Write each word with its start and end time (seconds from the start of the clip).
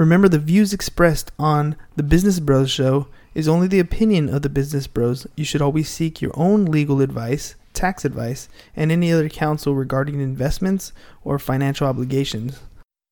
Remember, 0.00 0.30
the 0.30 0.38
views 0.38 0.72
expressed 0.72 1.30
on 1.38 1.76
the 1.94 2.02
Business 2.02 2.40
Bros 2.40 2.70
show 2.70 3.08
is 3.34 3.46
only 3.46 3.68
the 3.68 3.80
opinion 3.80 4.34
of 4.34 4.40
the 4.40 4.48
Business 4.48 4.86
Bros. 4.86 5.26
You 5.36 5.44
should 5.44 5.60
always 5.60 5.90
seek 5.90 6.22
your 6.22 6.32
own 6.36 6.64
legal 6.64 7.02
advice, 7.02 7.54
tax 7.74 8.06
advice, 8.06 8.48
and 8.74 8.90
any 8.90 9.12
other 9.12 9.28
counsel 9.28 9.74
regarding 9.74 10.18
investments 10.18 10.94
or 11.22 11.38
financial 11.38 11.86
obligations. 11.86 12.60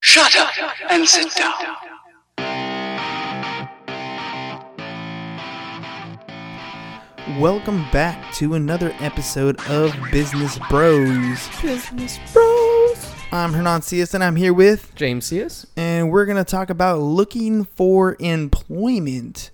Shut 0.00 0.34
up 0.36 0.48
and 0.90 1.06
sit 1.06 1.30
down. 1.34 1.52
Welcome 7.38 7.84
back 7.92 8.32
to 8.36 8.54
another 8.54 8.96
episode 9.00 9.60
of 9.68 9.94
Business 10.10 10.58
Bros. 10.70 11.50
Business 11.60 12.18
Bros. 12.32 12.57
I'm 13.30 13.52
Hernan 13.52 13.82
Cias 13.82 14.14
and 14.14 14.24
I'm 14.24 14.36
here 14.36 14.54
with, 14.54 14.94
James 14.94 15.28
Cias. 15.28 15.66
and 15.76 16.10
we're 16.10 16.24
going 16.24 16.38
to 16.38 16.50
talk 16.50 16.70
about 16.70 17.00
looking 17.00 17.64
for 17.64 18.16
employment. 18.18 19.50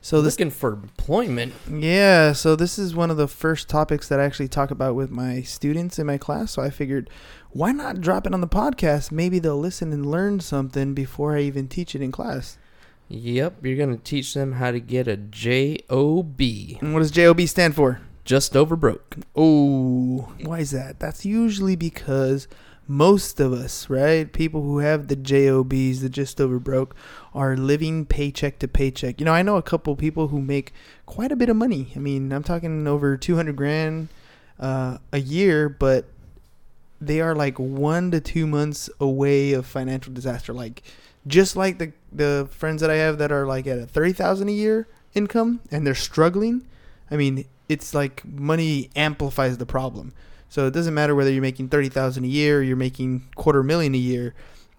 So 0.00 0.20
this 0.20 0.34
Looking 0.34 0.50
for 0.50 0.72
employment. 0.72 1.54
Yeah, 1.70 2.32
so 2.32 2.56
this 2.56 2.80
is 2.80 2.96
one 2.96 3.12
of 3.12 3.16
the 3.16 3.28
first 3.28 3.68
topics 3.68 4.08
that 4.08 4.18
I 4.18 4.24
actually 4.24 4.48
talk 4.48 4.72
about 4.72 4.96
with 4.96 5.10
my 5.12 5.42
students 5.42 6.00
in 6.00 6.06
my 6.08 6.18
class. 6.18 6.50
So 6.50 6.62
I 6.62 6.70
figured, 6.70 7.08
why 7.50 7.70
not 7.70 8.00
drop 8.00 8.26
it 8.26 8.34
on 8.34 8.40
the 8.40 8.48
podcast? 8.48 9.12
Maybe 9.12 9.38
they'll 9.38 9.56
listen 9.56 9.92
and 9.92 10.04
learn 10.04 10.40
something 10.40 10.92
before 10.92 11.36
I 11.36 11.42
even 11.42 11.68
teach 11.68 11.94
it 11.94 12.02
in 12.02 12.10
class. 12.10 12.58
Yep, 13.08 13.64
you're 13.64 13.76
going 13.76 13.96
to 13.96 14.02
teach 14.02 14.34
them 14.34 14.52
how 14.54 14.72
to 14.72 14.80
get 14.80 15.06
a 15.06 15.16
JOB. 15.16 16.40
And 16.80 16.92
what 16.92 17.00
does 17.00 17.12
JOB 17.12 17.42
stand 17.42 17.76
for? 17.76 18.00
Just 18.24 18.56
over 18.56 18.74
broke. 18.74 19.18
Oh, 19.36 20.32
why 20.42 20.58
is 20.60 20.72
that? 20.72 20.98
That's 20.98 21.24
usually 21.24 21.76
because 21.76 22.48
most 22.88 23.40
of 23.40 23.52
us, 23.52 23.88
right, 23.88 24.30
people 24.32 24.62
who 24.62 24.78
have 24.78 25.08
the 25.08 25.16
JOBs, 25.16 26.00
the 26.00 26.08
just 26.08 26.40
over 26.40 26.58
broke, 26.58 26.94
are 27.34 27.56
living 27.56 28.04
paycheck 28.04 28.58
to 28.58 28.68
paycheck. 28.68 29.20
You 29.20 29.24
know, 29.24 29.32
I 29.32 29.42
know 29.42 29.56
a 29.56 29.62
couple 29.62 29.94
people 29.96 30.28
who 30.28 30.40
make 30.40 30.72
quite 31.06 31.32
a 31.32 31.36
bit 31.36 31.48
of 31.48 31.56
money. 31.56 31.92
I 31.94 31.98
mean, 31.98 32.32
I'm 32.32 32.42
talking 32.42 32.86
over 32.86 33.16
200 33.16 33.56
grand 33.56 34.08
uh, 34.58 34.98
a 35.12 35.18
year, 35.18 35.68
but 35.68 36.06
they 37.00 37.20
are 37.20 37.34
like 37.34 37.58
one 37.58 38.10
to 38.12 38.20
two 38.20 38.46
months 38.46 38.88
away 39.00 39.52
of 39.52 39.66
financial 39.66 40.12
disaster. 40.12 40.52
Like, 40.52 40.82
just 41.26 41.56
like 41.56 41.78
the 41.78 41.92
the 42.12 42.48
friends 42.50 42.80
that 42.80 42.90
I 42.90 42.96
have 42.96 43.18
that 43.18 43.32
are 43.32 43.46
like 43.46 43.66
at 43.66 43.78
a 43.78 43.86
thirty 43.86 44.12
thousand 44.12 44.48
a 44.48 44.52
year 44.52 44.88
income 45.14 45.60
and 45.70 45.86
they're 45.86 45.94
struggling. 45.94 46.66
I 47.10 47.16
mean, 47.16 47.44
it's 47.68 47.94
like 47.94 48.24
money 48.24 48.90
amplifies 48.96 49.58
the 49.58 49.66
problem. 49.66 50.12
So 50.52 50.66
it 50.66 50.74
doesn't 50.74 50.92
matter 50.92 51.14
whether 51.14 51.32
you're 51.32 51.40
making 51.40 51.70
thirty 51.70 51.88
thousand 51.88 52.24
a 52.24 52.28
year 52.28 52.58
or 52.58 52.62
you're 52.62 52.76
making 52.76 53.26
quarter 53.36 53.62
million 53.62 53.94
a 53.94 53.98
year. 53.98 54.34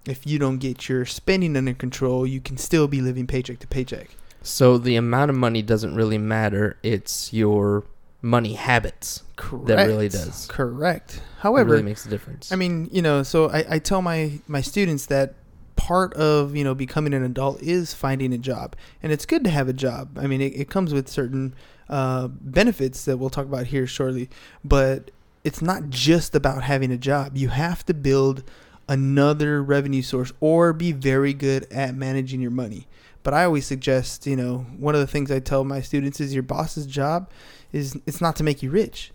If 0.06 0.28
you 0.28 0.38
don't 0.38 0.60
get 0.60 0.88
your 0.88 1.04
spending 1.04 1.58
under 1.58 1.74
control, 1.74 2.28
you 2.28 2.42
can 2.42 2.58
still 2.58 2.88
be 2.88 3.02
living 3.02 3.26
paycheck 3.26 3.58
to 3.58 3.66
paycheck. 3.66 4.12
So 4.44 4.78
the 4.78 4.96
amount 4.98 5.32
of 5.32 5.36
money 5.36 5.64
doesn't 5.64 5.96
really 5.96 6.20
matter. 6.20 6.78
It's 6.84 7.34
your 7.34 7.86
money 8.22 8.54
habits 8.54 9.24
Correct. 9.36 9.66
that 9.66 9.88
really 9.88 10.10
does. 10.10 10.46
Correct. 10.46 11.16
It 11.16 11.22
However, 11.40 11.72
really 11.72 11.82
makes 11.82 12.06
a 12.06 12.10
difference. 12.10 12.52
I 12.52 12.56
mean, 12.56 12.88
you 12.92 13.02
know, 13.02 13.24
so 13.24 13.50
I, 13.50 13.66
I 13.68 13.80
tell 13.80 14.04
my 14.04 14.42
my 14.48 14.62
students 14.62 15.08
that 15.08 15.34
part 15.76 16.14
of 16.14 16.56
you 16.56 16.64
know 16.64 16.76
becoming 16.76 17.16
an 17.16 17.24
adult 17.24 17.64
is 17.64 17.96
finding 17.96 18.32
a 18.32 18.38
job, 18.38 18.76
and 19.02 19.12
it's 19.12 19.26
good 19.26 19.44
to 19.46 19.50
have 19.50 19.68
a 19.68 19.74
job. 19.74 20.20
I 20.20 20.28
mean, 20.28 20.40
it, 20.40 20.54
it 20.54 20.70
comes 20.70 20.94
with 20.94 21.10
certain 21.10 21.56
uh, 21.90 22.28
benefits 22.28 23.06
that 23.06 23.18
we'll 23.18 23.32
talk 23.32 23.48
about 23.48 23.66
here 23.66 23.88
shortly, 23.88 24.30
but 24.64 25.10
it's 25.44 25.62
not 25.62 25.90
just 25.90 26.36
about 26.36 26.64
having 26.64 26.92
a 26.92 26.98
job. 26.98 27.38
You 27.38 27.50
have 27.50 27.86
to 27.86 27.94
build 27.94 28.44
another 28.88 29.64
revenue 29.64 30.02
source 30.02 30.34
or 30.40 30.74
be 30.74 30.92
very 30.92 31.34
good 31.34 31.72
at 31.72 31.96
managing 31.96 32.42
your 32.42 32.52
money. 32.52 32.88
But 33.24 33.34
I 33.34 33.46
always 33.46 33.66
suggest, 33.66 34.28
you 34.28 34.36
know, 34.36 34.66
one 34.78 34.96
of 34.96 35.02
the 35.02 35.08
things 35.08 35.32
I 35.32 35.40
tell 35.40 35.64
my 35.64 35.82
students 35.82 36.20
is 36.20 36.34
your 36.34 36.44
boss's 36.44 36.86
job 36.86 37.30
is 37.72 37.98
it's 38.06 38.20
not 38.20 38.36
to 38.38 38.44
make 38.44 38.62
you 38.62 38.70
rich, 38.70 39.12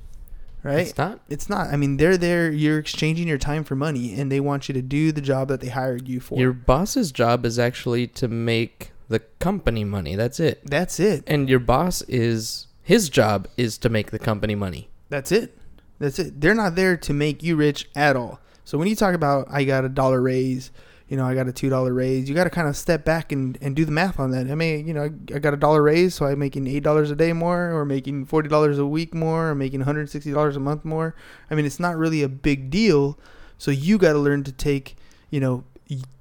right? 0.63 0.87
It's 0.87 0.97
not. 0.97 1.21
It's 1.29 1.51
not. 1.51 1.69
I 1.69 1.77
mean, 1.77 1.99
they're 1.99 2.17
there. 2.17 2.51
You're 2.51 2.79
exchanging 2.79 3.29
your 3.29 3.39
time 3.39 3.65
for 3.65 3.77
money, 3.77 4.19
and 4.19 4.33
they 4.33 4.41
want 4.41 4.69
you 4.69 4.73
to 4.73 4.83
do 4.83 5.13
the 5.13 5.21
job 5.21 5.49
that 5.49 5.61
they 5.61 5.69
hired 5.69 6.09
you 6.09 6.21
for. 6.21 6.39
Your 6.39 6.55
boss's 6.55 7.13
job 7.13 7.45
is 7.45 7.59
actually 7.59 8.07
to 8.09 8.29
make 8.29 8.93
the 9.09 9.19
company 9.19 9.85
money. 9.85 10.17
That's 10.17 10.41
it. 10.41 10.63
That's 10.65 10.99
it. 10.99 11.25
And 11.27 11.49
your 11.49 11.61
boss 11.61 12.01
is 12.03 12.67
his 12.83 13.11
job 13.11 13.47
is 13.59 13.77
to 13.79 13.91
make 13.91 14.11
the 14.11 14.19
company 14.19 14.55
money. 14.55 14.89
That's 15.11 15.33
it. 15.33 15.58
That's 15.99 16.19
it. 16.19 16.41
They're 16.41 16.55
not 16.55 16.75
there 16.75 16.97
to 16.97 17.13
make 17.13 17.43
you 17.43 17.57
rich 17.57 17.89
at 17.95 18.17
all. 18.17 18.41
So 18.65 18.79
when 18.79 18.89
you 18.89 18.97
talk 18.97 19.15
about 19.15 19.47
I 19.51 19.65
got 19.65 19.85
a 19.85 19.89
dollar 19.89 20.21
raise, 20.21 20.71
you 21.09 21.17
know, 21.17 21.25
I 21.25 21.35
got 21.35 21.49
a 21.49 21.53
two 21.53 21.71
dollar 21.71 21.95
raise, 21.95 22.29
you 22.29 22.35
got 22.35 22.45
to 22.45 22.51
kind 22.51 22.69
of 22.69 22.77
step 22.77 23.05
back 23.05 23.33
and, 23.33 23.57
and 23.63 23.75
do 23.75 23.85
the 23.85 23.91
math 23.93 24.21
on 24.21 24.31
that. 24.33 24.51
I 24.51 24.55
mean, 24.55 24.87
you 24.87 24.93
know, 24.93 25.05
I, 25.05 25.37
I 25.37 25.39
got 25.39 25.55
a 25.55 25.57
dollar 25.57 25.83
raise, 25.83 26.15
so 26.15 26.27
I'm 26.27 26.39
making 26.39 26.67
eight 26.67 26.83
dollars 26.83 27.11
a 27.11 27.17
day 27.17 27.33
more, 27.33 27.73
or 27.73 27.85
making 27.85 28.27
forty 28.27 28.49
dollars 28.49 28.79
a 28.79 28.87
week 28.87 29.15
more, 29.15 29.51
or 29.51 29.55
making 29.55 29.81
one 29.81 29.87
hundred 29.87 30.11
sixty 30.11 30.33
dollars 30.33 30.57
a 30.57 30.61
month 30.61 30.85
more. 30.85 31.15
I 31.51 31.55
mean, 31.55 31.65
it's 31.65 31.81
not 31.81 31.97
really 31.97 32.23
a 32.23 32.29
big 32.29 32.69
deal. 32.69 33.19
So 33.57 33.71
you 33.71 33.99
got 33.99 34.13
to 34.13 34.19
learn 34.19 34.45
to 34.45 34.53
take, 34.53 34.97
you 35.31 35.41
know, 35.41 35.65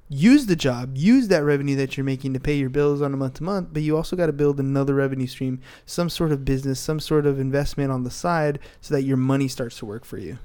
use 0.10 0.46
the 0.46 0.56
job, 0.56 0.96
use 0.96 1.28
that 1.28 1.44
revenue 1.44 1.76
that 1.76 1.98
you're 1.98 2.04
making 2.04 2.34
to 2.34 2.40
pay 2.40 2.56
your 2.56 2.70
bills 2.70 3.02
on 3.02 3.14
a 3.14 3.18
month 3.18 3.36
to 3.36 3.44
month, 3.44 3.70
but 3.74 3.82
you 3.82 3.96
also 3.96 4.16
got 4.16 4.28
to 4.28 4.34
build 4.34 4.60
another 4.60 4.96
revenue 4.96 5.28
stream, 5.28 5.60
some 5.86 6.10
sort 6.10 6.32
of 6.32 6.46
business, 6.46 6.80
some 6.80 7.00
sort 7.00 7.26
of 7.26 7.40
investment 7.40 7.92
on 7.92 8.04
the 8.04 8.12
side 8.12 8.60
so 8.82 8.94
that 8.94 9.04
your 9.04 9.18
money 9.18 9.48
starts 9.48 9.78
to 9.80 9.86
work 9.86 10.06
for 10.06 10.18
you. 10.18 10.38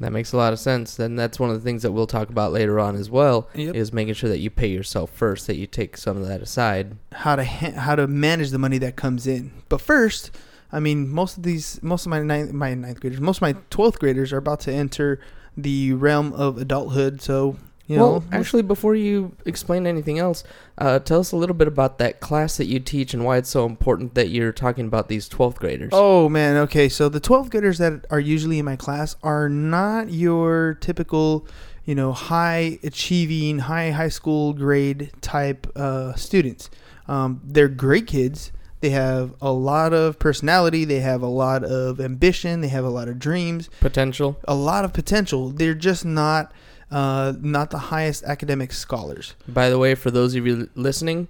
That 0.00 0.12
makes 0.12 0.32
a 0.32 0.36
lot 0.36 0.52
of 0.52 0.58
sense. 0.58 0.98
And 0.98 1.16
that's 1.16 1.38
one 1.38 1.50
of 1.50 1.56
the 1.56 1.62
things 1.62 1.82
that 1.82 1.92
we'll 1.92 2.08
talk 2.08 2.28
about 2.28 2.52
later 2.52 2.80
on 2.80 2.96
as 2.96 3.10
well. 3.10 3.48
Yep. 3.54 3.76
Is 3.76 3.92
making 3.92 4.14
sure 4.14 4.28
that 4.28 4.38
you 4.38 4.50
pay 4.50 4.66
yourself 4.66 5.10
first, 5.10 5.46
that 5.46 5.54
you 5.54 5.68
take 5.68 5.96
some 5.96 6.16
of 6.16 6.26
that 6.26 6.42
aside. 6.42 6.96
How 7.12 7.36
to 7.36 7.44
ha- 7.44 7.78
how 7.78 7.94
to 7.94 8.08
manage 8.08 8.50
the 8.50 8.58
money 8.58 8.78
that 8.78 8.96
comes 8.96 9.26
in. 9.26 9.52
But 9.68 9.80
first, 9.80 10.32
I 10.72 10.80
mean, 10.80 11.08
most 11.08 11.36
of 11.36 11.44
these, 11.44 11.80
most 11.80 12.06
of 12.06 12.10
my 12.10 12.20
ninth, 12.20 12.52
my 12.52 12.74
ninth 12.74 12.98
graders, 12.98 13.20
most 13.20 13.36
of 13.36 13.42
my 13.42 13.54
twelfth 13.70 14.00
graders 14.00 14.32
are 14.32 14.38
about 14.38 14.58
to 14.60 14.72
enter 14.72 15.20
the 15.56 15.92
realm 15.92 16.32
of 16.32 16.58
adulthood. 16.58 17.22
So 17.22 17.56
you 17.86 17.98
well, 17.98 18.20
know, 18.20 18.24
actually, 18.32 18.62
before 18.62 18.94
you 18.94 19.36
explain 19.44 19.86
anything 19.86 20.18
else, 20.18 20.42
uh, 20.78 20.98
tell 21.00 21.20
us 21.20 21.32
a 21.32 21.36
little 21.36 21.54
bit 21.54 21.68
about 21.68 21.98
that 21.98 22.18
class 22.20 22.56
that 22.56 22.64
you 22.64 22.80
teach 22.80 23.12
and 23.12 23.24
why 23.24 23.36
it's 23.36 23.50
so 23.50 23.66
important 23.66 24.14
that 24.14 24.30
you're 24.30 24.52
talking 24.52 24.86
about 24.86 25.08
these 25.08 25.28
12th 25.28 25.56
graders. 25.56 25.90
Oh 25.92 26.30
man, 26.30 26.56
okay. 26.58 26.88
So 26.88 27.10
the 27.10 27.20
12th 27.20 27.50
graders 27.50 27.78
that 27.78 28.06
are 28.10 28.20
usually 28.20 28.58
in 28.58 28.64
my 28.64 28.76
class 28.76 29.16
are 29.22 29.50
not 29.50 30.10
your 30.10 30.78
typical, 30.80 31.46
you 31.84 31.94
know, 31.94 32.12
high 32.12 32.78
achieving, 32.82 33.58
high 33.58 33.90
high 33.90 34.08
school 34.08 34.54
grade 34.54 35.10
type 35.20 35.66
uh, 35.76 36.14
students. 36.14 36.70
Um, 37.06 37.42
they're 37.44 37.68
great 37.68 38.06
kids. 38.06 38.50
They 38.80 38.90
have 38.90 39.34
a 39.42 39.52
lot 39.52 39.92
of 39.92 40.18
personality. 40.18 40.86
They 40.86 41.00
have 41.00 41.22
a 41.22 41.26
lot 41.26 41.64
of 41.64 42.00
ambition. 42.00 42.62
They 42.62 42.68
have 42.68 42.84
a 42.84 42.90
lot 42.90 43.08
of 43.08 43.18
dreams. 43.18 43.68
Potential. 43.80 44.38
A 44.48 44.54
lot 44.54 44.86
of 44.86 44.94
potential. 44.94 45.50
They're 45.50 45.74
just 45.74 46.04
not 46.04 46.52
uh, 46.94 47.32
not 47.40 47.70
the 47.70 47.78
highest 47.78 48.22
academic 48.24 48.72
scholars. 48.72 49.34
By 49.48 49.68
the 49.68 49.78
way, 49.78 49.94
for 49.94 50.10
those 50.10 50.34
of 50.34 50.46
you 50.46 50.70
listening, 50.74 51.28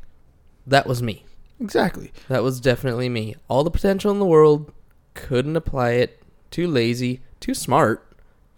that 0.66 0.86
was 0.86 1.02
me. 1.02 1.24
Exactly. 1.60 2.12
That 2.28 2.42
was 2.42 2.60
definitely 2.60 3.08
me. 3.08 3.36
All 3.48 3.64
the 3.64 3.70
potential 3.70 4.10
in 4.12 4.18
the 4.18 4.26
world, 4.26 4.72
couldn't 5.14 5.56
apply 5.56 5.92
it. 5.92 6.22
Too 6.50 6.66
lazy, 6.68 7.20
too 7.40 7.54
smart. 7.54 8.06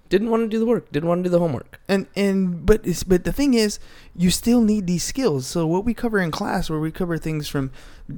Didn't 0.09 0.31
want 0.31 0.43
to 0.45 0.49
do 0.49 0.59
the 0.59 0.67
work. 0.67 0.91
Didn't 0.93 1.09
want 1.09 1.21
to 1.21 1.29
do 1.29 1.31
the 1.31 1.39
homework. 1.41 1.81
and 1.89 2.07
and 2.17 2.65
but 2.65 2.87
it's, 2.87 3.03
but 3.03 3.25
the 3.25 3.33
thing 3.33 3.55
is 3.55 3.79
you 4.15 4.31
still 4.31 4.61
need 4.61 4.87
these 4.87 5.03
skills 5.05 5.47
so 5.47 5.67
what 5.67 5.85
we 5.85 5.93
cover 5.95 6.19
in 6.21 6.31
class 6.31 6.71
where 6.71 6.79
we 6.81 6.91
cover 6.93 7.19
things 7.19 7.49
from 7.49 7.71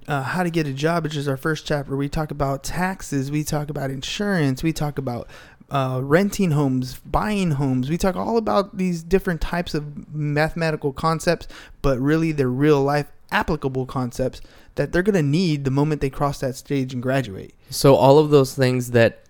uh, 0.06 0.22
how 0.22 0.42
to 0.42 0.50
get 0.50 0.66
a 0.66 0.72
job 0.72 1.02
which 1.04 1.16
is 1.16 1.26
our 1.26 1.36
first 1.36 1.66
chapter 1.66 1.96
we 1.96 2.08
talk 2.08 2.30
about 2.30 2.62
taxes 2.62 3.30
we 3.30 3.42
talk 3.42 3.68
about 3.70 3.90
insurance 3.90 4.62
we 4.62 4.72
talk 4.72 4.98
about 4.98 5.26
uh, 5.70 6.00
renting 6.02 6.52
homes 6.52 6.98
buying 7.04 7.52
homes 7.52 7.90
we 7.90 7.98
talk 7.98 8.16
all 8.16 8.36
about 8.36 8.76
these 8.78 9.02
different 9.02 9.40
types 9.40 9.74
of 9.74 10.14
mathematical 10.14 10.92
concepts 10.92 11.46
but 11.82 11.98
really 11.98 12.32
they're 12.32 12.48
real 12.48 12.82
life 12.82 13.06
applicable 13.30 13.84
concepts 13.84 14.40
that 14.76 14.92
they're 14.92 15.02
going 15.02 15.14
to 15.14 15.22
need 15.22 15.64
the 15.64 15.70
moment 15.70 16.00
they 16.00 16.08
cross 16.08 16.40
that 16.40 16.54
stage 16.54 16.94
and 16.94 17.02
graduate 17.02 17.54
So 17.70 17.94
all 17.94 18.18
of 18.18 18.30
those 18.30 18.54
things 18.54 18.92
that 18.92 19.20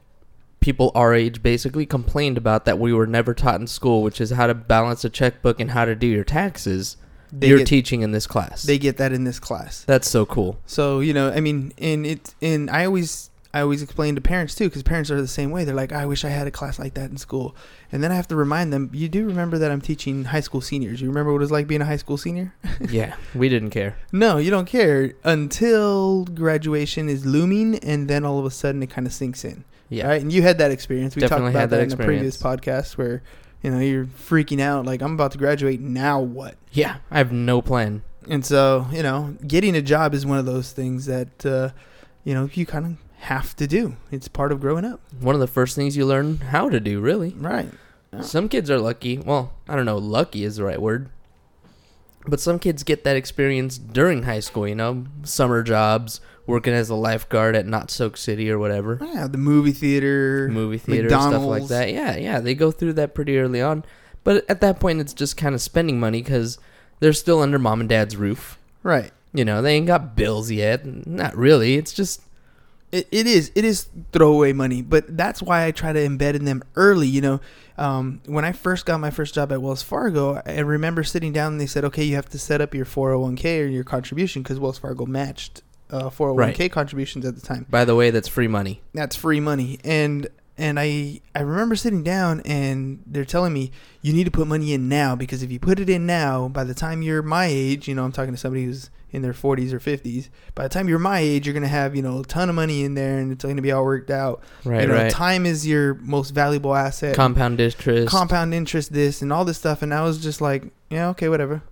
people 0.61 0.91
our 0.95 1.15
age 1.15 1.43
basically 1.43 1.87
complained 1.87 2.37
about 2.37 2.65
that 2.65 2.79
we 2.79 2.93
were 2.93 3.07
never 3.07 3.35
taught 3.35 3.61
in 3.61 3.67
school, 3.67 4.03
which 4.03 4.21
is 4.21 4.31
how 4.31 4.47
to 4.47 4.55
balance 4.55 5.05
a 5.05 5.11
checkbook 5.11 5.61
and 5.61 5.71
how 5.71 5.85
to 5.85 5.95
do 5.95 6.07
your 6.07 6.25
taxes, 6.25 6.97
they 7.33 7.49
you're 7.49 7.59
get, 7.59 7.67
teaching 7.67 8.03
in 8.03 8.13
this 8.13 8.27
class. 8.27 8.63
they 8.63 8.79
get 8.79 8.97
that 8.97 9.13
in 9.13 9.25
this 9.25 9.39
class 9.39 9.85
That's 9.85 10.09
so 10.09 10.25
cool. 10.27 10.59
So 10.67 11.01
you 11.01 11.13
know, 11.13 11.31
I 11.31 11.41
mean, 11.41 11.73
and 11.79 12.07
it 12.07 12.35
and 12.41 12.71
I 12.71 12.85
always 12.85 13.28
I 13.53 13.63
always 13.63 13.81
explain 13.83 14.15
to 14.15 14.21
parents 14.21 14.55
too, 14.55 14.65
because 14.69 14.83
parents 14.83 15.11
are 15.11 15.21
the 15.21 15.27
same 15.27 15.51
way. 15.51 15.65
They're 15.65 15.75
like, 15.75 15.93
I 15.93 16.05
wish 16.05 16.25
I 16.25 16.29
had 16.29 16.47
a 16.47 16.51
class 16.51 16.79
like 16.79 16.95
that 16.95 17.11
in 17.11 17.17
school, 17.17 17.57
and 17.91 18.03
then 18.03 18.13
I 18.13 18.15
have 18.15 18.29
to 18.29 18.37
remind 18.37 18.73
them, 18.73 18.91
you 18.93 19.09
do 19.09 19.27
remember 19.27 19.57
that 19.59 19.71
I'm 19.71 19.81
teaching 19.81 20.25
high 20.25 20.41
school 20.41 20.61
seniors. 20.61 21.01
You 21.01 21.09
remember 21.09 21.33
what 21.33 21.43
it's 21.43 21.51
like 21.51 21.67
being 21.67 21.81
a 21.81 21.87
high 21.87 21.97
school 21.97 22.19
senior? 22.19 22.55
yeah, 22.91 23.17
we 23.35 23.49
didn't 23.49 23.71
care. 23.71 23.97
no, 24.13 24.37
you 24.37 24.51
don't 24.51 24.67
care 24.67 25.15
until 25.25 26.25
graduation 26.25 27.09
is 27.09 27.25
looming, 27.25 27.77
and 27.77 28.09
then 28.09 28.25
all 28.25 28.39
of 28.39 28.45
a 28.45 28.51
sudden 28.51 28.83
it 28.83 28.91
kind 28.91 29.07
of 29.07 29.13
sinks 29.13 29.45
in. 29.45 29.65
Yeah. 29.89 30.09
Right, 30.09 30.21
and 30.21 30.31
you 30.31 30.43
had 30.43 30.59
that 30.59 30.71
experience. 30.71 31.17
We 31.17 31.21
Definitely 31.21 31.47
talked 31.47 31.55
about 31.55 31.61
had 31.61 31.71
that, 31.71 31.77
that 31.77 31.83
in 31.85 31.89
the 31.89 32.05
previous 32.05 32.41
podcast 32.41 32.99
where. 32.99 33.23
You 33.61 33.73
know, 33.73 33.81
you're 33.81 34.05
freaking 34.05 34.61
out 34.61 34.87
like 34.87 35.03
I'm 35.03 35.15
about 35.15 35.33
to 35.33 35.39
graduate. 35.39 35.81
Now 35.81 36.21
what? 36.21 36.55
Yeah, 36.71 36.99
I 37.11 37.19
have 37.19 37.33
no 37.33 37.61
plan. 37.61 38.05
And 38.29 38.47
so, 38.47 38.87
you 38.93 39.03
know, 39.03 39.37
getting 39.45 39.75
a 39.75 39.83
job 39.83 40.15
is 40.15 40.25
one 40.25 40.39
of 40.39 40.47
those 40.47 40.71
things 40.71 41.07
that, 41.07 41.45
uh, 41.45 41.71
you 42.23 42.35
know, 42.35 42.49
you 42.53 42.67
kind 42.67 42.87
of 42.87 42.97
have 43.19 43.55
to 43.57 43.67
do. 43.67 43.97
It's 44.11 44.29
part 44.29 44.53
of 44.53 44.61
growing 44.61 44.85
up. 44.85 45.01
One 45.21 45.35
of 45.35 45.41
the 45.41 45.47
first 45.47 45.75
things 45.77 45.97
you 45.97 46.07
learn 46.07 46.39
how 46.39 46.69
to 46.69 46.81
do, 46.81 47.01
really. 47.01 47.35
Right. 47.37 47.69
Yeah. 48.13 48.21
Some 48.23 48.49
kids 48.49 48.71
are 48.71 48.79
lucky. 48.79 49.19
Well, 49.19 49.53
I 49.69 49.77
don't 49.77 49.85
know, 49.87 49.99
lucky 49.99 50.45
is 50.45 50.57
the 50.57 50.65
right 50.65 50.81
word. 50.81 51.09
But 52.27 52.41
some 52.41 52.59
kids 52.59 52.83
get 52.83 53.05
that 53.05 53.17
experience 53.17 53.79
during 53.79 54.25
high 54.25 54.41
school, 54.41 54.69
you 54.69 54.75
know, 54.75 55.05
summer 55.23 55.63
jobs, 55.63 56.21
working 56.47 56.75
as 56.75 56.91
a 56.91 56.95
lifeguard 56.95 57.57
at 57.57 57.67
Knott's 57.67 57.95
Soak 57.95 58.17
City 58.17 58.51
or 58.51 58.59
whatever, 58.59 58.99
Yeah, 59.13 59.27
the 59.27 59.39
movie 59.39 59.73
theater. 59.73 60.49
movie 60.51 60.79
theater, 60.79 61.09
stuff 61.09 61.43
like 61.43 61.69
that. 61.69 61.93
Yeah, 61.93 62.17
yeah, 62.17 62.41
they 62.41 62.55
go 62.55 62.71
through 62.71 62.95
that 62.95 63.15
pretty 63.15 63.39
early 63.39 63.63
on. 63.63 63.85
But 64.25 64.45
at 64.51 64.61
that 64.61 64.79
point, 64.81 65.01
it's 65.01 65.15
just 65.15 65.37
kind 65.37 65.55
of 65.55 65.61
spending 65.63 65.99
money 66.01 66.23
because 66.23 66.59
they're 67.01 67.13
still 67.13 67.41
under 67.41 67.59
mom 67.59 67.81
and 67.81 67.89
dad's 67.89 68.17
roof. 68.17 68.59
Right. 68.83 69.13
You 69.33 69.45
know, 69.45 69.63
they 69.63 69.75
ain't 69.75 69.87
got 69.87 70.17
bills 70.17 70.51
yet. 70.51 70.85
Not 71.07 71.37
really. 71.37 71.77
It's 71.77 71.93
just 71.93 72.21
It, 72.91 73.07
it 73.11 73.27
is 73.27 73.53
it 73.55 73.65
is 73.65 73.89
throwaway 74.13 74.53
money, 74.53 74.83
but 74.83 75.17
that's 75.17 75.43
why 75.43 75.67
I 75.67 75.73
try 75.73 75.93
to 75.93 76.01
embed 76.01 76.35
in 76.35 76.45
them 76.45 76.63
early. 76.75 77.07
You 77.07 77.21
know, 77.21 77.41
um, 77.77 78.21
when 78.27 78.45
I 78.45 78.53
first 78.53 78.87
got 78.87 78.99
my 78.99 79.11
first 79.11 79.35
job 79.35 79.53
at 79.53 79.61
Wells 79.61 79.83
Fargo, 79.83 80.41
I 80.47 80.61
remember 80.61 81.05
sitting 81.05 81.33
down 81.33 81.53
and 81.53 81.61
they 81.61 81.67
said, 81.67 81.85
"Okay, 81.85 82.05
you 82.05 82.15
have 82.15 82.29
to 82.31 82.39
set 82.39 82.61
up 82.61 82.75
your 82.75 82.87
401k 82.87 83.65
or 83.65 83.67
your 83.67 83.85
contribution 83.85 84.43
because 84.43 84.59
Wells 84.59 84.79
Fargo 84.79 85.05
matched 85.05 85.63
uh, 85.91 86.09
401k 86.09 86.71
contributions 86.71 87.27
at 87.27 87.35
the 87.35 87.43
time. 87.43 87.67
by 87.69 87.85
the 87.85 87.95
way, 87.95 88.11
that's 88.11 88.29
free 88.29 88.49
money. 88.49 88.81
That's 88.95 89.17
free 89.17 89.41
money." 89.41 89.79
And 89.85 90.29
and 90.59 90.79
I 90.79 91.21
I 91.35 91.41
remember 91.41 91.77
sitting 91.77 92.03
down 92.03 92.41
and 92.45 93.03
they're 93.07 93.25
telling 93.25 93.53
me 93.53 93.71
you 94.03 94.13
need 94.13 94.25
to 94.25 94.31
put 94.31 94.47
money 94.47 94.73
in 94.73 94.89
now 94.89 95.15
because 95.17 95.43
if 95.43 95.51
you 95.51 95.59
put 95.59 95.81
it 95.81 95.89
in 95.89 96.05
now, 96.07 96.49
by 96.49 96.65
the 96.65 96.75
time 96.75 97.01
you're 97.03 97.23
my 97.23 97.47
age, 97.47 97.89
you 97.89 97.95
know, 97.95 98.05
I'm 98.05 98.13
talking 98.13 98.35
to 98.35 98.39
somebody 98.39 98.65
who's 98.65 98.91
in 99.11 99.23
their 99.23 99.33
40s 99.33 99.73
or 99.73 99.81
50s. 99.81 100.29
By 100.55 100.65
the 100.65 100.69
time 100.69 100.89
you're 100.89 100.99
my 100.99 101.21
age, 101.21 101.47
you're 101.47 101.55
gonna 101.55 101.69
have 101.69 101.97
you 101.97 102.03
know 102.03 102.21
a 102.21 102.25
ton 102.25 102.49
of 102.49 102.55
money 102.55 102.85
in 102.85 102.95
there 102.95 103.19
and 103.19 103.33
it's 103.33 103.45
gonna 103.45 103.63
be 103.63 103.73
all 103.73 103.85
worked 103.85 104.11
out. 104.11 104.43
Right, 104.65 104.83
you 104.83 104.89
know, 104.89 104.95
right. 104.95 105.11
Time 105.11 105.47
is 105.47 105.67
your 105.67 105.95
most 105.95 106.31
valuable 106.31 106.75
asset. 106.75 107.17
Compound 107.17 107.61
interest. 107.61 108.09
Compound 108.09 108.53
interest, 108.53 108.93
this 108.93 109.23
and 109.23 109.33
all 109.33 109.45
this 109.45 109.59
stuff, 109.59 109.83
and 109.83 109.95
I 109.95 110.03
was 110.03 110.23
just 110.23 110.41
like, 110.41 110.65
yeah, 110.91 111.09
okay, 111.11 111.29
whatever. 111.29 111.63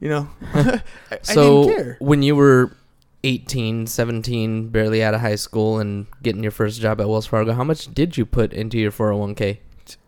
You 0.00 0.10
know, 0.10 0.28
I, 0.54 0.80
I 1.10 1.18
so 1.22 1.64
didn't 1.64 1.76
care. 1.76 1.96
when 2.00 2.22
you 2.22 2.36
were 2.36 2.70
18, 3.26 3.86
17, 3.88 4.68
barely 4.68 5.02
out 5.02 5.12
of 5.14 5.20
high 5.20 5.34
school 5.34 5.78
and 5.80 6.06
getting 6.22 6.42
your 6.42 6.52
first 6.52 6.80
job 6.80 7.00
at 7.00 7.08
Wells 7.08 7.26
Fargo, 7.26 7.52
how 7.52 7.64
much 7.64 7.92
did 7.92 8.16
you 8.16 8.24
put 8.24 8.52
into 8.52 8.78
your 8.78 8.92
401k? 8.92 9.58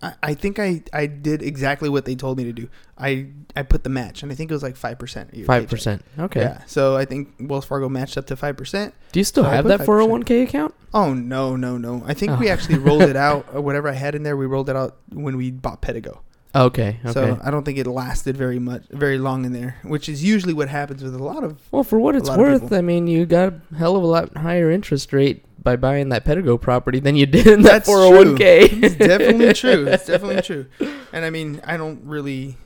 I, 0.02 0.12
I 0.22 0.34
think 0.34 0.58
I, 0.58 0.82
I 0.92 1.06
did 1.06 1.40
exactly 1.42 1.88
what 1.88 2.04
they 2.04 2.14
told 2.16 2.36
me 2.38 2.44
to 2.44 2.52
do. 2.52 2.68
I 2.96 3.28
I 3.54 3.62
put 3.62 3.84
the 3.84 3.90
match, 3.90 4.24
and 4.24 4.32
I 4.32 4.34
think 4.34 4.50
it 4.50 4.54
was 4.54 4.62
like 4.62 4.74
five 4.76 4.98
percent. 4.98 5.32
5%. 5.32 6.00
Okay. 6.18 6.40
Yeah. 6.40 6.62
So 6.66 6.96
I 6.96 7.04
think 7.04 7.32
Wells 7.38 7.64
Fargo 7.64 7.88
matched 7.88 8.18
up 8.18 8.26
to 8.26 8.34
five 8.36 8.56
percent. 8.56 8.92
Do 9.12 9.20
you 9.20 9.24
still 9.24 9.44
So 9.44 9.50
have 9.50 9.66
that 9.66 9.80
5%. 9.80 9.86
401k 9.86 10.42
account? 10.42 10.74
Oh 10.92 11.14
no 11.14 11.54
no 11.54 11.78
no! 11.78 12.02
I 12.06 12.14
think 12.14 12.40
we 12.40 12.48
Oh. 12.50 12.52
actually 12.52 12.78
rolled 12.78 13.02
it 13.02 13.14
out. 13.16 13.46
Or 13.54 13.60
whatever 13.60 13.88
I 13.88 13.92
had 13.92 14.16
in 14.16 14.24
there, 14.24 14.36
we 14.36 14.46
rolled 14.46 14.68
it 14.68 14.74
out 14.74 14.96
when 15.12 15.36
we 15.36 15.52
bought 15.52 15.80
Pedigo. 15.80 16.18
Okay. 16.66 16.98
Okay. 17.04 17.12
So 17.12 17.38
I 17.42 17.50
don't 17.50 17.64
think 17.64 17.78
it 17.78 17.86
lasted 17.86 18.36
very 18.36 18.58
much, 18.58 18.84
very 18.90 19.18
long 19.18 19.44
in 19.44 19.52
there, 19.52 19.76
which 19.82 20.08
is 20.08 20.24
usually 20.24 20.52
what 20.52 20.68
happens 20.68 21.02
with 21.02 21.14
a 21.14 21.22
lot 21.22 21.44
of. 21.44 21.60
well, 21.70 21.84
for 21.84 21.98
what 22.00 22.16
it's 22.16 22.28
worth. 22.28 22.72
I 22.72 22.80
mean, 22.80 23.06
you 23.06 23.26
got 23.26 23.52
a 23.52 23.74
hell 23.76 23.96
of 23.96 24.02
a 24.02 24.06
lot 24.06 24.36
higher 24.36 24.70
interest 24.70 25.12
rate 25.12 25.44
by 25.62 25.76
buying 25.76 26.08
that 26.10 26.24
Pedigo 26.24 26.60
property 26.60 27.00
than 27.00 27.16
you 27.16 27.26
did 27.26 27.46
in 27.46 27.62
that 27.62 27.84
401k. 27.84 28.82
It's 28.82 28.94
definitely 28.96 29.52
true. 29.54 29.86
It's 29.86 30.06
definitely 30.06 30.42
true. 30.42 30.66
And 31.12 31.24
I 31.24 31.30
mean, 31.30 31.60
I 31.64 31.76
don't 31.76 32.00
really, 32.04 32.56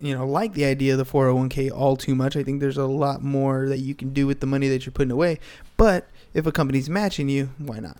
you 0.00 0.16
know, 0.16 0.26
like 0.26 0.54
the 0.54 0.64
idea 0.64 0.92
of 0.92 0.98
the 0.98 1.04
401k 1.04 1.70
all 1.70 1.96
too 1.96 2.14
much. 2.14 2.36
I 2.36 2.42
think 2.42 2.60
there's 2.60 2.76
a 2.78 2.86
lot 2.86 3.22
more 3.22 3.68
that 3.68 3.78
you 3.78 3.94
can 3.94 4.12
do 4.12 4.26
with 4.26 4.40
the 4.40 4.46
money 4.46 4.68
that 4.68 4.84
you're 4.86 4.92
putting 4.92 5.12
away. 5.12 5.38
But 5.76 6.08
if 6.34 6.46
a 6.46 6.52
company's 6.52 6.88
matching 6.90 7.28
you, 7.28 7.50
why 7.58 7.78
not? 7.78 7.98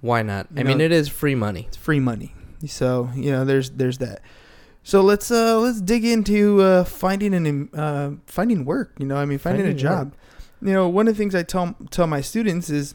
Why 0.00 0.22
not? 0.22 0.46
I 0.56 0.60
You 0.60 0.66
mean, 0.66 0.80
it 0.80 0.92
is 0.92 1.08
free 1.08 1.34
money. 1.34 1.66
It's 1.68 1.76
free 1.76 2.00
money. 2.00 2.34
So 2.66 3.10
you 3.14 3.30
know, 3.30 3.44
there's 3.44 3.70
there's 3.70 3.98
that. 3.98 4.22
So 4.82 5.02
let's 5.02 5.30
uh 5.30 5.58
let's 5.58 5.80
dig 5.80 6.04
into 6.04 6.62
uh, 6.62 6.84
finding 6.84 7.34
an 7.34 7.70
uh 7.74 8.12
finding 8.26 8.64
work. 8.64 8.92
You 8.98 9.06
know, 9.06 9.16
I 9.16 9.24
mean, 9.24 9.38
finding, 9.38 9.62
a 9.62 9.68
Finding 9.68 9.78
job. 9.78 10.14
You 10.62 10.72
know, 10.72 10.88
one 10.88 11.08
of 11.08 11.14
the 11.14 11.18
things 11.18 11.34
I 11.34 11.42
tell 11.42 11.76
tell 11.90 12.06
my 12.06 12.20
students 12.20 12.70
is 12.70 12.94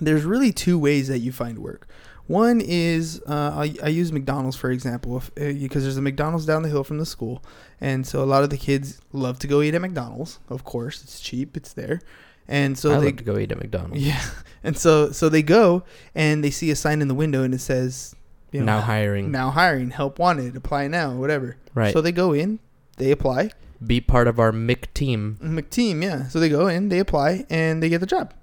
there's 0.00 0.24
really 0.24 0.52
two 0.52 0.78
ways 0.78 1.08
that 1.08 1.18
you 1.18 1.32
find 1.32 1.58
work. 1.58 1.88
One 2.26 2.60
is 2.60 3.20
uh, 3.26 3.52
I, 3.56 3.74
I 3.82 3.88
use 3.88 4.12
McDonald's 4.12 4.56
for 4.56 4.70
example, 4.70 5.16
if, 5.16 5.30
uh, 5.36 5.58
because 5.60 5.82
there's 5.82 5.96
a 5.96 6.02
McDonald's 6.02 6.46
down 6.46 6.62
the 6.62 6.68
hill 6.68 6.84
from 6.84 6.98
the 6.98 7.06
school, 7.06 7.42
and 7.80 8.06
so 8.06 8.22
a 8.22 8.24
lot 8.24 8.44
of 8.44 8.50
the 8.50 8.56
kids 8.56 9.00
love 9.12 9.40
to 9.40 9.48
go 9.48 9.62
eat 9.62 9.74
at 9.74 9.80
McDonald's. 9.80 10.38
Of 10.48 10.62
course, 10.62 11.02
it's 11.02 11.18
cheap, 11.18 11.56
it's 11.56 11.72
there, 11.72 12.00
and 12.46 12.78
so 12.78 12.92
I 12.92 12.98
they 12.98 13.06
love 13.06 13.16
to 13.16 13.24
go 13.24 13.36
eat 13.36 13.50
at 13.50 13.58
McDonald's. 13.58 14.06
yeah, 14.06 14.22
and 14.62 14.78
so 14.78 15.10
so 15.10 15.28
they 15.28 15.42
go 15.42 15.82
and 16.14 16.44
they 16.44 16.50
see 16.50 16.70
a 16.70 16.76
sign 16.76 17.02
in 17.02 17.08
the 17.08 17.14
window 17.14 17.42
and 17.42 17.52
it 17.52 17.60
says, 17.60 18.14
you 18.52 18.60
know, 18.60 18.66
now 18.66 18.80
hiring. 18.80 19.30
now 19.30 19.50
hiring, 19.50 19.90
help 19.90 20.18
wanted, 20.18 20.56
apply 20.56 20.88
now, 20.88 21.12
whatever. 21.12 21.56
Right. 21.74 21.92
So 21.92 22.00
they 22.00 22.12
go 22.12 22.32
in, 22.32 22.58
they 22.96 23.10
apply. 23.10 23.50
Be 23.86 24.00
part 24.00 24.28
of 24.28 24.38
our 24.38 24.52
MIC 24.52 24.92
team. 24.92 25.38
McTeam, 25.42 26.02
yeah. 26.02 26.28
So 26.28 26.38
they 26.40 26.48
go 26.50 26.66
in, 26.66 26.88
they 26.90 26.98
apply, 26.98 27.46
and 27.48 27.82
they 27.82 27.88
get 27.88 28.00
the 28.00 28.06
job. 28.06 28.34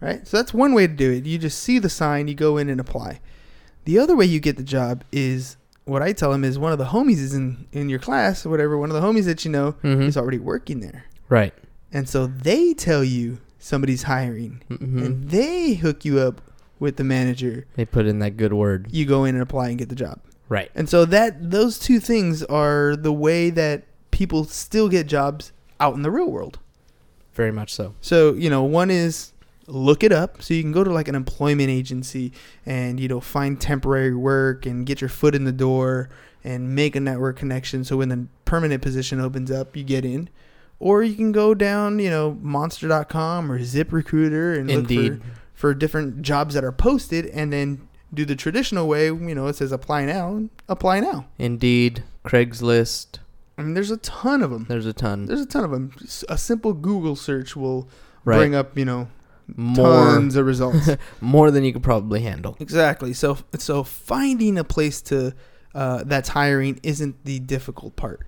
Right? 0.00 0.26
So 0.26 0.36
that's 0.36 0.52
one 0.54 0.72
way 0.74 0.86
to 0.86 0.92
do 0.92 1.10
it. 1.10 1.24
You 1.26 1.38
just 1.38 1.58
see 1.60 1.78
the 1.78 1.88
sign, 1.88 2.28
you 2.28 2.34
go 2.34 2.58
in 2.58 2.68
and 2.68 2.78
apply. 2.80 3.20
The 3.86 3.98
other 3.98 4.14
way 4.14 4.26
you 4.26 4.38
get 4.38 4.56
the 4.56 4.62
job 4.62 5.02
is 5.10 5.56
what 5.84 6.00
I 6.02 6.12
tell 6.12 6.30
them 6.30 6.44
is 6.44 6.58
one 6.58 6.72
of 6.72 6.78
the 6.78 6.86
homies 6.86 7.18
is 7.18 7.34
in, 7.34 7.66
in 7.72 7.88
your 7.88 7.98
class 7.98 8.44
or 8.46 8.50
whatever, 8.50 8.76
one 8.78 8.90
of 8.90 8.94
the 8.94 9.06
homies 9.06 9.24
that 9.24 9.44
you 9.44 9.50
know 9.50 9.72
Mhm. 9.82 10.02
is 10.02 10.16
already 10.16 10.38
working 10.38 10.80
there. 10.80 11.04
Right. 11.28 11.52
And 11.92 12.08
so 12.08 12.26
they 12.26 12.72
tell 12.74 13.02
you 13.04 13.38
somebody's 13.58 14.02
hiring 14.04 14.60
hmm 14.68 14.98
and 15.02 15.30
they 15.30 15.74
hook 15.74 16.04
you 16.04 16.18
up 16.18 16.40
with 16.78 16.96
the 16.96 17.04
manager. 17.04 17.66
They 17.74 17.84
put 17.84 18.06
in 18.06 18.18
that 18.20 18.36
good 18.36 18.52
word. 18.52 18.88
You 18.90 19.06
go 19.06 19.24
in 19.24 19.34
and 19.34 19.42
apply 19.42 19.68
and 19.68 19.78
get 19.78 19.88
the 19.88 19.94
job. 19.94 20.20
Right. 20.48 20.70
And 20.74 20.88
so 20.88 21.04
that 21.06 21.50
those 21.50 21.78
two 21.78 22.00
things 22.00 22.42
are 22.44 22.96
the 22.96 23.12
way 23.12 23.50
that 23.50 23.84
people 24.10 24.44
still 24.44 24.88
get 24.88 25.06
jobs 25.06 25.52
out 25.80 25.94
in 25.94 26.02
the 26.02 26.10
real 26.10 26.30
world. 26.30 26.58
Very 27.32 27.52
much 27.52 27.72
so. 27.72 27.94
So, 28.00 28.34
you 28.34 28.48
know, 28.48 28.62
one 28.62 28.90
is 28.90 29.32
look 29.66 30.04
it 30.04 30.12
up. 30.12 30.42
So 30.42 30.54
you 30.54 30.62
can 30.62 30.72
go 30.72 30.84
to 30.84 30.92
like 30.92 31.08
an 31.08 31.14
employment 31.14 31.70
agency 31.70 32.32
and, 32.66 33.00
you 33.00 33.08
know, 33.08 33.20
find 33.20 33.60
temporary 33.60 34.14
work 34.14 34.66
and 34.66 34.86
get 34.86 35.00
your 35.00 35.10
foot 35.10 35.34
in 35.34 35.44
the 35.44 35.52
door 35.52 36.10
and 36.44 36.74
make 36.74 36.94
a 36.94 37.00
network 37.00 37.38
connection. 37.38 37.82
So 37.84 37.96
when 37.96 38.08
the 38.10 38.26
permanent 38.44 38.82
position 38.82 39.20
opens 39.20 39.50
up, 39.50 39.76
you 39.76 39.82
get 39.84 40.04
in. 40.04 40.28
Or 40.80 41.02
you 41.02 41.14
can 41.14 41.32
go 41.32 41.54
down, 41.54 41.98
you 41.98 42.10
know, 42.10 42.36
monster.com 42.42 43.50
or 43.50 43.58
ZipRecruiter 43.60 44.58
and 44.58 44.70
Indeed. 44.70 45.12
look 45.12 45.22
for, 45.22 45.28
for 45.54 45.72
different 45.74 46.22
jobs 46.22 46.54
that 46.54 46.64
are 46.64 46.72
posted 46.72 47.26
and 47.26 47.52
then 47.52 47.88
do 48.12 48.24
the 48.24 48.36
traditional 48.36 48.86
way. 48.86 49.06
You 49.06 49.34
know, 49.34 49.46
it 49.46 49.56
says 49.56 49.72
apply 49.72 50.04
now 50.04 50.48
apply 50.68 51.00
now. 51.00 51.26
Indeed. 51.38 52.02
Craigslist. 52.24 53.18
I 53.56 53.62
mean, 53.62 53.74
there's 53.74 53.90
a 53.90 53.96
ton 53.98 54.42
of 54.42 54.50
them. 54.50 54.66
There's 54.68 54.86
a 54.86 54.92
ton. 54.92 55.26
There's 55.26 55.40
a 55.40 55.46
ton 55.46 55.64
of 55.64 55.70
them. 55.70 55.92
A 56.28 56.36
simple 56.36 56.72
Google 56.72 57.16
search 57.16 57.54
will 57.56 57.88
Right. 58.24 58.38
bring 58.38 58.54
up, 58.54 58.76
you 58.78 58.84
know, 58.86 59.08
more 59.54 59.86
tons 59.86 60.34
of 60.36 60.46
results. 60.46 60.88
more 61.20 61.50
than 61.50 61.62
you 61.62 61.72
could 61.74 61.82
probably 61.82 62.20
handle. 62.22 62.56
exactly. 62.58 63.12
So, 63.12 63.36
so 63.58 63.84
finding 63.84 64.56
a 64.58 64.64
place 64.64 65.02
to 65.02 65.34
uh, 65.74 66.04
that's 66.04 66.30
hiring 66.30 66.80
isn't 66.82 67.24
the 67.24 67.40
difficult 67.40 67.96
part, 67.96 68.20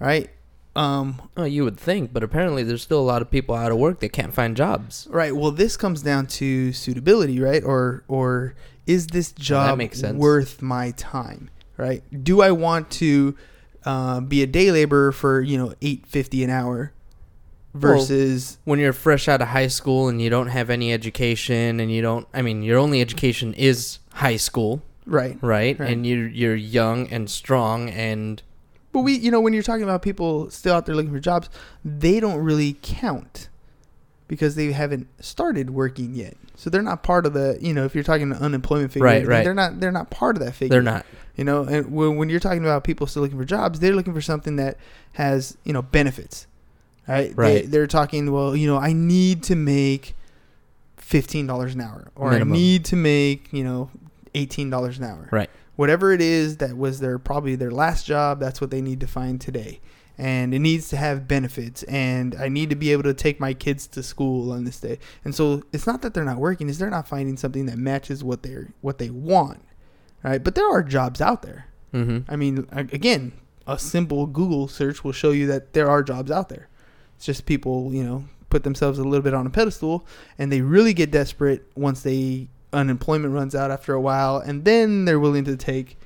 right? 0.00 0.30
Um, 0.74 1.20
Oh, 1.36 1.44
you 1.44 1.64
would 1.64 1.78
think, 1.78 2.12
but 2.12 2.22
apparently 2.22 2.62
there's 2.62 2.82
still 2.82 3.00
a 3.00 3.02
lot 3.02 3.20
of 3.22 3.30
people 3.30 3.54
out 3.54 3.70
of 3.72 3.78
work 3.78 4.00
that 4.00 4.10
can't 4.12 4.32
find 4.32 4.56
jobs. 4.56 5.06
right. 5.10 5.34
Well, 5.36 5.50
this 5.50 5.76
comes 5.76 6.02
down 6.02 6.26
to 6.28 6.72
suitability, 6.72 7.40
right? 7.40 7.62
Or, 7.62 8.04
or 8.08 8.54
is 8.86 9.06
this 9.08 9.32
job 9.32 9.78
worth 10.14 10.62
my 10.62 10.92
time, 10.92 11.50
right? 11.76 12.02
Do 12.24 12.40
I 12.42 12.52
want 12.52 12.90
to 12.92 13.36
uh, 13.84 14.20
be 14.20 14.42
a 14.42 14.46
day 14.46 14.70
laborer 14.70 15.12
for 15.12 15.40
you 15.40 15.58
know 15.58 15.74
eight 15.82 16.06
fifty 16.06 16.42
an 16.44 16.50
hour 16.50 16.92
versus 17.74 18.58
When 18.64 18.78
you're 18.78 18.92
fresh 18.92 19.28
out 19.28 19.40
of 19.42 19.48
high 19.48 19.66
school 19.68 20.08
and 20.08 20.20
you 20.20 20.30
don't 20.30 20.48
have 20.48 20.70
any 20.70 20.92
education 20.92 21.80
and 21.80 21.90
you 21.90 22.02
don't 22.02 22.26
I 22.32 22.42
mean, 22.42 22.62
your 22.62 22.78
only 22.78 23.00
education 23.00 23.54
is 23.54 23.98
high 24.14 24.36
school, 24.36 24.82
right? 25.06 25.36
right? 25.40 25.78
Right. 25.78 25.90
And 25.90 26.06
you 26.06 26.18
you're 26.18 26.54
young 26.54 27.08
and 27.08 27.28
strong 27.30 27.88
and 27.90 28.42
But 28.92 29.00
we, 29.00 29.14
you 29.14 29.30
know, 29.30 29.40
when 29.40 29.52
you're 29.54 29.62
talking 29.62 29.84
about 29.84 30.02
people 30.02 30.50
still 30.50 30.74
out 30.74 30.86
there 30.86 30.94
looking 30.94 31.12
for 31.12 31.20
jobs, 31.20 31.48
they 31.84 32.20
don't 32.20 32.38
really 32.40 32.76
count 32.82 33.48
because 34.28 34.54
they 34.54 34.72
haven't 34.72 35.08
started 35.22 35.70
working 35.70 36.14
yet. 36.14 36.36
So 36.56 36.68
they're 36.70 36.82
not 36.82 37.02
part 37.02 37.26
of 37.26 37.32
the, 37.32 37.58
you 37.60 37.72
know, 37.74 37.84
if 37.84 37.94
you're 37.94 38.04
talking 38.04 38.28
the 38.28 38.36
unemployment 38.36 38.92
figure, 38.92 39.04
Right, 39.06 39.26
right. 39.26 39.44
they're 39.44 39.54
not 39.54 39.80
they're 39.80 39.90
not 39.92 40.10
part 40.10 40.36
of 40.36 40.44
that 40.44 40.52
figure. 40.52 40.74
they're 40.74 40.82
not. 40.82 41.04
You 41.36 41.44
know, 41.44 41.62
and 41.64 41.90
when, 41.92 42.16
when 42.16 42.28
you're 42.28 42.40
talking 42.40 42.62
about 42.62 42.84
people 42.84 43.06
still 43.06 43.22
looking 43.22 43.38
for 43.38 43.44
jobs, 43.46 43.80
they're 43.80 43.94
looking 43.94 44.12
for 44.12 44.20
something 44.20 44.56
that 44.56 44.76
has, 45.14 45.56
you 45.64 45.72
know, 45.72 45.80
benefits. 45.82 46.46
Right? 47.08 47.32
Right. 47.34 47.62
They, 47.62 47.62
they're 47.62 47.86
talking, 47.86 48.30
well, 48.30 48.54
you 48.54 48.66
know, 48.66 48.76
I 48.76 48.92
need 48.92 49.42
to 49.44 49.56
make 49.56 50.14
fifteen 50.96 51.46
dollars 51.46 51.74
an 51.74 51.80
hour, 51.80 52.08
or 52.14 52.30
Minimum. 52.30 52.52
I 52.52 52.56
need 52.56 52.84
to 52.86 52.96
make, 52.96 53.52
you 53.52 53.64
know, 53.64 53.90
eighteen 54.34 54.70
dollars 54.70 54.98
an 54.98 55.04
hour. 55.04 55.28
Right. 55.32 55.50
Whatever 55.82 56.12
it 56.12 56.20
is 56.20 56.58
that 56.58 56.76
was 56.76 57.00
their 57.00 57.18
probably 57.18 57.56
their 57.56 57.72
last 57.72 58.06
job, 58.06 58.38
that's 58.38 58.60
what 58.60 58.70
they 58.70 58.80
need 58.80 59.00
to 59.00 59.06
find 59.08 59.40
today. 59.40 59.80
and 60.18 60.54
it 60.54 60.58
needs 60.58 60.88
to 60.90 60.96
have 60.96 61.26
benefits 61.26 61.82
and 61.84 62.34
I 62.36 62.48
need 62.48 62.70
to 62.70 62.76
be 62.76 62.92
able 62.92 63.02
to 63.04 63.14
take 63.14 63.40
my 63.40 63.54
kids 63.54 63.86
to 63.88 64.02
school 64.02 64.52
on 64.52 64.64
this 64.64 64.78
day. 64.78 64.98
And 65.24 65.34
so 65.34 65.62
it's 65.72 65.86
not 65.86 66.02
that 66.02 66.14
they're 66.14 66.24
not 66.24 66.38
working, 66.38 66.68
is 66.68 66.78
they're 66.78 66.90
not 66.90 67.08
finding 67.08 67.36
something 67.36 67.66
that 67.66 67.78
matches 67.78 68.22
what 68.22 68.42
they're 68.42 68.72
what 68.80 68.98
they 68.98 69.10
want. 69.10 69.62
Right? 70.22 70.42
But 70.42 70.54
there 70.54 70.70
are 70.70 70.82
jobs 70.82 71.20
out 71.20 71.42
there. 71.42 71.66
Mm-hmm. 71.92 72.30
I 72.30 72.36
mean, 72.36 72.68
again, 72.70 73.32
a 73.66 73.78
simple 73.78 74.26
Google 74.26 74.68
search 74.68 75.02
will 75.02 75.12
show 75.12 75.30
you 75.30 75.46
that 75.48 75.72
there 75.72 75.88
are 75.90 76.02
jobs 76.02 76.30
out 76.30 76.48
there. 76.48 76.68
It's 77.16 77.26
just 77.26 77.46
people, 77.46 77.92
you 77.92 78.04
know, 78.04 78.26
put 78.50 78.62
themselves 78.62 78.98
a 78.98 79.04
little 79.04 79.22
bit 79.22 79.34
on 79.34 79.46
a 79.46 79.50
pedestal 79.50 80.06
and 80.38 80.52
they 80.52 80.60
really 80.60 80.94
get 80.94 81.10
desperate 81.10 81.64
once 81.74 82.02
they 82.02 82.48
unemployment 82.72 83.34
runs 83.34 83.54
out 83.54 83.70
after 83.70 83.92
a 83.94 84.00
while 84.00 84.38
and 84.38 84.64
then 84.64 85.04
they're 85.04 85.20
willing 85.20 85.44
to 85.44 85.56
take 85.56 85.98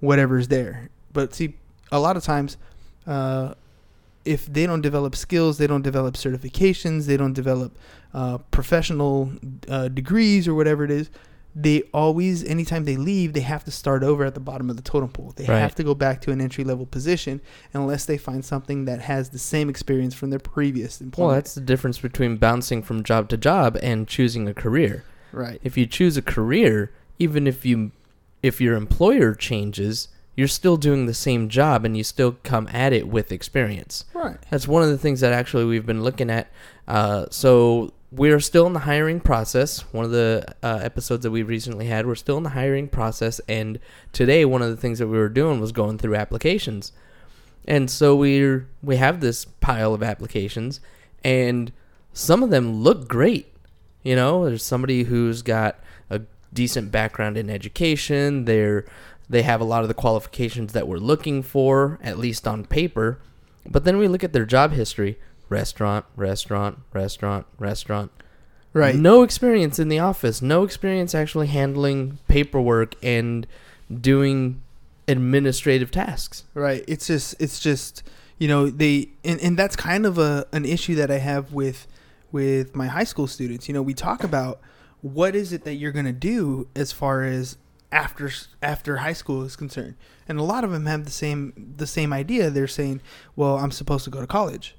whatever's 0.00 0.48
there. 0.48 0.90
But 1.12 1.34
see, 1.34 1.54
a 1.90 1.98
lot 1.98 2.16
of 2.16 2.22
times 2.22 2.56
uh, 3.06 3.54
if 4.24 4.46
they 4.46 4.66
don't 4.66 4.82
develop 4.82 5.16
skills, 5.16 5.58
they 5.58 5.66
don't 5.66 5.82
develop 5.82 6.14
certifications, 6.14 7.06
they 7.06 7.16
don't 7.16 7.32
develop 7.32 7.76
uh, 8.14 8.38
professional 8.50 9.32
uh, 9.68 9.88
degrees 9.88 10.46
or 10.46 10.54
whatever 10.54 10.84
it 10.84 10.90
is, 10.90 11.10
they 11.54 11.82
always, 11.94 12.44
anytime 12.44 12.84
they 12.84 12.96
leave, 12.96 13.32
they 13.32 13.40
have 13.40 13.64
to 13.64 13.70
start 13.70 14.04
over 14.04 14.24
at 14.24 14.34
the 14.34 14.40
bottom 14.40 14.70
of 14.70 14.76
the 14.76 14.82
totem 14.82 15.08
pole. 15.08 15.32
They 15.34 15.46
Right. 15.46 15.58
have 15.58 15.74
to 15.76 15.82
go 15.82 15.94
back 15.94 16.20
to 16.22 16.30
an 16.30 16.40
entry 16.40 16.62
level 16.62 16.86
position 16.86 17.40
unless 17.72 18.04
they 18.04 18.16
find 18.18 18.44
something 18.44 18.84
that 18.84 19.00
has 19.00 19.30
the 19.30 19.38
same 19.38 19.68
experience 19.68 20.14
from 20.14 20.30
their 20.30 20.38
previous 20.38 21.00
employment. 21.00 21.28
Well, 21.28 21.34
that's 21.34 21.54
the 21.54 21.60
difference 21.62 21.98
between 21.98 22.36
bouncing 22.36 22.82
from 22.82 23.02
job 23.02 23.28
to 23.30 23.36
job 23.36 23.76
and 23.82 24.06
choosing 24.06 24.46
a 24.46 24.54
career. 24.54 25.04
Right. 25.32 25.60
If 25.62 25.76
you 25.76 25.86
choose 25.86 26.16
a 26.16 26.22
career, 26.22 26.92
even 27.18 27.46
if 27.46 27.64
you 27.64 27.92
if 28.42 28.60
your 28.60 28.76
employer 28.76 29.34
changes, 29.34 30.08
you're 30.36 30.46
still 30.46 30.76
doing 30.76 31.06
the 31.06 31.14
same 31.14 31.48
job 31.48 31.84
and 31.84 31.96
you 31.96 32.04
still 32.04 32.36
come 32.44 32.68
at 32.72 32.92
it 32.92 33.08
with 33.08 33.32
experience. 33.32 34.04
Right. 34.14 34.36
That's 34.50 34.68
one 34.68 34.82
of 34.82 34.88
the 34.90 34.98
things 34.98 35.20
that 35.20 35.32
actually 35.32 35.64
we've 35.64 35.86
been 35.86 36.04
looking 36.04 36.30
at. 36.30 36.50
Uh, 36.86 37.26
so 37.30 37.92
we're 38.10 38.40
still 38.40 38.66
in 38.66 38.72
the 38.72 38.78
hiring 38.80 39.20
process. 39.20 39.80
One 39.92 40.04
of 40.04 40.10
the 40.12 40.44
uh, 40.62 40.78
episodes 40.82 41.24
that 41.24 41.30
we 41.30 41.42
recently 41.42 41.86
had, 41.86 42.06
we're 42.06 42.14
still 42.14 42.36
in 42.36 42.42
the 42.42 42.50
hiring 42.50 42.88
process. 42.88 43.40
And 43.48 43.78
today, 44.12 44.44
one 44.44 44.62
of 44.62 44.70
the 44.70 44.76
things 44.76 44.98
that 44.98 45.08
we 45.08 45.18
were 45.18 45.28
doing 45.28 45.60
was 45.60 45.72
going 45.72 45.98
through 45.98 46.14
applications. 46.14 46.92
And 47.66 47.90
so 47.90 48.16
we're 48.16 48.66
we 48.82 48.96
have 48.96 49.20
this 49.20 49.44
pile 49.44 49.92
of 49.92 50.02
applications, 50.02 50.80
and 51.22 51.70
some 52.14 52.42
of 52.42 52.48
them 52.48 52.82
look 52.82 53.08
great. 53.08 53.52
You 54.08 54.16
know, 54.16 54.46
there's 54.46 54.64
somebody 54.64 55.02
who's 55.02 55.42
got 55.42 55.78
a 56.08 56.22
decent 56.54 56.90
background 56.90 57.36
in 57.36 57.50
education. 57.50 58.46
They're 58.46 58.86
they 59.28 59.42
have 59.42 59.60
a 59.60 59.64
lot 59.64 59.82
of 59.82 59.88
the 59.88 59.92
qualifications 59.92 60.72
that 60.72 60.88
we're 60.88 60.96
looking 60.96 61.42
for, 61.42 61.98
at 62.02 62.18
least 62.18 62.48
on 62.48 62.64
paper. 62.64 63.18
But 63.68 63.84
then 63.84 63.98
we 63.98 64.08
look 64.08 64.24
at 64.24 64.32
their 64.32 64.46
job 64.46 64.72
history: 64.72 65.18
restaurant, 65.50 66.06
restaurant, 66.16 66.78
restaurant, 66.94 67.44
restaurant. 67.58 68.10
Right. 68.72 68.94
No 68.94 69.20
experience 69.20 69.78
in 69.78 69.90
the 69.90 69.98
office. 69.98 70.40
No 70.40 70.62
experience 70.62 71.14
actually 71.14 71.48
handling 71.48 72.18
paperwork 72.28 72.94
and 73.04 73.46
doing 73.94 74.62
administrative 75.06 75.90
tasks. 75.90 76.44
Right. 76.54 76.82
It's 76.88 77.08
just 77.08 77.34
it's 77.38 77.60
just 77.60 78.02
you 78.38 78.48
know 78.48 78.70
they 78.70 79.10
and, 79.22 79.38
and 79.42 79.58
that's 79.58 79.76
kind 79.76 80.06
of 80.06 80.16
a 80.16 80.46
an 80.50 80.64
issue 80.64 80.94
that 80.94 81.10
I 81.10 81.18
have 81.18 81.52
with 81.52 81.86
with 82.32 82.74
my 82.76 82.86
high 82.86 83.04
school 83.04 83.26
students. 83.26 83.68
You 83.68 83.74
know, 83.74 83.82
we 83.82 83.94
talk 83.94 84.22
about 84.24 84.60
what 85.00 85.34
is 85.34 85.52
it 85.52 85.64
that 85.64 85.74
you're 85.74 85.92
going 85.92 86.06
to 86.06 86.12
do 86.12 86.68
as 86.74 86.92
far 86.92 87.22
as 87.22 87.56
after 87.90 88.30
after 88.62 88.98
high 88.98 89.12
school 89.14 89.42
is 89.44 89.56
concerned. 89.56 89.94
And 90.28 90.38
a 90.38 90.42
lot 90.42 90.62
of 90.64 90.70
them 90.72 90.86
have 90.86 91.04
the 91.04 91.10
same 91.10 91.72
the 91.76 91.86
same 91.86 92.12
idea. 92.12 92.50
They're 92.50 92.66
saying, 92.66 93.00
"Well, 93.36 93.56
I'm 93.58 93.70
supposed 93.70 94.04
to 94.04 94.10
go 94.10 94.20
to 94.20 94.26
college." 94.26 94.76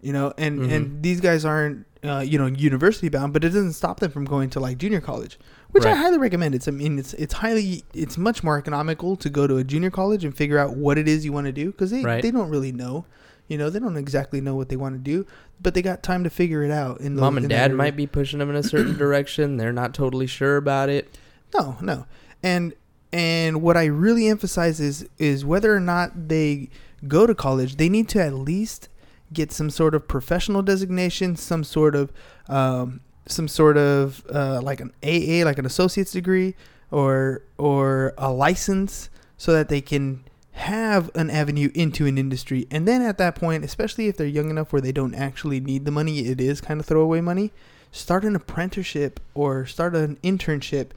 You 0.00 0.12
know, 0.12 0.32
and 0.36 0.58
Mhm. 0.60 0.72
and 0.72 1.02
these 1.02 1.20
guys 1.20 1.44
aren't 1.44 1.86
uh, 2.02 2.18
you 2.26 2.36
know 2.36 2.46
university 2.46 3.08
bound, 3.08 3.32
but 3.32 3.44
it 3.44 3.50
doesn't 3.50 3.74
stop 3.74 4.00
them 4.00 4.10
from 4.10 4.24
going 4.24 4.50
to 4.50 4.58
like 4.58 4.76
junior 4.78 5.00
college, 5.00 5.38
which 5.70 5.84
I 5.84 5.94
highly 5.94 6.18
recommend. 6.18 6.56
It's 6.56 6.66
I 6.66 6.72
mean 6.72 6.98
it's 6.98 7.14
it's 7.14 7.34
highly 7.34 7.84
it's 7.94 8.18
much 8.18 8.42
more 8.42 8.58
economical 8.58 9.14
to 9.16 9.30
go 9.30 9.46
to 9.46 9.58
a 9.58 9.62
junior 9.62 9.90
college 9.90 10.24
and 10.24 10.36
figure 10.36 10.58
out 10.58 10.76
what 10.76 10.98
it 10.98 11.06
is 11.06 11.24
you 11.24 11.32
want 11.32 11.46
to 11.46 11.52
do 11.52 11.66
because 11.70 11.92
they 11.92 12.02
Right. 12.02 12.20
they 12.20 12.32
don't 12.32 12.48
really 12.48 12.72
know, 12.72 13.04
you 13.52 13.58
know, 13.58 13.68
they 13.68 13.78
don't 13.78 13.98
exactly 13.98 14.40
know 14.40 14.54
what 14.54 14.70
they 14.70 14.76
want 14.76 14.94
to 14.94 14.98
do, 14.98 15.26
but 15.60 15.74
they 15.74 15.82
got 15.82 16.02
time 16.02 16.24
to 16.24 16.30
figure 16.30 16.62
it 16.62 16.70
out. 16.70 17.02
In 17.02 17.16
Mom 17.16 17.36
and 17.36 17.50
dad 17.50 17.74
might 17.74 17.94
be 17.94 18.06
pushing 18.06 18.38
them 18.38 18.48
in 18.48 18.56
a 18.56 18.62
certain 18.62 18.96
direction. 18.98 19.58
They're 19.58 19.74
not 19.74 19.92
totally 19.92 20.26
sure 20.26 20.56
about 20.56 20.88
it. 20.88 21.18
No, 21.54 21.76
no. 21.82 22.06
And 22.42 22.72
and 23.12 23.60
what 23.60 23.76
I 23.76 23.84
really 23.84 24.26
emphasize 24.28 24.80
is 24.80 25.06
is 25.18 25.44
whether 25.44 25.76
or 25.76 25.80
not 25.80 26.28
they 26.28 26.70
go 27.06 27.26
to 27.26 27.34
college, 27.34 27.76
they 27.76 27.90
need 27.90 28.08
to 28.08 28.22
at 28.22 28.32
least 28.32 28.88
get 29.34 29.52
some 29.52 29.68
sort 29.68 29.94
of 29.94 30.08
professional 30.08 30.62
designation, 30.62 31.36
some 31.36 31.62
sort 31.62 31.94
of 31.94 32.10
um, 32.48 33.02
some 33.26 33.48
sort 33.48 33.76
of 33.76 34.24
uh, 34.32 34.62
like 34.62 34.80
an 34.80 34.92
AA, 35.02 35.44
like 35.44 35.58
an 35.58 35.66
associate's 35.66 36.12
degree, 36.12 36.54
or 36.90 37.42
or 37.58 38.14
a 38.16 38.32
license, 38.32 39.10
so 39.36 39.52
that 39.52 39.68
they 39.68 39.82
can 39.82 40.24
have 40.52 41.10
an 41.14 41.30
avenue 41.30 41.70
into 41.74 42.06
an 42.06 42.18
industry. 42.18 42.66
And 42.70 42.86
then 42.86 43.02
at 43.02 43.18
that 43.18 43.34
point, 43.34 43.64
especially 43.64 44.08
if 44.08 44.16
they're 44.16 44.26
young 44.26 44.50
enough 44.50 44.72
where 44.72 44.82
they 44.82 44.92
don't 44.92 45.14
actually 45.14 45.60
need 45.60 45.84
the 45.84 45.90
money, 45.90 46.20
it 46.20 46.40
is 46.40 46.60
kind 46.60 46.78
of 46.78 46.86
throwaway 46.86 47.20
money. 47.20 47.52
Start 47.90 48.24
an 48.24 48.36
apprenticeship 48.36 49.20
or 49.34 49.66
start 49.66 49.94
an 49.94 50.16
internship 50.22 50.90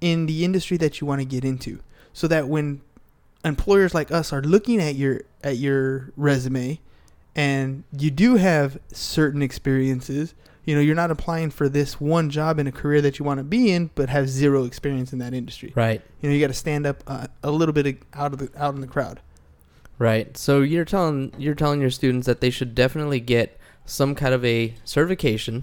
in 0.00 0.26
the 0.26 0.44
industry 0.44 0.76
that 0.78 1.00
you 1.00 1.06
want 1.06 1.20
to 1.20 1.24
get 1.24 1.44
into 1.44 1.78
so 2.12 2.26
that 2.26 2.48
when 2.48 2.80
employers 3.44 3.94
like 3.94 4.10
us 4.10 4.32
are 4.32 4.42
looking 4.42 4.80
at 4.80 4.94
your 4.94 5.22
at 5.42 5.56
your 5.56 6.12
resume 6.16 6.78
and 7.34 7.84
you 7.98 8.10
do 8.10 8.36
have 8.36 8.78
certain 8.92 9.42
experiences 9.42 10.34
you 10.64 10.74
know 10.74 10.80
you're 10.80 10.94
not 10.94 11.10
applying 11.10 11.50
for 11.50 11.68
this 11.68 12.00
one 12.00 12.30
job 12.30 12.58
in 12.58 12.66
a 12.66 12.72
career 12.72 13.00
that 13.00 13.18
you 13.18 13.24
want 13.24 13.38
to 13.38 13.44
be 13.44 13.70
in 13.72 13.90
but 13.94 14.08
have 14.08 14.28
zero 14.28 14.64
experience 14.64 15.12
in 15.12 15.18
that 15.18 15.32
industry 15.34 15.72
Right. 15.74 16.00
you 16.20 16.28
know 16.28 16.34
you 16.34 16.40
got 16.40 16.48
to 16.48 16.54
stand 16.54 16.86
up 16.86 17.02
uh, 17.06 17.26
a 17.42 17.50
little 17.50 17.72
bit 17.72 17.98
out 18.14 18.32
of 18.32 18.38
the 18.38 18.50
out 18.56 18.74
in 18.74 18.80
the 18.80 18.86
crowd 18.86 19.20
Right. 19.98 20.36
So 20.36 20.62
you're 20.62 20.84
telling 20.86 21.32
you're 21.38 21.54
telling 21.54 21.80
your 21.80 21.90
students 21.90 22.26
that 22.26 22.40
they 22.40 22.50
should 22.50 22.74
definitely 22.74 23.20
get 23.20 23.56
some 23.84 24.16
kind 24.16 24.34
of 24.34 24.44
a 24.44 24.74
certification 24.84 25.62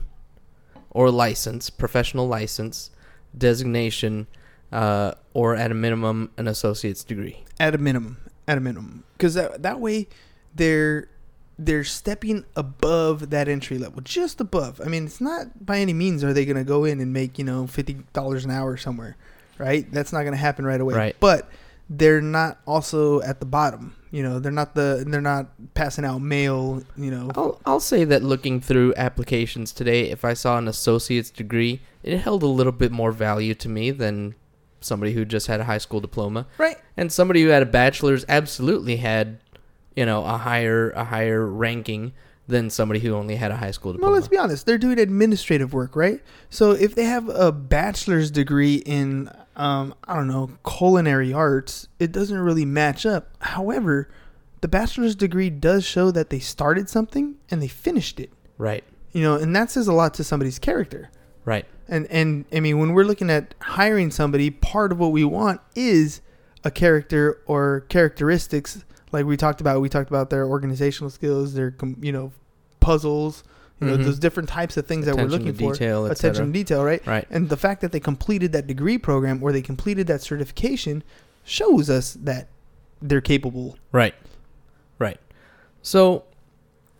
or 0.91 1.11
license, 1.11 1.69
professional 1.69 2.25
license, 2.25 2.89
designation, 3.37 4.27
uh, 4.71 5.11
or 5.33 5.55
at 5.55 5.71
a 5.71 5.73
minimum 5.73 6.31
an 6.37 6.47
associate's 6.47 7.03
degree. 7.03 7.43
at 7.59 7.75
a 7.75 7.77
minimum 7.77 8.15
at 8.47 8.57
a 8.57 8.61
minimum 8.61 9.03
because 9.17 9.33
that, 9.33 9.61
that 9.61 9.79
way 9.81 10.07
they're 10.55 11.09
they're 11.59 11.83
stepping 11.83 12.45
above 12.55 13.29
that 13.31 13.47
entry 13.47 13.77
level 13.77 14.01
just 14.01 14.39
above. 14.39 14.79
I 14.83 14.87
mean 14.87 15.05
it's 15.05 15.21
not 15.21 15.65
by 15.65 15.79
any 15.79 15.93
means 15.93 16.23
are 16.23 16.33
they 16.33 16.45
going 16.45 16.57
to 16.57 16.63
go 16.63 16.85
in 16.85 16.99
and 17.01 17.13
make 17.13 17.37
you 17.37 17.43
know 17.43 17.65
$50 17.65 18.43
an 18.43 18.51
hour 18.51 18.77
somewhere 18.77 19.17
right? 19.57 19.91
That's 19.91 20.13
not 20.13 20.21
going 20.21 20.31
to 20.31 20.37
happen 20.37 20.65
right 20.65 20.79
away. 20.79 20.95
Right. 20.95 21.15
but 21.19 21.49
they're 21.89 22.21
not 22.21 22.59
also 22.67 23.19
at 23.21 23.39
the 23.39 23.47
bottom 23.47 23.95
you 24.11 24.21
know 24.21 24.39
they're 24.39 24.51
not 24.51 24.75
the 24.75 25.03
they're 25.07 25.21
not 25.21 25.47
passing 25.73 26.05
out 26.05 26.19
mail 26.19 26.83
you 26.97 27.11
know. 27.11 27.29
I'll 27.35 27.59
I'll 27.65 27.79
say 27.79 28.03
that 28.05 28.23
looking 28.23 28.61
through 28.61 28.93
applications 28.95 29.71
today, 29.71 30.09
if 30.09 30.23
I 30.25 30.33
saw 30.33 30.57
an 30.57 30.67
associate's 30.67 31.29
degree, 31.29 31.81
it 32.03 32.17
held 32.19 32.43
a 32.43 32.47
little 32.47 32.71
bit 32.71 32.91
more 32.91 33.11
value 33.11 33.53
to 33.55 33.69
me 33.69 33.91
than 33.91 34.35
somebody 34.81 35.13
who 35.13 35.25
just 35.25 35.47
had 35.47 35.59
a 35.59 35.65
high 35.65 35.77
school 35.77 35.99
diploma. 35.99 36.47
right. 36.57 36.77
And 36.97 37.11
somebody 37.11 37.43
who 37.43 37.49
had 37.49 37.61
a 37.63 37.67
bachelor's 37.67 38.25
absolutely 38.27 38.97
had, 38.97 39.39
you 39.99 40.05
know, 40.05 40.23
a 40.23 40.37
higher 40.37 40.91
a 40.91 41.03
higher 41.03 41.45
ranking 41.45 42.13
than 42.47 42.69
somebody 42.69 43.01
who 43.01 43.13
only 43.13 43.35
had 43.35 43.51
a 43.51 43.57
high 43.57 43.71
school 43.71 43.91
diploma. 43.91 44.11
Well, 44.11 44.17
let's 44.17 44.29
be 44.29 44.37
honest. 44.37 44.65
They're 44.65 44.77
doing 44.77 44.97
administrative 44.97 45.73
work, 45.73 45.93
right? 45.93 46.21
So 46.49 46.71
if 46.71 46.95
they 46.95 47.03
have 47.03 47.27
a 47.27 47.51
bachelor's 47.51 48.31
degree 48.31 48.75
in, 48.75 49.29
um, 49.57 49.93
I 50.05 50.15
don't 50.15 50.29
know, 50.29 50.51
culinary 50.65 51.33
arts, 51.33 51.89
it 51.99 52.13
doesn't 52.13 52.37
really 52.39 52.63
match 52.63 53.05
up. 53.05 53.35
However, 53.41 54.09
the 54.61 54.69
bachelor's 54.69 55.17
degree 55.17 55.49
does 55.49 55.83
show 55.83 56.11
that 56.11 56.29
they 56.29 56.39
started 56.39 56.87
something 56.89 57.35
and 57.51 57.61
they 57.61 57.67
finished 57.67 58.21
it. 58.21 58.31
right. 58.57 58.85
You 59.11 59.23
know, 59.23 59.35
and 59.35 59.53
that 59.55 59.69
says 59.69 59.87
a 59.87 59.93
lot 59.93 60.13
to 60.13 60.23
somebody's 60.23 60.59
character. 60.59 61.09
Right. 61.43 61.65
And 61.89 62.07
and 62.07 62.45
I 62.53 62.61
mean, 62.61 62.79
when 62.79 62.93
we're 62.93 63.03
looking 63.03 63.29
at 63.29 63.53
hiring 63.59 64.11
somebody, 64.11 64.49
part 64.49 64.93
of 64.93 64.97
what 64.99 65.11
we 65.11 65.25
want 65.25 65.59
is 65.75 66.21
a 66.63 66.71
character 66.71 67.41
or 67.47 67.81
characteristics 67.89 68.85
like 69.11 69.25
we 69.25 69.37
talked 69.37 69.61
about. 69.61 69.81
We 69.81 69.89
talked 69.89 70.09
about 70.09 70.29
their 70.29 70.45
organizational 70.45 71.09
skills, 71.09 71.53
their 71.53 71.73
you 72.01 72.11
know 72.11 72.31
puzzles, 72.79 73.43
you 73.79 73.87
know 73.87 73.97
Mhm. 73.97 74.03
those 74.05 74.19
different 74.19 74.49
types 74.49 74.77
of 74.77 74.85
things 74.87 75.05
that 75.05 75.15
we're 75.15 75.25
looking 75.25 75.47
to 75.47 75.53
for. 75.53 75.73
detail, 75.73 76.05
et 76.05 76.11
attention 76.13 76.47
to 76.47 76.51
detail, 76.51 76.83
right? 76.83 77.05
Right. 77.05 77.25
And 77.29 77.49
the 77.49 77.57
fact 77.57 77.81
that 77.81 77.91
they 77.91 77.99
completed 77.99 78.51
that 78.53 78.67
degree 78.67 78.97
program 78.97 79.41
or 79.43 79.51
they 79.51 79.61
completed 79.61 80.07
that 80.07 80.21
certification 80.21 81.03
shows 81.43 81.89
us 81.89 82.13
that 82.21 82.47
they're 83.01 83.21
capable. 83.21 83.77
Right. 83.91 84.13
Right. 84.99 85.19
So, 85.81 86.23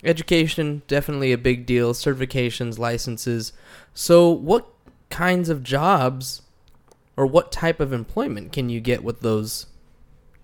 education 0.03 0.81
definitely 0.87 1.31
a 1.31 1.37
big 1.37 1.65
deal. 1.65 1.93
Certifications, 1.93 2.77
licenses. 2.79 3.51
So, 3.93 4.29
what 4.29 4.67
kinds 5.09 5.49
of 5.49 5.63
jobs 5.63 6.41
or 7.17 7.25
what 7.25 7.51
type 7.51 7.79
of 7.79 7.91
employment 7.91 8.53
can 8.53 8.69
you 8.69 8.79
get 8.79 9.03
with 9.03 9.19
those 9.21 9.65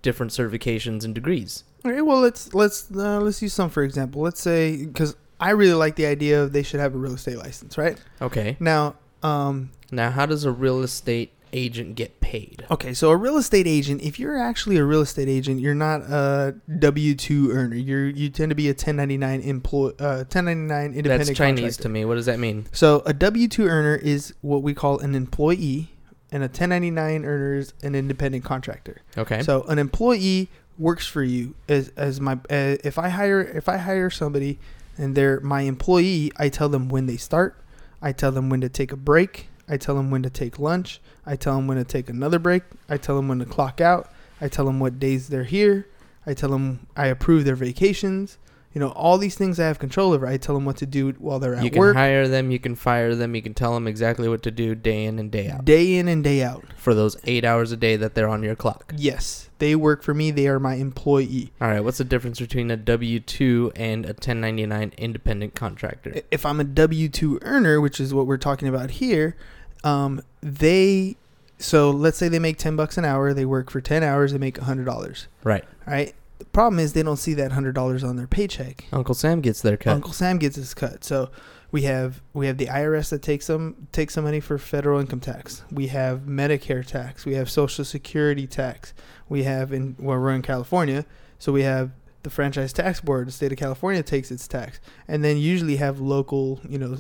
different 0.06 0.32
certifications 0.32 1.04
and 1.04 1.14
degrees? 1.14 1.66
All 1.84 1.92
right. 1.92 2.06
Well, 2.06 2.22
let's 2.22 2.54
let's 2.54 2.90
uh, 2.96 3.20
let's 3.20 3.42
use 3.42 3.52
some 3.54 3.70
for 3.70 3.84
example. 3.84 4.22
Let's 4.22 4.40
say 4.40 4.86
because 4.86 5.16
I 5.40 5.50
really 5.50 5.74
like 5.74 5.96
the 5.98 6.06
idea 6.06 6.42
of 6.42 6.54
they 6.54 6.64
should 6.64 6.80
have 6.80 6.96
a 6.96 6.98
real 6.98 7.16
estate 7.16 7.38
license, 7.38 7.78
right? 7.78 7.98
Okay. 8.22 8.56
Now, 8.62 8.96
um, 9.22 9.72
Now, 9.92 10.10
how 10.12 10.26
does 10.26 10.46
a 10.46 10.52
real 10.52 10.82
estate 10.82 11.32
agent 11.54 11.96
get 11.96 12.20
paid? 12.22 12.66
okay, 12.72 12.94
so 12.94 13.12
a 13.12 13.16
real 13.18 13.38
estate 13.38 13.68
agent, 13.68 14.02
if 14.02 14.20
you're 14.20 14.38
actually 14.38 14.78
a 14.78 14.84
real 14.84 15.02
estate 15.02 15.28
agent, 15.30 15.60
you're 15.62 15.76
not 15.76 16.02
a 16.02 16.56
W 16.80 17.16
two 17.16 17.52
earner. 17.52 17.76
You're 17.76 18.08
you 18.08 18.30
tend 18.30 18.50
to 18.50 18.56
be 18.56 18.68
a 18.68 18.72
1099 18.72 19.42
employee, 19.42 19.94
uh, 20.00 20.24
1099 20.28 20.94
independent. 20.94 21.28
That's 21.28 21.38
Chinese 21.38 21.60
contractor. 21.78 21.84
to 21.84 21.90
me. 21.90 22.06
What 22.06 22.16
does 22.16 22.26
that 22.28 22.40
mean? 22.40 22.66
So 22.72 23.04
a 23.06 23.14
W 23.14 23.48
two 23.48 23.66
earner 23.68 23.96
is 23.96 24.34
what 24.42 24.64
we 24.64 24.74
call 24.74 25.00
an 25.00 25.14
employee, 25.16 25.90
and 26.36 26.44
a 26.44 26.48
1099 26.48 27.24
earner 27.24 27.56
is 27.56 27.74
an 27.82 27.96
independent 27.96 28.44
contractor. 28.44 29.02
Okay. 29.18 29.42
So 29.42 29.64
an 29.64 29.80
employee 29.80 30.50
works 30.78 31.08
for 31.08 31.24
you 31.24 31.56
as 31.70 31.94
as 31.96 32.20
my 32.20 32.34
uh, 32.34 32.76
if 32.84 33.00
I 33.00 33.08
hire 33.08 33.40
if 33.40 33.70
I 33.70 33.78
hire 33.78 34.10
somebody 34.10 34.60
and 34.98 35.16
they're 35.16 35.40
my 35.40 35.62
employee, 35.62 36.34
I 36.36 36.50
tell 36.50 36.68
them 36.68 36.90
when 36.90 37.06
they 37.06 37.16
start, 37.16 37.56
I 38.02 38.12
tell 38.12 38.34
them 38.34 38.50
when 38.50 38.60
to 38.60 38.68
take 38.68 38.92
a 38.92 38.98
break, 38.98 39.48
I 39.70 39.78
tell 39.78 39.96
them 39.96 40.12
when 40.12 40.24
to 40.24 40.30
take 40.30 40.60
lunch, 40.60 41.00
I 41.26 41.38
tell 41.38 41.56
them 41.56 41.68
when 41.68 41.78
to 41.78 41.86
take 41.86 42.10
another 42.10 42.38
break, 42.38 42.64
I 42.90 42.98
tell 42.98 43.16
them 43.16 43.30
when 43.30 43.40
to 43.40 43.46
clock 43.46 43.80
out, 43.80 44.12
I 44.42 44.50
tell 44.50 44.66
them 44.66 44.82
what 44.82 45.00
days 45.00 45.30
they're 45.30 45.46
here, 45.46 45.88
I 46.26 46.34
tell 46.34 46.50
them 46.50 46.88
I 46.98 47.08
approve 47.08 47.46
their 47.46 47.56
vacations. 47.56 48.38
You 48.76 48.82
know, 48.82 48.90
all 48.90 49.18
these 49.18 49.36
things 49.36 49.58
I 49.58 49.68
have 49.68 49.80
control 49.80 50.12
over. 50.12 50.28
I 50.28 50.36
tell 50.36 50.54
them 50.54 50.66
what 50.66 50.76
to 50.78 50.86
do 50.86 51.12
while 51.14 51.40
they're 51.40 51.54
at 51.54 51.60
work. 51.60 51.64
you 51.64 51.70
can 51.72 51.80
work, 51.80 51.96
hire 51.96 52.28
them, 52.28 52.52
you 52.52 52.60
can 52.60 52.76
fire 52.76 53.16
them, 53.16 53.34
you 53.34 53.42
can 53.42 53.54
tell 53.54 53.74
them 53.74 53.88
exactly 53.88 54.28
what 54.28 54.44
to 54.44 54.52
do 54.52 54.76
day 54.76 55.06
in 55.06 55.18
and 55.18 55.32
day 55.32 55.50
out 55.50 55.64
day 55.64 55.96
in 55.96 56.10
and 56.10 56.24
day 56.24 56.44
out. 56.44 56.66
for 56.76 56.94
those 56.94 57.16
eight 57.24 57.46
hours 57.46 57.72
a 57.72 57.78
day 57.78 57.96
that 57.96 58.16
they're 58.16 58.28
on 58.28 58.44
your 58.44 58.56
clock. 58.56 58.94
Yes, 58.98 59.50
they 59.60 59.76
work 59.76 60.04
for 60.04 60.14
me. 60.14 60.30
They 60.30 60.48
are 60.50 60.60
my 60.60 60.76
employee. 60.76 61.54
All 61.62 61.70
right, 61.70 61.80
what's 61.80 62.00
the 62.00 62.04
difference 62.04 62.40
between 62.40 62.70
a 62.70 62.76
W 62.76 63.22
2 63.22 63.72
and 63.78 64.04
a 64.06 64.10
1099 64.10 64.94
independent 64.98 65.56
contractor? 65.56 66.22
if 66.30 66.46
I'm 66.46 66.60
a 66.60 66.66
W 66.66 67.08
two 67.08 67.40
earner, 67.44 67.80
which 67.80 68.02
is 68.02 68.14
what 68.14 68.28
we're 68.28 68.36
talking 68.38 68.68
about 68.68 68.92
here, 68.92 69.38
um, 69.86 70.22
they 70.42 71.16
so 71.58 71.92
let's 71.92 72.18
say 72.18 72.28
they 72.28 72.40
make 72.40 72.58
ten 72.58 72.76
bucks 72.76 72.98
an 72.98 73.06
hour, 73.06 73.34
they 73.34 73.46
work 73.46 73.72
for 73.72 73.80
ten 73.80 74.04
hours, 74.04 74.34
they 74.34 74.38
make 74.38 74.58
hundred 74.58 74.84
dollars. 74.86 75.28
Right. 75.44 75.64
Right. 75.88 76.14
The 76.38 76.46
problem 76.46 76.80
is 76.80 76.94
they 76.94 77.04
don't 77.04 77.18
see 77.18 77.34
that 77.36 77.52
hundred 77.52 77.76
dollars 77.76 78.04
on 78.04 78.16
their 78.16 78.28
paycheck. 78.28 78.86
Uncle 78.92 79.16
Sam 79.16 79.42
gets 79.42 79.62
their 79.62 79.78
cut. 79.78 79.94
Uncle 79.94 80.14
Sam 80.14 80.38
gets 80.38 80.56
his 80.56 80.74
cut. 80.74 81.04
So 81.04 81.30
we 81.72 81.84
have 81.84 82.22
we 82.34 82.48
have 82.48 82.58
the 82.58 82.68
IRS 82.68 83.10
that 83.10 83.22
takes 83.22 83.46
some 83.46 83.88
takes 83.92 84.14
some 84.14 84.24
money 84.24 84.40
for 84.40 84.58
federal 84.58 85.00
income 85.00 85.20
tax. 85.20 85.64
We 85.72 85.88
have 85.88 86.22
Medicare 86.22 86.86
tax. 86.86 87.26
We 87.26 87.34
have 87.36 87.50
Social 87.50 87.84
Security 87.86 88.48
tax. 88.48 88.94
We 89.30 89.44
have 89.44 89.74
in 89.74 89.96
well 90.00 90.20
we're 90.20 90.32
in 90.32 90.42
California, 90.42 91.06
so 91.40 91.52
we 91.52 91.64
have 91.64 91.92
the 92.24 92.30
franchise 92.30 92.74
tax 92.74 93.02
board. 93.02 93.28
The 93.28 93.32
state 93.32 93.52
of 93.52 93.58
California 93.58 94.04
takes 94.04 94.32
its 94.32 94.48
tax, 94.48 94.80
and 95.08 95.24
then 95.24 95.38
usually 95.38 95.76
have 95.78 96.00
local 96.00 96.60
you 96.68 96.80
know 96.80 96.98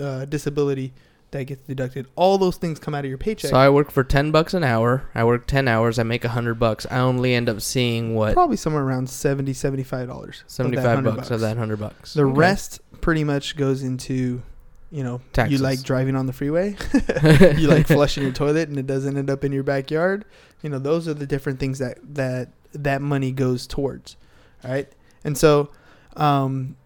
uh, 0.00 0.24
disability 0.24 0.92
that 1.32 1.44
gets 1.44 1.66
deducted. 1.66 2.06
All 2.14 2.38
those 2.38 2.56
things 2.56 2.78
come 2.78 2.94
out 2.94 3.04
of 3.04 3.08
your 3.08 3.18
paycheck. 3.18 3.50
So 3.50 3.56
I 3.56 3.68
work 3.68 3.90
for 3.90 4.04
10 4.04 4.30
bucks 4.30 4.54
an 4.54 4.62
hour. 4.64 5.08
I 5.14 5.24
work 5.24 5.46
10 5.46 5.66
hours, 5.66 5.98
I 5.98 6.02
make 6.04 6.24
a 6.24 6.28
100 6.28 6.54
bucks. 6.54 6.86
I 6.90 6.98
only 7.00 7.34
end 7.34 7.48
up 7.48 7.60
seeing 7.60 8.14
what 8.14 8.34
Probably 8.34 8.56
somewhere 8.56 8.82
around 8.84 9.10
70 9.10 9.52
75 9.52 10.06
dollars. 10.08 10.44
75 10.46 11.04
bucks, 11.04 11.30
of 11.30 11.40
that 11.40 11.48
100 11.56 11.78
bucks. 11.80 12.14
The 12.14 12.24
Okay. 12.24 12.32
rest 12.38 12.80
pretty 13.00 13.24
much 13.24 13.56
goes 13.56 13.82
into, 13.82 14.42
you 14.90 15.02
know, 15.02 15.20
Taxes. 15.32 15.58
you 15.58 15.64
like 15.64 15.82
driving 15.82 16.16
on 16.16 16.26
the 16.26 16.32
freeway, 16.32 16.76
you 17.58 17.66
like 17.66 17.86
flushing 17.96 18.22
your 18.22 18.32
toilet, 18.32 18.68
and 18.68 18.78
it 18.78 18.86
doesn't 18.86 19.16
end 19.16 19.28
up 19.30 19.42
in 19.44 19.50
your 19.52 19.64
backyard. 19.64 20.24
You 20.62 20.70
know, 20.70 20.78
those 20.78 21.08
are 21.08 21.14
the 21.14 21.26
different 21.26 21.58
things 21.58 21.78
that 21.80 21.98
that 22.14 22.50
that 22.74 23.02
money 23.02 23.32
goes 23.32 23.66
towards, 23.66 24.16
right? 24.62 24.88
And 25.24 25.36
so, 25.36 25.70
um, 26.16 26.76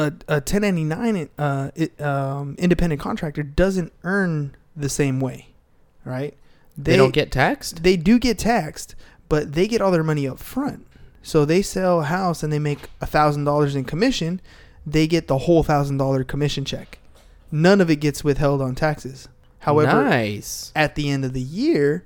a 0.00 0.12
a 0.28 0.34
1099 0.34 1.28
uh, 1.38 1.70
it, 1.74 2.00
um, 2.00 2.54
independent 2.58 3.00
contractor 3.00 3.42
doesn't 3.42 3.92
earn 4.04 4.54
the 4.76 4.88
same 4.88 5.20
way, 5.20 5.48
right? 6.04 6.34
they, 6.76 6.96
don't 6.96 7.12
get 7.12 7.30
taxed? 7.30 7.82
they 7.82 7.96
do 7.96 8.18
get 8.18 8.38
taxed, 8.38 8.94
but 9.28 9.52
they 9.52 9.66
get 9.66 9.80
all 9.80 9.90
their 9.90 10.04
money 10.04 10.26
up 10.26 10.38
front. 10.38 10.86
So 11.22 11.44
they 11.44 11.62
sell 11.62 12.00
a 12.00 12.04
house 12.04 12.42
and 12.42 12.52
they 12.52 12.58
make 12.58 12.88
a 13.00 13.06
thousand 13.06 13.44
dollars 13.44 13.74
in 13.74 13.84
commission, 13.84 14.40
they 14.86 15.06
get 15.06 15.26
the 15.26 15.38
whole 15.38 15.62
thousand 15.62 15.98
dollar 15.98 16.24
commission 16.24 16.64
check. 16.64 16.98
None 17.52 17.80
of 17.80 17.90
it 17.90 17.96
gets 17.96 18.24
withheld 18.24 18.62
on 18.62 18.74
taxes. 18.74 19.28
However, 19.60 20.04
nice. 20.04 20.72
at 20.74 20.94
the 20.94 21.10
end 21.10 21.24
of 21.24 21.34
the 21.34 21.42
year, 21.42 22.04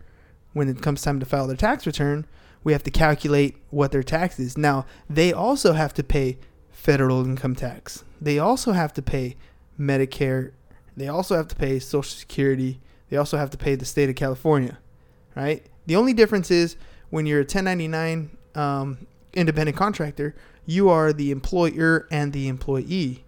when 0.53 0.69
it 0.69 0.83
comes 0.83 1.03
time 1.03 1.21
to 1.21 1.27
file 1.27 1.47
their 1.47 1.57
tax 1.57 1.87
return, 1.87 2.27
we 2.65 2.73
have 2.73 2.83
to 2.83 2.91
calculate 2.91 3.57
what 3.71 3.93
their 3.93 4.03
tax 4.03 4.41
is. 4.41 4.59
Now, 4.59 4.87
they 5.09 5.33
also 5.33 5.75
have 5.75 5.95
to 5.95 6.03
pay 6.03 6.39
federal 6.75 7.25
income 7.25 7.55
tax. 7.55 8.05
They 8.21 8.39
also 8.39 8.73
have 8.73 8.93
to 8.95 9.03
pay 9.03 9.37
Medicare. 9.81 10.53
They 10.97 11.09
also 11.09 11.37
have 11.37 11.49
to 11.49 11.57
pay 11.57 11.79
Social 11.79 12.03
Security. 12.03 12.81
They 13.09 13.17
also 13.17 13.39
have 13.39 13.51
to 13.51 13.57
pay 13.57 13.75
the 13.75 13.85
state 13.85 14.11
of 14.11 14.17
California, 14.17 14.79
right? 15.35 15.65
The 15.87 15.97
only 15.97 16.13
difference 16.13 16.51
is 16.51 16.77
when 17.11 17.27
you're 17.27 17.41
a 17.41 17.43
1099 17.43 18.37
um, 18.55 19.07
independent 19.33 19.77
contractor, 19.77 20.35
you 20.67 20.89
are 20.89 21.13
the 21.13 21.31
employer 21.31 22.07
and 22.11 22.33
the 22.33 22.49
employee. 22.49 23.25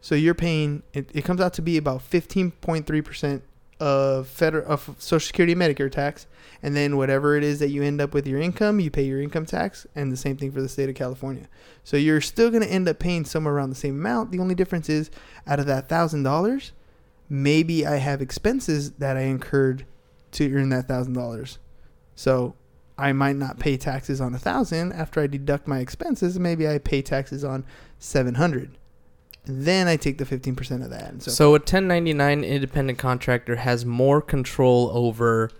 So 0.00 0.14
you're 0.14 0.34
paying. 0.34 0.82
It, 0.92 1.10
it 1.14 1.24
comes 1.24 1.40
out 1.40 1.54
to 1.54 1.62
be 1.62 1.76
about 1.76 2.00
15.3 2.00 3.04
percent 3.04 3.44
of 3.82 4.28
federal 4.28 4.64
of 4.70 4.94
Social 4.98 5.26
Security 5.26 5.52
and 5.54 5.60
Medicare 5.60 5.90
tax, 5.90 6.28
and 6.62 6.76
then 6.76 6.96
whatever 6.96 7.36
it 7.36 7.42
is 7.42 7.58
that 7.58 7.70
you 7.70 7.82
end 7.82 8.00
up 8.00 8.14
with 8.14 8.28
your 8.28 8.40
income, 8.40 8.78
you 8.78 8.92
pay 8.92 9.02
your 9.02 9.20
income 9.20 9.44
tax, 9.44 9.88
and 9.96 10.12
the 10.12 10.16
same 10.16 10.36
thing 10.36 10.52
for 10.52 10.62
the 10.62 10.68
state 10.68 10.88
of 10.88 10.94
California. 10.94 11.48
So 11.82 11.96
you're 11.96 12.20
still 12.20 12.50
going 12.50 12.62
to 12.62 12.70
end 12.70 12.88
up 12.88 13.00
paying 13.00 13.24
somewhere 13.24 13.54
around 13.54 13.70
the 13.70 13.76
same 13.76 13.98
amount. 13.98 14.30
The 14.30 14.38
only 14.38 14.54
difference 14.54 14.88
is, 14.88 15.10
out 15.48 15.58
of 15.58 15.66
that 15.66 15.88
thousand 15.88 16.22
dollars, 16.22 16.70
maybe 17.28 17.84
I 17.84 17.96
have 17.96 18.22
expenses 18.22 18.92
that 18.92 19.16
I 19.16 19.22
incurred 19.22 19.84
to 20.32 20.54
earn 20.54 20.68
that 20.68 20.86
thousand 20.86 21.14
dollars. 21.14 21.58
So 22.14 22.54
I 22.96 23.12
might 23.12 23.36
not 23.36 23.58
pay 23.58 23.76
taxes 23.76 24.20
on 24.20 24.32
a 24.32 24.38
thousand 24.38 24.92
after 24.92 25.20
I 25.20 25.26
deduct 25.26 25.66
my 25.66 25.80
expenses. 25.80 26.38
Maybe 26.38 26.68
I 26.68 26.78
pay 26.78 27.02
taxes 27.02 27.42
on 27.42 27.64
seven 27.98 28.34
hundred. 28.34 28.78
Then 29.44 29.88
I 29.88 29.96
take 29.96 30.18
the 30.18 30.24
fifteen 30.24 30.54
percent 30.54 30.82
of 30.82 30.90
that. 30.90 31.10
And 31.10 31.22
so, 31.22 31.30
So 31.30 31.48
a 31.48 31.52
1099 31.52 32.44
independent 32.44 32.98
contractor 32.98 33.56
has 33.56 33.84
more 33.84 34.22
control 34.22 34.90
over 34.94 35.50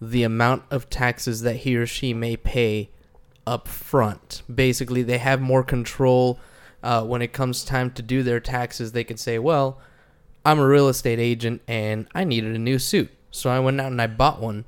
the 0.00 0.22
amount 0.22 0.64
of 0.70 0.90
taxes 0.90 1.42
that 1.42 1.56
he 1.56 1.76
or 1.76 1.86
she 1.86 2.12
may 2.12 2.36
pay 2.36 2.90
up 3.46 3.68
front. 3.68 4.42
Basically, 4.52 5.02
they 5.02 5.18
have 5.18 5.40
more 5.40 5.62
control 5.62 6.40
uh, 6.82 7.04
when 7.04 7.22
it 7.22 7.32
comes 7.32 7.64
time 7.64 7.90
to 7.92 8.02
do 8.02 8.22
their 8.22 8.40
taxes. 8.40 8.92
They 8.92 9.04
can 9.04 9.16
say, 9.16 9.38
"Well, 9.38 9.78
I'm 10.44 10.58
a 10.58 10.66
real 10.66 10.88
estate 10.88 11.20
agent 11.20 11.62
and 11.68 12.08
I 12.14 12.24
needed 12.24 12.56
a 12.56 12.58
new 12.58 12.78
suit, 12.80 13.10
so 13.30 13.48
I 13.50 13.60
went 13.60 13.80
out 13.80 13.92
and 13.92 14.02
I 14.02 14.08
bought 14.08 14.40
one, 14.40 14.64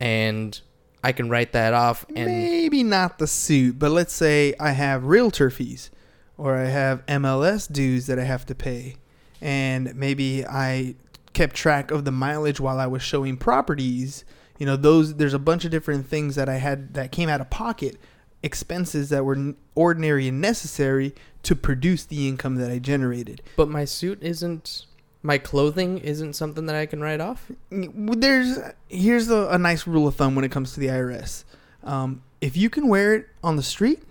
and 0.00 0.58
I 1.04 1.12
can 1.12 1.28
write 1.28 1.52
that 1.52 1.74
off." 1.74 2.06
And 2.14 2.26
maybe 2.26 2.82
not 2.82 3.18
the 3.18 3.26
suit, 3.26 3.78
but 3.78 3.90
let's 3.90 4.14
say 4.14 4.54
I 4.58 4.70
have 4.70 5.04
realtor 5.04 5.50
fees 5.50 5.90
or 6.38 6.56
I 6.56 6.66
have 6.66 7.04
MLS 7.06 7.70
dues 7.70 8.06
that 8.06 8.18
I 8.18 8.24
have 8.24 8.44
to 8.46 8.54
pay, 8.54 8.96
and 9.40 9.94
maybe 9.94 10.44
I 10.46 10.94
kept 11.32 11.54
track 11.54 11.90
of 11.90 12.04
the 12.04 12.12
mileage 12.12 12.60
while 12.60 12.78
I 12.78 12.86
was 12.86 13.02
showing 13.02 13.36
properties. 13.36 14.24
You 14.58 14.66
know, 14.66 14.76
those 14.76 15.14
there's 15.16 15.34
a 15.34 15.38
bunch 15.38 15.64
of 15.64 15.70
different 15.70 16.06
things 16.08 16.34
that 16.36 16.48
I 16.48 16.56
had 16.56 16.94
that 16.94 17.12
came 17.12 17.28
out 17.28 17.40
of 17.40 17.50
pocket, 17.50 17.96
expenses 18.42 19.10
that 19.10 19.24
were 19.24 19.54
ordinary 19.74 20.28
and 20.28 20.40
necessary 20.40 21.14
to 21.42 21.54
produce 21.54 22.04
the 22.04 22.26
income 22.28 22.56
that 22.56 22.70
I 22.70 22.78
generated. 22.78 23.42
but 23.56 23.68
my 23.68 23.84
suit 23.84 24.18
isn't. 24.22 24.86
My 25.22 25.38
clothing 25.38 25.98
isn't 25.98 26.34
something 26.34 26.66
that 26.66 26.76
I 26.76 26.86
can 26.86 27.00
write 27.00 27.20
off. 27.20 27.50
There's 27.70 28.58
here's 28.88 29.28
a, 29.28 29.48
a 29.48 29.58
nice 29.58 29.84
rule 29.86 30.06
of 30.06 30.14
thumb 30.14 30.36
when 30.36 30.44
it 30.44 30.52
comes 30.52 30.72
to 30.74 30.80
the 30.80 30.86
IRS. 30.86 31.42
Um, 31.82 32.22
if 32.40 32.56
you 32.56 32.70
can 32.70 32.86
wear 32.88 33.14
it 33.14 33.26
on 33.42 33.56
the 33.56 33.62
street, 33.62 34.02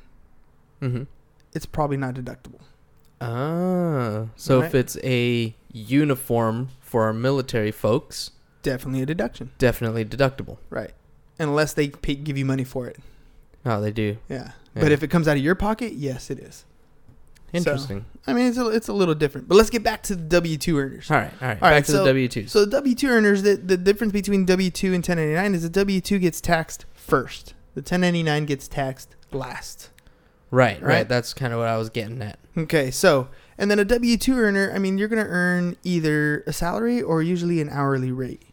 Mm-hmm. 0.81 1.03
It's 1.55 1.65
probably 1.65 1.97
not 1.97 2.13
deductible. 2.13 2.59
Ah, 3.21 4.27
so 4.35 4.61
if 4.61 4.75
it's 4.75 4.97
a 5.03 5.55
uniform 5.71 6.69
for 6.81 7.03
our 7.05 7.13
military 7.13 7.71
folks, 7.71 8.31
Definitely 8.61 9.01
a 9.03 9.05
deduction, 9.05 9.51
definitely 9.57 10.03
deductible. 10.05 10.57
right? 10.69 10.91
Unless 11.39 11.73
they 11.73 11.89
pay, 11.89 12.15
give 12.15 12.37
you 12.37 12.45
money 12.45 12.63
for 12.63 12.87
it. 12.87 12.97
Oh, 13.65 13.79
they 13.81 13.91
do. 13.91 14.17
Yeah. 14.29 14.51
Yeah. 14.75 14.81
But 14.81 14.91
if 14.91 15.01
it 15.03 15.07
comes 15.09 15.27
out 15.27 15.37
of 15.37 15.43
your 15.43 15.55
pocket, 15.55 15.93
yes, 15.93 16.29
it 16.29 16.39
is. 16.39 16.65
Interesting. 17.53 18.05
I 18.27 18.33
mean, 18.33 18.47
it's 18.47 18.57
a, 18.57 18.67
it's 18.69 18.87
a 18.89 18.93
little 18.93 19.15
different. 19.15 19.47
But 19.47 19.55
let's 19.55 19.69
get 19.69 19.81
back 19.83 20.03
to 20.03 20.15
the 20.15 20.23
W 20.23 20.57
two 20.57 20.77
earners. 20.77 21.09
all 21.09 21.17
right, 21.17 21.31
all 21.41 21.47
right. 21.47 21.53
All 21.57 21.61
Back 21.61 21.71
right, 21.71 21.85
to 21.85 21.91
so- 21.91 21.97
the 21.99 22.05
W 22.05 22.27
twos. 22.27 22.51
So 22.51 22.65
the 22.65 22.71
W 22.71 22.95
two 22.95 23.07
earners, 23.07 23.43
the, 23.43 23.55
the 23.55 23.77
difference 23.77 24.11
between 24.13 24.45
W 24.45 24.69
two 24.69 24.87
and 24.93 25.07
1099 25.07 25.55
is 25.55 25.63
the 25.63 25.69
W 25.69 26.01
two 26.01 26.19
gets 26.19 26.41
taxed 26.41 26.85
first. 26.93 27.53
The 27.75 27.79
1099 27.81 28.45
gets 28.45 28.67
taxed 28.67 29.15
last. 29.31 29.89
Right, 30.51 30.81
right, 30.81 30.87
right. 30.87 31.09
That's 31.09 31.33
kind 31.33 31.53
of 31.53 31.59
what 31.59 31.67
I 31.67 31.77
was 31.77 31.89
getting 31.89 32.21
at. 32.21 32.39
Okay, 32.57 32.91
so 32.91 33.29
and 33.57 33.69
then 33.69 33.79
a 33.79 33.85
W 33.85 34.17
two 34.17 34.37
earner, 34.37 34.71
I 34.73 34.79
mean, 34.79 34.97
you're 34.97 35.07
gonna 35.07 35.25
earn 35.27 35.77
either 35.83 36.43
a 36.47 36.53
salary 36.53 37.01
or 37.01 37.21
usually 37.21 37.61
an 37.61 37.69
hourly 37.69 38.11
rate, 38.11 38.43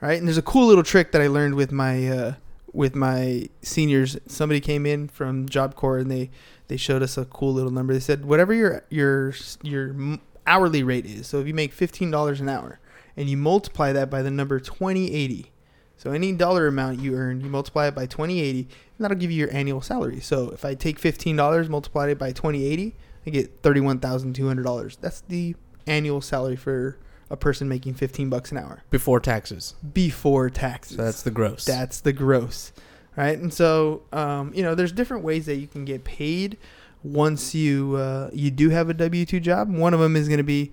right? 0.00 0.18
And 0.18 0.26
there's 0.26 0.38
a 0.38 0.42
cool 0.42 0.66
little 0.66 0.84
trick 0.84 1.12
that 1.12 1.20
I 1.22 1.26
learned 1.26 1.54
with 1.54 1.72
my 1.72 2.08
uh, 2.08 2.34
with 2.72 2.94
my 2.94 3.48
seniors. 3.62 4.16
Somebody 4.26 4.60
came 4.60 4.86
in 4.86 5.08
from 5.08 5.48
Job 5.48 5.74
Corps 5.74 5.98
and 5.98 6.10
they 6.10 6.30
they 6.68 6.76
showed 6.76 7.02
us 7.02 7.16
a 7.16 7.24
cool 7.24 7.52
little 7.52 7.72
number. 7.72 7.92
They 7.92 8.00
said 8.00 8.24
whatever 8.24 8.52
your 8.52 8.84
your 8.90 9.32
your 9.62 10.18
hourly 10.46 10.82
rate 10.82 11.06
is. 11.06 11.26
So 11.26 11.40
if 11.40 11.46
you 11.46 11.54
make 11.54 11.72
fifteen 11.72 12.10
dollars 12.10 12.40
an 12.40 12.48
hour 12.48 12.78
and 13.16 13.28
you 13.28 13.36
multiply 13.36 13.92
that 13.92 14.10
by 14.10 14.22
the 14.22 14.30
number 14.30 14.60
twenty 14.60 15.12
eighty. 15.14 15.50
So 15.98 16.12
any 16.12 16.32
dollar 16.32 16.66
amount 16.68 17.00
you 17.00 17.14
earn, 17.16 17.40
you 17.40 17.50
multiply 17.50 17.88
it 17.88 17.94
by 17.94 18.06
2080, 18.06 18.60
and 18.60 18.68
that'll 19.00 19.16
give 19.18 19.30
you 19.32 19.38
your 19.38 19.52
annual 19.52 19.80
salary. 19.82 20.20
So 20.20 20.50
if 20.50 20.64
I 20.64 20.74
take 20.74 21.00
$15, 21.00 21.68
multiply 21.68 22.08
it 22.08 22.18
by 22.18 22.28
2080, 22.32 22.94
I 23.26 23.30
get 23.30 23.62
$31,200. 23.62 24.96
That's 25.00 25.20
the 25.22 25.54
annual 25.86 26.20
salary 26.20 26.56
for 26.56 26.98
a 27.30 27.36
person 27.36 27.68
making 27.68 27.94
15 27.94 28.30
bucks 28.30 28.52
an 28.52 28.58
hour 28.58 28.82
Before 28.90 29.20
taxes. 29.20 29.74
before 29.92 30.48
taxes. 30.50 30.96
So 30.96 31.04
that's 31.04 31.22
the 31.22 31.30
gross. 31.30 31.64
That's 31.64 32.00
the 32.00 32.12
gross, 32.12 32.72
right? 33.16 33.38
And 33.38 33.52
so, 33.52 34.02
um, 34.12 34.52
you 34.54 34.62
know, 34.62 34.74
there's 34.74 34.92
different 34.92 35.24
ways 35.24 35.46
that 35.46 35.56
you 35.56 35.66
can 35.66 35.84
get 35.84 36.04
paid 36.04 36.56
once 37.02 37.54
you 37.54 37.96
uh, 37.96 38.30
you 38.32 38.50
do 38.50 38.70
have 38.70 38.88
a 38.88 38.94
W 38.94 39.26
two 39.26 39.40
job. 39.40 39.70
One 39.70 39.94
of 39.94 40.00
them 40.00 40.16
is 40.16 40.26
going 40.28 40.38
to 40.38 40.44
be 40.44 40.72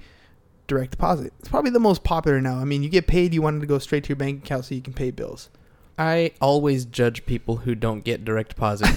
direct 0.68 0.92
deposit. 0.92 1.34
It's 1.40 1.50
probably 1.50 1.72
the 1.72 1.80
most 1.80 2.04
popular 2.04 2.42
now. 2.42 2.60
I 2.60 2.66
mean, 2.66 2.84
you 2.84 2.90
get 2.90 3.08
paid, 3.08 3.34
you 3.34 3.42
want 3.42 3.58
it 3.58 3.60
to 3.62 3.66
go 3.66 3.80
straight 3.80 4.04
to 4.06 4.10
your 4.10 4.16
bank 4.16 4.44
account 4.44 4.66
so 4.66 4.76
you 4.76 4.82
can 4.82 4.94
pay 4.94 5.12
bills. 5.12 5.50
I 5.98 6.32
always 6.42 6.86
judge 6.86 7.26
people 7.26 7.58
who 7.58 7.76
don't 7.76 8.04
get 8.04 8.26
direct 8.26 8.50
deposit. 8.50 8.90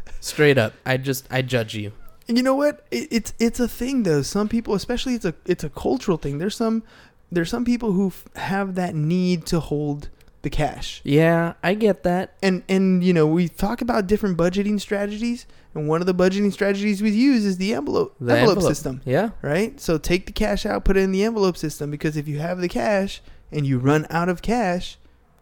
Straight 0.20 0.58
up. 0.58 0.74
I 0.84 0.96
just 0.96 1.26
I 1.30 1.42
judge 1.42 1.74
you. 1.74 1.92
And 2.28 2.36
you 2.36 2.42
know 2.42 2.54
what? 2.54 2.86
It, 2.90 3.08
it's 3.10 3.32
it's 3.38 3.60
a 3.60 3.68
thing 3.68 4.04
though. 4.04 4.22
Some 4.22 4.48
people, 4.48 4.74
especially 4.74 5.14
it's 5.14 5.24
a 5.24 5.34
it's 5.44 5.64
a 5.64 5.70
cultural 5.70 6.16
thing. 6.16 6.38
There's 6.38 6.56
some 6.56 6.82
there's 7.30 7.50
some 7.50 7.64
people 7.64 7.92
who 7.92 8.08
f- 8.08 8.24
have 8.36 8.74
that 8.76 8.94
need 8.94 9.46
to 9.46 9.60
hold 9.60 10.08
the 10.46 10.50
cash. 10.50 11.00
Yeah, 11.04 11.54
I 11.62 11.74
get 11.74 12.04
that. 12.04 12.34
and 12.42 12.62
and 12.68 13.02
you 13.02 13.12
know 13.12 13.26
we 13.26 13.48
talk 13.48 13.80
about 13.82 14.06
different 14.06 14.38
budgeting 14.38 14.80
strategies 14.80 15.44
and 15.74 15.88
one 15.88 16.00
of 16.00 16.06
the 16.06 16.14
budgeting 16.14 16.52
strategies 16.52 17.02
we 17.02 17.10
use 17.10 17.44
is 17.44 17.58
the 17.58 17.74
envelope 17.74 18.14
The 18.20 18.32
envelope, 18.34 18.56
envelope. 18.58 18.70
system 18.74 19.00
Yeah. 19.04 19.30
right 19.42 19.78
so 19.80 19.98
take 19.98 20.24
the 20.26 20.32
cash 20.32 20.64
out 20.64 20.84
put 20.84 20.96
it 20.96 21.00
in 21.00 21.12
the 21.12 21.22
envelope 21.24 21.56
system 21.56 21.90
because 21.90 22.16
if 22.16 22.26
you 22.28 22.38
have 22.38 22.58
the 22.60 22.68
cash 22.68 23.20
and 23.52 23.66
you 23.66 23.78
run 23.78 24.06
out 24.08 24.28
of 24.28 24.40
cash 24.40 24.96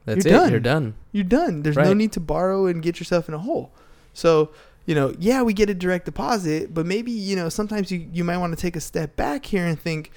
That's 0.07 0.25
You're 0.25 0.35
it. 0.35 0.39
done. 0.39 0.51
You're 0.51 0.61
done. 0.75 0.95
you're 1.13 1.25
done 1.39 1.63
there's 1.63 1.77
no 1.77 1.93
need 1.95 2.13
to 2.13 2.21
borrow 2.21 2.67
and 2.67 2.83
get 2.83 2.99
yourself 2.99 3.29
in 3.29 3.35
a 3.35 3.39
hole 3.39 3.71
so 4.13 4.51
you 4.87 4.95
know 4.95 5.15
yeah 5.19 5.43
we 5.43 5.53
get 5.53 5.69
a 5.71 5.75
direct 5.75 6.05
deposit 6.07 6.73
but 6.75 6.85
maybe 6.87 7.11
you 7.13 7.37
know 7.37 7.49
sometimes 7.49 7.91
you, 7.93 8.09
you 8.13 8.25
might 8.25 8.39
want 8.39 8.53
to 8.57 8.61
take 8.61 8.75
a 8.77 8.81
step 8.81 9.15
back 9.17 9.45
here 9.47 9.65
and 9.67 9.79
think 9.81 10.11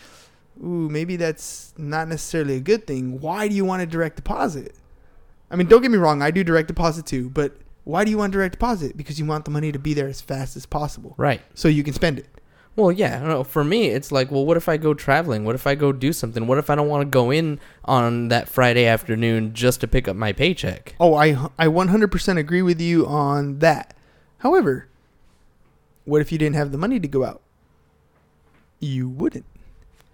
ooh 0.64 0.90
maybe 0.90 1.16
that's 1.16 1.74
not 1.78 2.08
necessarily 2.08 2.56
a 2.56 2.60
good 2.60 2.86
thing 2.88 3.20
why 3.22 3.48
do 3.48 3.56
you 3.56 3.64
want 3.66 3.82
a 3.82 3.86
direct 3.86 4.16
deposit 4.16 4.76
i 5.52 5.56
mean 5.56 5.68
don't 5.68 5.82
get 5.82 5.92
me 5.92 5.98
wrong 5.98 6.22
i 6.22 6.32
do 6.32 6.44
direct 6.44 6.68
deposit 6.68 7.06
too 7.06 7.30
but 7.30 7.56
why 7.84 8.04
do 8.04 8.12
you 8.12 8.18
want 8.18 8.34
direct 8.34 8.54
deposit 8.54 8.98
because 8.98 9.20
you 9.20 9.26
want 9.26 9.46
the 9.46 9.52
money 9.52 9.72
to 9.72 9.80
be 9.80 9.94
there 9.94 10.08
as 10.08 10.20
fast 10.22 10.56
as 10.58 10.66
possible 10.66 11.14
Right. 11.18 11.42
so 11.54 11.68
you 11.68 11.84
can 11.84 11.94
spend 11.94 12.20
it 12.20 12.28
Well, 12.76 12.92
yeah. 12.92 13.16
I 13.16 13.20
don't 13.20 13.30
know. 13.30 13.44
For 13.44 13.64
me, 13.64 13.88
it's 13.88 14.12
like, 14.12 14.30
well, 14.30 14.46
what 14.46 14.56
if 14.56 14.70
I 14.70 14.78
go 14.78 14.94
traveling? 14.94 15.44
What 15.46 15.56
if 15.56 15.66
I 15.66 15.74
go 15.74 15.92
do 15.92 16.14
something? 16.14 16.46
What 16.46 16.60
if 16.60 16.70
I 16.70 16.76
don't 16.76 16.88
want 16.88 17.02
to 17.02 17.10
go 17.10 17.32
in 17.32 17.60
on 17.86 18.28
that 18.28 18.48
Friday 18.48 18.86
afternoon 18.86 19.56
just 19.56 19.82
to 19.82 19.88
pick 19.88 20.08
up 20.08 20.16
my 20.16 20.32
paycheck? 20.32 20.94
Oh, 21.00 21.16
I 21.16 21.30
I 21.58 21.66
100% 21.66 22.38
agree 22.38 22.62
with 22.62 22.80
you 22.80 23.08
on 23.08 23.58
that. 23.66 23.96
However, 24.46 24.90
what 26.06 26.22
if 26.22 26.32
you 26.32 26.38
didn't 26.38 26.56
have 26.56 26.72
the 26.72 26.78
money 26.78 27.00
to 27.00 27.08
go 27.08 27.26
out? 27.26 27.42
You 28.80 29.10
wouldn't, 29.10 29.46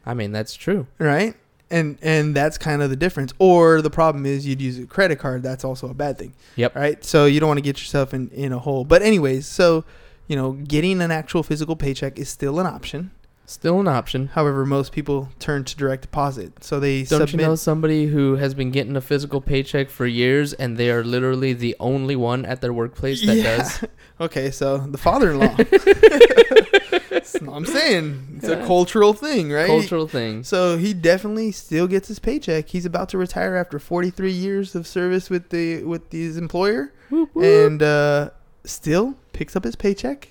I 0.05 0.13
mean, 0.13 0.31
that's 0.31 0.55
true. 0.55 0.87
right? 0.99 1.35
And 1.71 1.97
and 2.01 2.35
that's 2.35 2.57
kind 2.57 2.81
of 2.83 2.89
the 2.91 2.95
difference. 2.95 3.33
Or 3.39 3.81
the 3.81 3.89
problem 3.89 4.25
is 4.25 4.45
you'd 4.45 4.61
use 4.61 4.77
a 4.77 4.85
credit 4.85 5.17
card. 5.17 5.41
That's 5.41 5.63
also 5.63 5.89
a 5.89 5.93
bad 5.93 6.17
thing. 6.19 6.33
Yep. 6.55 6.75
Right? 6.75 7.03
So 7.03 7.25
you 7.25 7.39
don't 7.39 7.47
want 7.47 7.57
to 7.57 7.63
get 7.63 7.79
yourself 7.79 8.13
in 8.13 8.29
in 8.29 8.53
a 8.53 8.59
hole. 8.59 8.85
But 8.85 9.01
anyways, 9.01 9.47
so 9.47 9.83
you 10.27 10.35
know, 10.35 10.53
getting 10.53 11.01
an 11.01 11.09
actual 11.11 11.41
physical 11.41 11.75
paycheck 11.75 12.19
is 12.19 12.29
still 12.29 12.59
an 12.59 12.67
option. 12.67 13.11
Still 13.45 13.79
an 13.81 13.87
option. 13.89 14.27
However, 14.27 14.65
most 14.65 14.93
people 14.93 15.29
turn 15.37 15.65
to 15.65 15.75
direct 15.75 16.03
deposit. 16.03 16.63
So 16.63 16.79
they 16.79 17.03
Don't 17.03 17.19
submit 17.27 17.31
you 17.33 17.37
know 17.47 17.55
somebody 17.55 18.05
who 18.05 18.35
has 18.37 18.53
been 18.53 18.71
getting 18.71 18.95
a 18.95 19.01
physical 19.01 19.41
paycheck 19.41 19.89
for 19.89 20.05
years 20.05 20.53
and 20.53 20.77
they 20.77 20.89
are 20.89 21.03
literally 21.03 21.51
the 21.53 21.75
only 21.79 22.15
one 22.15 22.45
at 22.45 22.61
their 22.61 22.71
workplace 22.71 23.25
that 23.25 23.35
Yeah. 23.37 23.57
does? 23.57 23.83
Okay, 24.21 24.51
so 24.51 24.77
the 24.77 24.97
father-in-law. 24.97 25.55
That's 27.09 27.33
what 27.41 27.53
I'm 27.55 27.65
saying 27.65 28.35
it's 28.37 28.47
a 28.47 28.57
cultural 28.65 29.13
thing, 29.13 29.51
right? 29.51 29.65
Cultural 29.65 30.07
thing. 30.07 30.43
So 30.43 30.77
he 30.77 30.93
definitely 30.93 31.51
still 31.51 31.87
gets 31.87 32.07
his 32.07 32.19
paycheck. 32.19 32.69
He's 32.69 32.85
about 32.85 33.09
to 33.09 33.17
retire 33.17 33.55
after 33.55 33.79
43 33.79 34.31
years 34.31 34.75
of 34.75 34.85
service 34.87 35.29
with 35.31 35.49
the 35.49 35.83
with 35.83 36.11
his 36.11 36.37
employer, 36.37 36.93
and 37.35 37.81
uh, 37.81 38.29
still 38.65 39.15
picks 39.33 39.55
up 39.55 39.63
his 39.63 39.75
paycheck, 39.75 40.29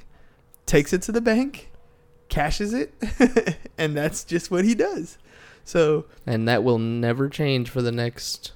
takes 0.65 0.93
it 0.93 1.03
to 1.03 1.13
the 1.13 1.21
bank, 1.21 1.71
cashes 2.33 2.73
it, 2.73 2.95
and 3.79 3.97
that's 3.97 4.25
just 4.25 4.51
what 4.51 4.65
he 4.65 4.75
does. 4.75 5.19
So 5.65 6.07
And 6.27 6.49
that 6.49 6.65
will 6.65 6.79
never 6.79 7.29
change 7.29 7.71
for 7.71 7.83
the 7.83 7.93
next. 7.93 8.53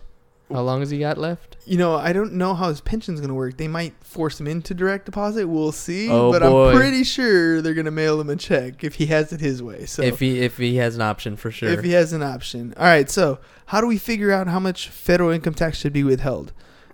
How 0.50 0.62
long 0.62 0.80
has 0.80 0.90
he 0.90 0.98
got 0.98 1.18
left? 1.18 1.56
you 1.66 1.76
know, 1.76 1.96
I 1.96 2.12
don't 2.12 2.34
know 2.34 2.54
how 2.54 2.68
his 2.68 2.80
pension's 2.80 3.20
gonna 3.20 3.34
work. 3.34 3.56
They 3.56 3.66
might 3.66 3.92
force 4.02 4.40
him 4.40 4.46
into 4.46 4.72
direct 4.72 5.04
deposit. 5.04 5.48
We'll 5.48 5.72
see. 5.72 6.08
Oh, 6.08 6.30
but 6.30 6.42
boy. 6.42 6.70
I'm 6.70 6.76
pretty 6.76 7.02
sure 7.02 7.60
they're 7.60 7.74
gonna 7.74 7.90
mail 7.90 8.20
him 8.20 8.30
a 8.30 8.36
check 8.36 8.84
if 8.84 8.94
he 8.94 9.06
has 9.06 9.32
it 9.32 9.40
his 9.40 9.62
way. 9.62 9.84
So 9.84 10.02
if 10.02 10.20
he 10.20 10.40
if 10.40 10.56
he 10.56 10.76
has 10.76 10.94
an 10.94 11.02
option 11.02 11.36
for 11.36 11.50
sure. 11.50 11.68
if 11.68 11.82
he 11.82 11.92
has 11.92 12.12
an 12.12 12.22
option. 12.22 12.72
All 12.76 12.84
right. 12.84 13.10
So 13.10 13.40
how 13.66 13.80
do 13.80 13.88
we 13.88 13.98
figure 13.98 14.30
out 14.30 14.46
how 14.46 14.60
much 14.60 14.88
federal 14.88 15.30
income 15.30 15.54
tax 15.54 15.78
should 15.78 15.92
be 15.92 16.04
withheld? 16.04 16.52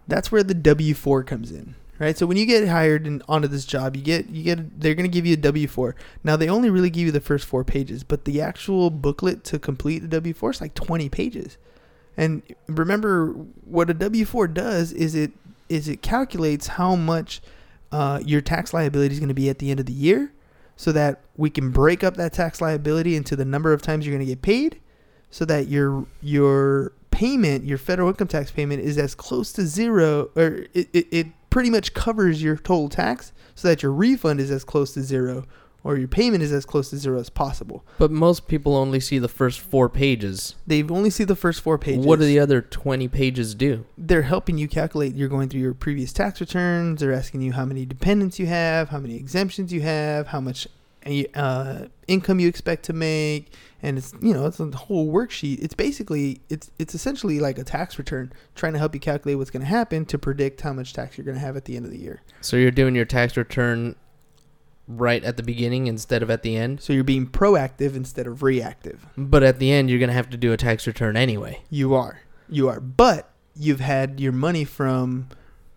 That's 0.09 0.33
where 0.33 0.43
the 0.43 0.55
W 0.55 0.95
four 0.95 1.23
comes 1.23 1.53
in. 1.53 1.75
Right. 2.03 2.19
So 2.19 2.27
when 2.27 2.37
you 2.37 2.47
get 2.47 2.67
hired 2.67 3.07
and 3.07 3.23
onto 3.29 3.47
this 3.47 3.65
job, 3.65 3.95
you 3.95 4.03
get 4.03 4.29
you 4.29 4.43
get 4.43 4.81
they're 4.81 4.97
gonna 4.97 5.07
give 5.07 5.25
you 5.25 5.35
a 5.35 5.37
W 5.37 5.69
four. 5.69 5.95
Now 6.25 6.35
they 6.35 6.49
only 6.49 6.69
really 6.69 6.91
give 6.91 7.07
you 7.07 7.13
the 7.13 7.21
first 7.21 7.45
four 7.45 7.63
pages, 7.63 8.03
but 8.03 8.25
the 8.25 8.41
actual 8.41 8.91
booklet 8.91 9.45
to 9.45 9.59
complete 9.61 10.01
the 10.01 10.09
W 10.09 10.35
four 10.35 10.51
is 10.51 10.61
like 10.61 10.75
twenty 10.75 11.09
pages. 11.09 11.59
And 12.17 12.43
remember, 12.67 13.29
what 13.65 13.89
a 13.89 13.95
W 13.95 14.25
four 14.25 14.49
does 14.49 14.91
is 14.91 15.15
it 15.15 15.31
is 15.69 15.87
it 15.87 16.03
calculates 16.03 16.67
how 16.67 16.97
much 16.97 17.41
uh, 17.93 18.21
your 18.27 18.41
tax 18.41 18.75
liability 18.75 19.13
is 19.13 19.21
going 19.21 19.29
to 19.29 19.35
be 19.35 19.49
at 19.49 19.61
the 19.61 19.71
end 19.71 19.79
of 19.79 19.87
the 19.87 19.93
year, 19.93 20.33
so 20.77 20.91
that 20.91 21.21
we 21.37 21.51
can 21.51 21.71
break 21.71 22.03
up 22.03 22.17
that 22.17 22.33
tax 22.33 22.61
liability 22.61 23.15
into 23.15 23.37
the 23.37 23.45
number 23.45 23.73
of 23.73 23.81
times 23.81 24.05
you're 24.05 24.17
going 24.17 24.27
to 24.27 24.33
get 24.33 24.43
paid, 24.43 24.81
so 25.31 25.45
that 25.45 25.69
your 25.69 26.05
your 26.21 26.95
payment, 27.13 27.65
your 27.65 27.79
federal 27.79 28.09
income 28.09 28.27
tax 28.27 28.51
payment, 28.51 28.83
is 28.83 28.99
as 28.99 29.15
close 29.15 29.53
to 29.53 29.65
zero, 29.65 30.31
or 30.35 30.67
it, 30.75 30.89
it, 30.93 31.07
it 31.13 31.27
pretty 31.53 31.71
much 31.71 31.95
covers 31.95 32.43
your 32.43 32.57
total 32.57 32.89
tax, 32.89 33.33
so 33.55 33.69
that 33.69 33.83
your 33.83 33.93
refund 33.93 34.41
is 34.41 34.51
as 34.51 34.65
close 34.65 34.95
to 34.95 35.03
zero, 35.03 35.45
or 35.85 35.97
your 35.99 36.09
payment 36.09 36.43
is 36.43 36.53
as 36.53 36.65
close 36.65 36.91
to 36.91 36.97
zero 36.97 37.21
as 37.21 37.29
possible. 37.29 37.85
but 37.99 38.11
most 38.11 38.49
people 38.49 38.75
only 38.77 38.99
see 39.01 39.19
the 39.19 39.29
first 39.29 39.61
four 39.61 39.89
pages. 39.89 40.55
They 40.67 40.83
only 40.85 41.11
see 41.11 41.25
the 41.25 41.37
first 41.37 41.61
four 41.61 41.77
pages. 41.77 42.07
What 42.07 42.21
do 42.21 42.25
the 42.25 42.39
other 42.39 42.63
twenty 42.63 43.07
pages 43.09 43.55
do? 43.55 43.85
they're 43.99 44.23
helping 44.23 44.57
you 44.59 44.67
calculate 44.69 45.15
you're 45.15 45.29
going 45.29 45.49
through 45.49 45.61
your 45.61 45.75
previous 45.75 46.13
tax 46.13 46.41
returns 46.41 47.01
they're 47.01 47.13
asking 47.13 47.41
you 47.43 47.53
how 47.53 47.65
many 47.65 47.85
dependents 47.87 48.39
you 48.39 48.47
have 48.47 48.89
how 48.89 48.99
many 48.99 49.15
exemptions 49.17 49.73
you 49.73 49.81
have 49.83 50.29
how 50.29 50.41
much 50.41 50.67
uh, 51.35 51.87
income 52.07 52.39
you 52.41 52.49
expect 52.49 52.85
to 52.85 52.93
make 52.93 53.53
and 53.83 53.99
it's 53.99 54.13
you 54.21 54.33
know 54.33 54.47
it's 54.47 54.61
a 54.61 54.71
whole 54.77 55.13
worksheet 55.13 55.59
it's 55.63 55.75
basically 55.75 56.41
it's 56.49 56.71
it's 56.79 56.95
essentially 56.95 57.41
like 57.41 57.59
a 57.59 57.65
tax 57.65 57.99
return 57.99 58.33
trying 58.55 58.73
to 58.73 58.79
help 58.79 58.95
you 58.95 59.01
calculate 59.01 59.37
what's 59.39 59.51
going 59.51 59.61
to 59.63 59.67
happen 59.67 60.05
to 60.07 60.19
predict 60.19 60.61
how 60.61 60.73
much 60.73 60.93
tax 60.93 61.19
you're 61.19 61.25
going 61.25 61.37
to 61.37 61.41
have 61.41 61.57
at 61.57 61.65
the 61.65 61.77
end 61.77 61.85
of 61.85 61.91
the 61.91 61.99
year 61.99 62.23
So 62.41 62.57
you're 62.57 62.71
doing 62.71 62.95
your 62.95 63.05
tax 63.05 63.37
return 63.37 63.97
right 64.89 65.23
at 65.25 65.37
the 65.37 65.43
beginning 65.43 65.87
instead 65.87 66.23
of 66.23 66.31
at 66.31 66.43
the 66.43 66.57
end. 66.57 66.81
so 66.81 66.93
you're 66.93 67.05
being 67.05 67.27
proactive 67.27 67.95
instead 67.95 68.27
of 68.27 68.43
reactive 68.43 69.07
But 69.17 69.43
at 69.43 69.59
the 69.59 69.73
end, 69.73 69.91
you're 69.91 70.01
gonna 70.01 70.13
have 70.13 70.31
to 70.31 70.37
do 70.37 70.53
a 70.53 70.57
tax 70.57 70.87
return 70.87 71.17
anyway. 71.17 71.63
You 71.71 71.95
are. 71.95 72.21
You 72.49 72.69
are. 72.69 72.81
But 72.81 73.31
you've 73.57 73.81
had 73.81 74.21
your 74.21 74.33
money 74.33 74.65
from 74.65 75.29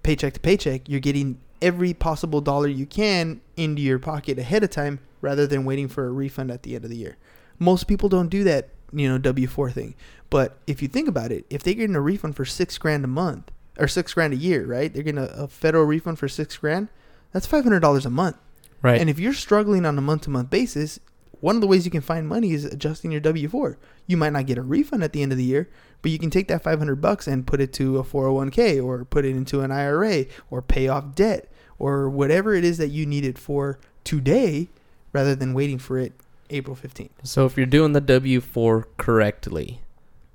paycheck 0.04 0.34
to 0.34 0.40
paycheck. 0.40 0.90
You're 0.90 1.00
getting 1.00 1.40
every 1.62 1.94
possible 1.94 2.42
dollar 2.42 2.68
you 2.68 2.86
can 2.86 3.42
into 3.56 3.82
your 3.82 4.00
pocket 4.00 4.38
ahead 4.38 4.64
of 4.64 4.70
time 4.70 5.00
rather 5.26 5.48
than 5.48 5.66
waiting 5.66 5.88
for 5.88 6.06
a 6.06 6.12
refund 6.12 6.52
at 6.52 6.64
the 6.64 6.76
end 6.76 6.86
of 6.86 6.92
the 6.92 6.98
year. 6.98 7.18
Most 7.58 7.86
people 7.86 8.10
don't 8.10 8.30
do 8.30 8.44
that, 8.44 8.70
you 8.94 9.10
know, 9.10 9.18
W 9.18 9.48
4 9.48 9.72
thing. 9.72 9.96
But 10.30 10.58
if 10.68 10.82
you 10.82 10.88
think 10.88 11.08
about 11.08 11.32
it, 11.32 11.46
if 11.50 11.64
they're 11.64 11.74
getting 11.74 11.96
a 11.96 12.02
refund 12.02 12.36
for 12.36 12.46
six 12.46 12.78
grand 12.78 13.04
a 13.04 13.08
month 13.08 13.52
or 13.80 13.88
six 13.88 14.14
grand 14.14 14.34
a 14.34 14.38
year, 14.38 14.66
right? 14.66 14.94
They're 14.94 15.04
getting 15.04 15.24
a, 15.24 15.34
a 15.36 15.48
federal 15.48 15.86
refund 15.86 16.20
for 16.20 16.28
six 16.28 16.58
grand. 16.58 16.90
That's 17.32 17.48
$500 17.48 18.06
a 18.06 18.10
month. 18.10 18.38
Right. 18.82 19.02
And 19.02 19.10
if 19.10 19.20
you're 19.20 19.34
struggling 19.34 19.86
on 19.86 19.98
a 19.98 20.02
month 20.02 20.24
to 20.24 20.30
month 20.30 20.52
basis, 20.52 21.00
one 21.42 21.56
of 21.56 21.62
the 21.62 21.68
ways 21.68 21.86
you 21.86 21.92
can 21.92 22.02
find 22.02 22.28
money 22.28 22.52
is 22.52 22.66
adjusting 22.66 23.12
your 23.12 23.22
W 23.22 23.48
four. 23.50 23.78
You 24.08 24.18
might 24.18 24.34
not 24.34 24.46
get 24.46 24.58
a 24.58 24.62
refund 24.62 25.04
at 25.04 25.12
the 25.12 25.22
end 25.22 25.32
of 25.32 25.38
the 25.38 25.44
year, 25.44 25.70
but 26.02 26.12
you 26.12 26.20
can 26.20 26.30
take 26.30 26.48
that 26.48 26.64
five 26.64 26.80
hundred 26.80 27.02
bucks 27.02 27.28
and 27.28 27.48
put 27.48 27.62
it 27.62 27.74
to 27.74 27.98
a 27.98 28.04
four 28.04 28.24
hundred 28.24 28.34
one 28.34 28.52
k 28.52 28.80
or 28.80 29.06
put 29.06 29.26
it 29.26 29.36
into 29.36 29.62
an 29.62 29.72
IRA 29.72 30.26
or 30.50 30.62
pay 30.62 30.88
off 30.88 31.14
debt 31.16 31.52
or 31.78 32.10
whatever 32.10 32.54
it 32.54 32.64
is 32.64 32.78
that 32.78 32.90
you 32.90 33.06
need 33.06 33.26
it 33.26 33.38
for 33.38 33.80
today, 34.04 34.70
rather 35.16 35.34
than 35.36 35.54
waiting 35.54 35.80
for 35.80 35.98
it 35.98 36.12
April 36.50 36.76
fifteenth. 36.76 37.12
So 37.24 37.46
if 37.46 37.58
you're 37.58 37.66
doing 37.66 37.94
the 37.94 38.02
W 38.02 38.40
four 38.42 38.88
correctly, 38.98 39.80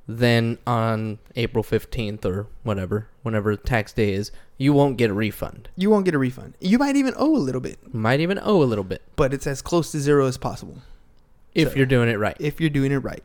then 0.08 0.58
on 0.66 1.18
April 1.36 1.62
fifteenth 1.62 2.24
or 2.26 2.46
whatever, 2.64 3.06
whenever 3.22 3.54
tax 3.56 3.92
day 3.92 4.12
is, 4.14 4.32
you 4.58 4.72
won't 4.72 4.96
get 4.96 5.10
a 5.10 5.14
refund. 5.14 5.68
You 5.76 5.90
won't 5.90 6.04
get 6.04 6.14
a 6.14 6.18
refund. 6.18 6.54
You 6.60 6.78
might 6.78 6.96
even 6.96 7.14
owe 7.16 7.36
a 7.36 7.38
little 7.48 7.60
bit, 7.60 7.94
Might 7.94 8.20
even 8.20 8.40
owe 8.42 8.62
a 8.62 8.64
little 8.64 8.84
bit 8.84 9.02
but 9.14 9.32
it's 9.34 9.46
as 9.46 9.62
close 9.62 9.92
to 9.92 10.00
zero 10.00 10.26
as 10.26 10.36
possible 10.38 10.78
if 11.54 11.70
So- 11.70 11.76
you're 11.76 11.86
doing 11.86 12.08
it 12.08 12.18
right. 12.18 12.36
if 12.40 12.60
you're 12.60 12.70
doing 12.70 12.90
it 12.92 12.98
right. 12.98 13.22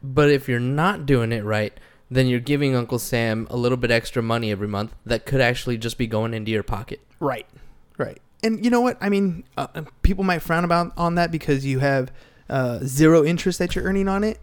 But 0.00 0.30
if 0.30 0.48
you're 0.48 0.60
not 0.60 1.06
doing 1.06 1.32
it 1.32 1.42
right, 1.42 1.72
then 2.08 2.28
you're 2.28 2.38
giving 2.38 2.76
Uncle 2.76 3.00
Sam 3.00 3.48
a 3.50 3.56
little 3.56 3.76
bit 3.76 3.90
extra 3.90 4.22
money 4.22 4.52
every 4.52 4.68
month 4.68 4.94
that 5.04 5.26
could 5.26 5.40
actually 5.40 5.76
just 5.76 5.98
be 5.98 6.06
going 6.06 6.34
into 6.34 6.52
your 6.52 6.62
pocket. 6.62 7.00
Right. 7.18 7.46
Right. 7.98 8.20
And 8.42 8.64
you 8.64 8.70
know 8.70 8.80
what? 8.80 8.96
I 9.00 9.08
mean, 9.08 9.44
uh, 9.56 9.66
uh, 9.74 9.82
people 10.02 10.24
might 10.24 10.40
frown 10.40 10.64
about 10.64 10.92
on 10.96 11.16
that 11.16 11.30
because 11.30 11.66
you 11.66 11.80
have 11.80 12.12
uh, 12.48 12.80
zero 12.84 13.24
interest 13.24 13.58
that 13.58 13.74
you're 13.74 13.84
earning 13.84 14.08
on 14.08 14.24
it. 14.24 14.38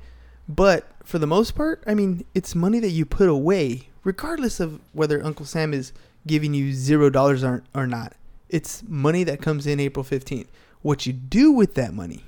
But 0.48 0.88
for 1.04 1.18
the 1.18 1.28
most 1.28 1.56
part, 1.56 1.84
I 1.88 1.94
mean, 1.94 2.26
it's 2.34 2.54
money 2.54 2.80
that 2.80 2.90
you 2.90 3.06
put 3.06 3.30
away, 3.30 3.90
regardless 4.04 4.60
of 4.60 4.80
whether 4.94 5.24
Uncle 5.24 5.46
Sam 5.46 5.74
is 5.74 5.94
giving 6.28 6.54
you 6.54 6.74
zero 6.74 7.10
dollars 7.10 7.44
or, 7.44 7.64
or 7.74 7.88
not. 7.88 8.14
It's 8.50 8.84
money 8.88 9.24
that 9.24 9.42
comes 9.42 9.66
in 9.66 9.80
April 9.80 10.04
15th. 10.04 10.48
What 10.82 11.06
you 11.06 11.14
do 11.14 11.52
with 11.52 11.74
that 11.76 11.94
money 11.94 12.24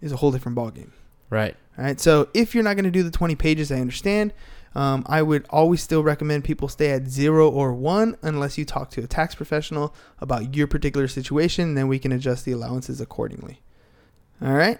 is 0.00 0.12
a 0.12 0.16
whole 0.16 0.30
different 0.30 0.58
ballgame. 0.58 0.90
Right. 1.30 1.56
All 1.78 1.84
right. 1.84 2.00
So 2.00 2.28
if 2.34 2.54
you're 2.54 2.64
not 2.64 2.74
going 2.74 2.84
to 2.84 2.90
do 2.90 3.02
the 3.02 3.10
20 3.10 3.34
pages, 3.34 3.72
I 3.72 3.80
understand. 3.80 4.32
Um, 4.74 5.04
I 5.06 5.22
would 5.22 5.46
always 5.50 5.82
still 5.82 6.02
recommend 6.02 6.44
people 6.44 6.68
stay 6.68 6.90
at 6.90 7.08
zero 7.08 7.48
or 7.48 7.72
one 7.72 8.16
unless 8.22 8.58
you 8.58 8.64
talk 8.64 8.90
to 8.90 9.02
a 9.02 9.06
tax 9.06 9.34
professional 9.34 9.94
about 10.20 10.54
your 10.54 10.66
particular 10.66 11.08
situation. 11.08 11.74
Then 11.74 11.88
we 11.88 11.98
can 11.98 12.12
adjust 12.12 12.44
the 12.44 12.52
allowances 12.52 13.00
accordingly. 13.00 13.60
All 14.42 14.52
right. 14.52 14.78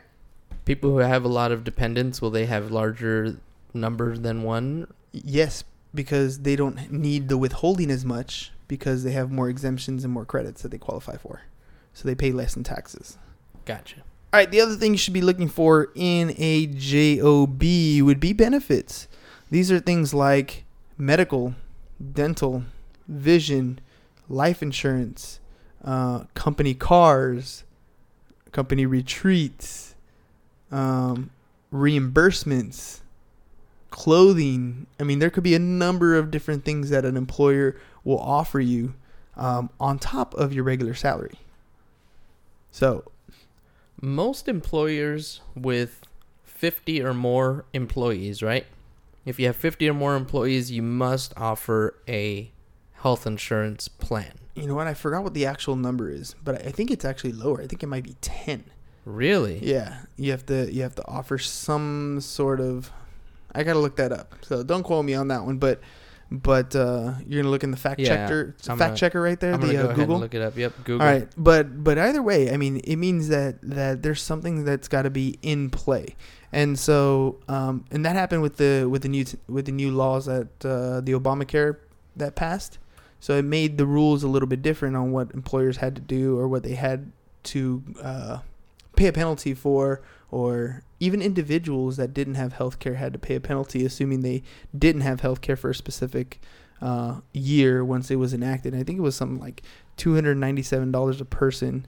People 0.64 0.90
who 0.90 0.98
have 0.98 1.24
a 1.24 1.28
lot 1.28 1.50
of 1.50 1.64
dependents, 1.64 2.20
will 2.20 2.30
they 2.30 2.46
have 2.46 2.70
larger 2.70 3.38
numbers 3.72 4.20
than 4.20 4.42
one? 4.42 4.86
Yes, 5.12 5.64
because 5.94 6.40
they 6.40 6.56
don't 6.56 6.92
need 6.92 7.28
the 7.28 7.38
withholding 7.38 7.90
as 7.90 8.04
much 8.04 8.52
because 8.68 9.02
they 9.02 9.12
have 9.12 9.30
more 9.30 9.48
exemptions 9.48 10.04
and 10.04 10.12
more 10.12 10.26
credits 10.26 10.62
that 10.62 10.70
they 10.70 10.78
qualify 10.78 11.16
for. 11.16 11.42
So 11.94 12.06
they 12.06 12.14
pay 12.14 12.32
less 12.32 12.54
in 12.54 12.64
taxes. 12.64 13.16
Gotcha. 13.64 13.96
All 14.30 14.38
right, 14.38 14.50
the 14.50 14.60
other 14.60 14.76
thing 14.76 14.92
you 14.92 14.98
should 14.98 15.14
be 15.14 15.22
looking 15.22 15.48
for 15.48 15.88
in 15.94 16.34
a 16.36 16.66
JOB 16.66 17.62
would 18.02 18.20
be 18.20 18.34
benefits. 18.34 19.08
These 19.50 19.72
are 19.72 19.80
things 19.80 20.12
like 20.12 20.64
medical, 20.96 21.54
dental, 22.12 22.64
vision, 23.06 23.80
life 24.28 24.62
insurance, 24.62 25.40
uh, 25.84 26.24
company 26.34 26.74
cars, 26.74 27.64
company 28.52 28.84
retreats, 28.84 29.94
um, 30.70 31.30
reimbursements, 31.72 33.00
clothing. 33.90 34.86
I 35.00 35.04
mean, 35.04 35.18
there 35.18 35.30
could 35.30 35.44
be 35.44 35.54
a 35.54 35.60
number 35.60 36.16
of 36.16 36.30
different 36.30 36.64
things 36.64 36.90
that 36.90 37.04
an 37.04 37.16
employer 37.16 37.76
will 38.04 38.18
offer 38.18 38.60
you 38.60 38.94
um, 39.36 39.70
on 39.80 39.98
top 39.98 40.34
of 40.34 40.52
your 40.52 40.64
regular 40.64 40.94
salary. 40.94 41.38
So, 42.70 43.04
Most 44.00 44.46
employers 44.46 45.40
with 45.54 46.02
50 46.44 47.02
or 47.02 47.14
more 47.14 47.64
employees, 47.72 48.42
right? 48.42 48.66
If 49.28 49.38
you 49.38 49.46
have 49.46 49.56
50 49.56 49.88
or 49.90 49.94
more 49.94 50.16
employees, 50.16 50.70
you 50.70 50.80
must 50.82 51.34
offer 51.36 51.94
a 52.08 52.50
health 52.94 53.26
insurance 53.26 53.86
plan. 53.88 54.32
You 54.54 54.66
know 54.66 54.74
what? 54.74 54.86
I 54.86 54.94
forgot 54.94 55.22
what 55.22 55.34
the 55.34 55.44
actual 55.46 55.76
number 55.76 56.10
is, 56.10 56.34
but 56.42 56.66
I 56.66 56.70
think 56.70 56.90
it's 56.90 57.04
actually 57.04 57.32
lower. 57.32 57.60
I 57.60 57.66
think 57.66 57.82
it 57.82 57.86
might 57.88 58.04
be 58.04 58.16
ten. 58.22 58.64
Really? 59.04 59.58
Yeah, 59.62 59.98
you 60.16 60.30
have 60.32 60.44
to 60.46 60.72
you 60.72 60.82
have 60.82 60.94
to 60.96 61.06
offer 61.06 61.38
some 61.38 62.20
sort 62.20 62.60
of. 62.60 62.90
I 63.54 63.62
gotta 63.62 63.78
look 63.78 63.96
that 63.96 64.12
up. 64.12 64.34
So 64.42 64.62
don't 64.62 64.82
quote 64.82 65.04
me 65.04 65.14
on 65.14 65.28
that 65.28 65.44
one, 65.44 65.58
but 65.58 65.80
but 66.30 66.74
uh, 66.74 67.14
you're 67.26 67.40
gonna 67.42 67.50
look 67.50 67.62
in 67.64 67.70
the 67.70 67.76
fact 67.76 68.00
Yeah, 68.00 68.08
checker 68.26 68.54
I'm 68.68 68.76
fact 68.76 68.78
gonna- 68.78 68.96
checker 68.96 69.20
right 69.20 69.38
there, 69.38 69.54
I'm 69.54 69.60
the 69.60 69.72
go 69.74 69.88
uh, 69.90 69.92
Google. 69.94 70.18
look 70.18 70.34
it 70.34 70.42
up. 70.42 70.56
Yep, 70.56 70.72
Google. 70.84 71.06
All 71.06 71.12
right, 71.12 71.28
but 71.36 71.84
but 71.84 71.98
either 71.98 72.22
way, 72.22 72.52
I 72.52 72.56
mean, 72.56 72.78
it 72.78 72.96
means 72.96 73.28
that 73.28 73.60
that 73.62 74.02
there's 74.02 74.22
something 74.22 74.64
that's 74.64 74.88
got 74.88 75.02
to 75.02 75.10
be 75.10 75.38
in 75.42 75.70
play, 75.70 76.16
and 76.52 76.78
so 76.78 77.38
um, 77.48 77.84
and 77.90 78.04
that 78.04 78.16
happened 78.16 78.42
with 78.42 78.56
the 78.56 78.86
with 78.86 79.02
the 79.02 79.08
new 79.08 79.24
t- 79.24 79.38
with 79.48 79.66
the 79.66 79.72
new 79.72 79.90
laws 79.90 80.26
that 80.26 80.48
uh, 80.64 81.00
the 81.00 81.12
Obamacare 81.12 81.76
that 82.16 82.34
passed. 82.34 82.78
So 83.20 83.36
it 83.36 83.44
made 83.44 83.78
the 83.78 83.86
rules 83.86 84.22
a 84.22 84.28
little 84.28 84.46
bit 84.46 84.62
different 84.62 84.94
on 84.94 85.10
what 85.10 85.32
employers 85.32 85.78
had 85.78 85.96
to 85.96 86.00
do 86.00 86.38
or 86.38 86.46
what 86.46 86.62
they 86.62 86.74
had 86.74 87.10
to 87.44 87.82
uh, 88.00 88.38
pay 88.94 89.08
a 89.08 89.12
penalty 89.12 89.54
for, 89.54 90.02
or 90.30 90.84
even 91.00 91.20
individuals 91.20 91.96
that 91.96 92.14
didn't 92.14 92.36
have 92.36 92.52
health 92.52 92.78
care 92.78 92.94
had 92.94 93.12
to 93.12 93.18
pay 93.18 93.34
a 93.34 93.40
penalty, 93.40 93.84
assuming 93.84 94.20
they 94.20 94.42
didn't 94.76 95.00
have 95.00 95.20
health 95.20 95.40
care 95.40 95.56
for 95.56 95.70
a 95.70 95.74
specific 95.74 96.40
uh, 96.80 97.20
year 97.32 97.84
once 97.84 98.08
it 98.10 98.16
was 98.16 98.32
enacted. 98.32 98.72
I 98.72 98.84
think 98.84 98.98
it 98.98 99.02
was 99.02 99.16
something 99.16 99.40
like 99.40 99.62
two 99.96 100.14
hundred 100.14 100.36
ninety-seven 100.36 100.92
dollars 100.92 101.20
a 101.20 101.24
person, 101.24 101.86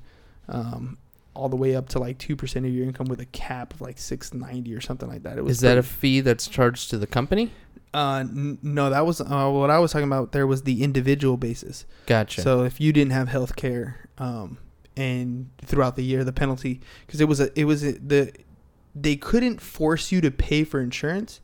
um, 0.49 0.99
all 1.41 1.49
the 1.49 1.57
way 1.57 1.75
up 1.75 1.89
to 1.89 1.99
like 1.99 2.19
two 2.19 2.37
percent 2.37 2.67
of 2.67 2.73
your 2.73 2.85
income 2.85 3.07
with 3.07 3.21
a 3.21 3.27
cap 3.27 3.73
of 3.73 3.81
like 3.81 3.99
six 3.99 4.35
ninety 4.35 4.75
or 4.75 4.81
something 4.81 5.09
like 5.09 5.23
that. 5.23 5.39
It 5.39 5.43
was 5.43 5.57
Is 5.57 5.61
that 5.61 5.79
a 5.79 5.83
fee 5.83 6.21
that's 6.21 6.47
charged 6.47 6.91
to 6.91 6.99
the 6.99 7.07
company? 7.07 7.51
uh, 7.95 8.19
n- 8.21 8.59
no, 8.63 8.91
that 8.91 9.07
was 9.07 9.21
uh, 9.21 9.51
what 9.51 9.71
I 9.71 9.79
was 9.79 9.91
talking 9.93 10.07
about. 10.07 10.33
There 10.33 10.47
was 10.47 10.63
the 10.63 10.83
individual 10.85 11.37
basis. 11.37 11.87
Gotcha. 12.07 12.43
So 12.43 12.63
if 12.65 12.81
you 12.81 12.93
didn't 12.93 13.13
have 13.13 13.29
health 13.29 13.57
care, 13.57 14.09
um, 14.19 14.59
and 14.97 15.51
throughout 15.65 15.97
the 15.97 16.05
year, 16.05 16.25
the 16.25 16.33
penalty 16.33 16.81
because 17.07 17.21
it 17.21 17.29
was 17.29 17.41
a 17.41 17.59
it 17.59 17.65
was 17.65 17.83
a, 17.83 17.93
the 17.93 18.33
they 18.95 19.17
couldn't 19.17 19.61
force 19.61 20.13
you 20.13 20.21
to 20.21 20.31
pay 20.31 20.63
for 20.63 20.81
insurance 20.81 21.41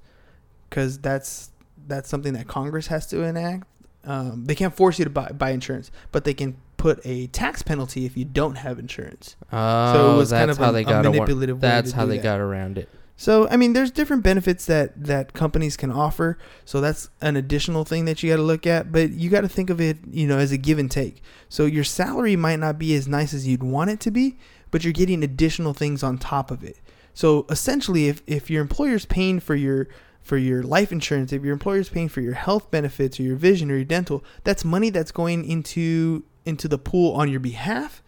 because 0.69 0.99
that's 0.99 1.51
that's 1.87 2.09
something 2.09 2.35
that 2.35 2.47
Congress 2.49 2.89
has 2.89 3.07
to 3.09 3.23
enact. 3.23 3.67
Um, 4.05 4.45
they 4.45 4.55
can't 4.55 4.75
force 4.75 4.99
you 4.99 5.05
to 5.05 5.11
buy 5.11 5.31
buy 5.31 5.51
insurance, 5.51 5.91
but 6.13 6.25
they 6.25 6.35
can 6.35 6.59
put 6.87 7.05
a 7.05 7.27
tax 7.29 7.65
penalty 7.65 8.07
if 8.07 8.17
you 8.17 8.25
don't 8.25 8.59
have 8.59 8.79
insurance. 8.79 9.35
oh, 9.53 9.93
so 9.93 9.99
it 9.99 10.15
oh, 10.15 10.17
was 10.19 10.31
that's 10.31 10.41
kind 10.41 10.51
of 10.53 10.59
how 10.59 10.71
a, 10.71 10.73
they 10.73 10.85
got 10.85 11.05
awar- 11.05 11.15
manipulative 11.15 11.57
way 11.57 11.61
That's 11.69 11.91
how 11.91 12.07
they 12.07 12.19
that. 12.19 12.23
got 12.23 12.39
around 12.39 12.79
it. 12.79 12.89
So 13.17 13.49
I 13.49 13.57
mean, 13.57 13.73
there's 13.73 13.91
different 13.91 14.23
benefits 14.23 14.67
that 14.67 14.93
that 15.03 15.33
companies 15.33 15.77
can 15.77 15.91
offer. 15.91 16.39
So 16.65 16.81
that's 16.81 17.11
an 17.21 17.35
additional 17.35 17.85
thing 17.85 18.05
that 18.05 18.23
you 18.23 18.31
got 18.31 18.37
to 18.37 18.43
look 18.43 18.69
at. 18.69 18.93
But 18.93 19.11
you 19.11 19.31
got 19.31 19.41
to 19.41 19.49
think 19.49 19.69
of 19.69 19.81
it, 19.81 19.99
you 20.09 20.29
know, 20.29 20.39
as 20.39 20.53
a 20.53 20.59
give 20.59 20.79
and 20.79 20.89
take. 20.89 21.23
So 21.49 21.65
your 21.65 21.83
salary 21.83 22.37
might 22.37 22.61
not 22.61 22.79
be 22.79 22.95
as 22.95 23.09
nice 23.09 23.35
as 23.35 23.49
you'd 23.49 23.65
want 23.65 23.91
it 23.91 23.99
to 24.01 24.13
be, 24.13 24.39
but 24.71 24.85
you're 24.85 24.93
getting 24.93 25.25
additional 25.25 25.75
things 25.75 26.05
on 26.05 26.19
top 26.19 26.53
of 26.53 26.63
it. 26.63 26.79
So 27.15 27.47
essentially, 27.51 28.07
if 28.07 28.23
if 28.29 28.49
your 28.49 28.63
employer's 28.63 29.07
paying 29.07 29.41
for 29.41 29.57
your 29.57 29.89
for 30.27 30.37
your 30.37 30.65
life 30.65 30.91
insurance, 30.91 31.33
if 31.33 31.45
your 31.45 31.53
employer 31.53 31.79
is 31.79 31.89
paying 31.89 32.09
for 32.09 32.21
your 32.21 32.35
health 32.35 32.69
benefits 32.73 33.21
or 33.21 33.23
your 33.23 33.37
vision 33.37 33.71
or 33.71 33.77
your 33.77 33.85
dental, 33.85 34.25
that's 34.43 34.65
money 34.65 34.91
that's 34.91 35.13
going 35.13 35.45
into 35.45 36.25
into 36.45 36.67
the 36.67 36.79
pool 36.79 37.15
on 37.15 37.31
your 37.31 37.39
behalf 37.39 38.03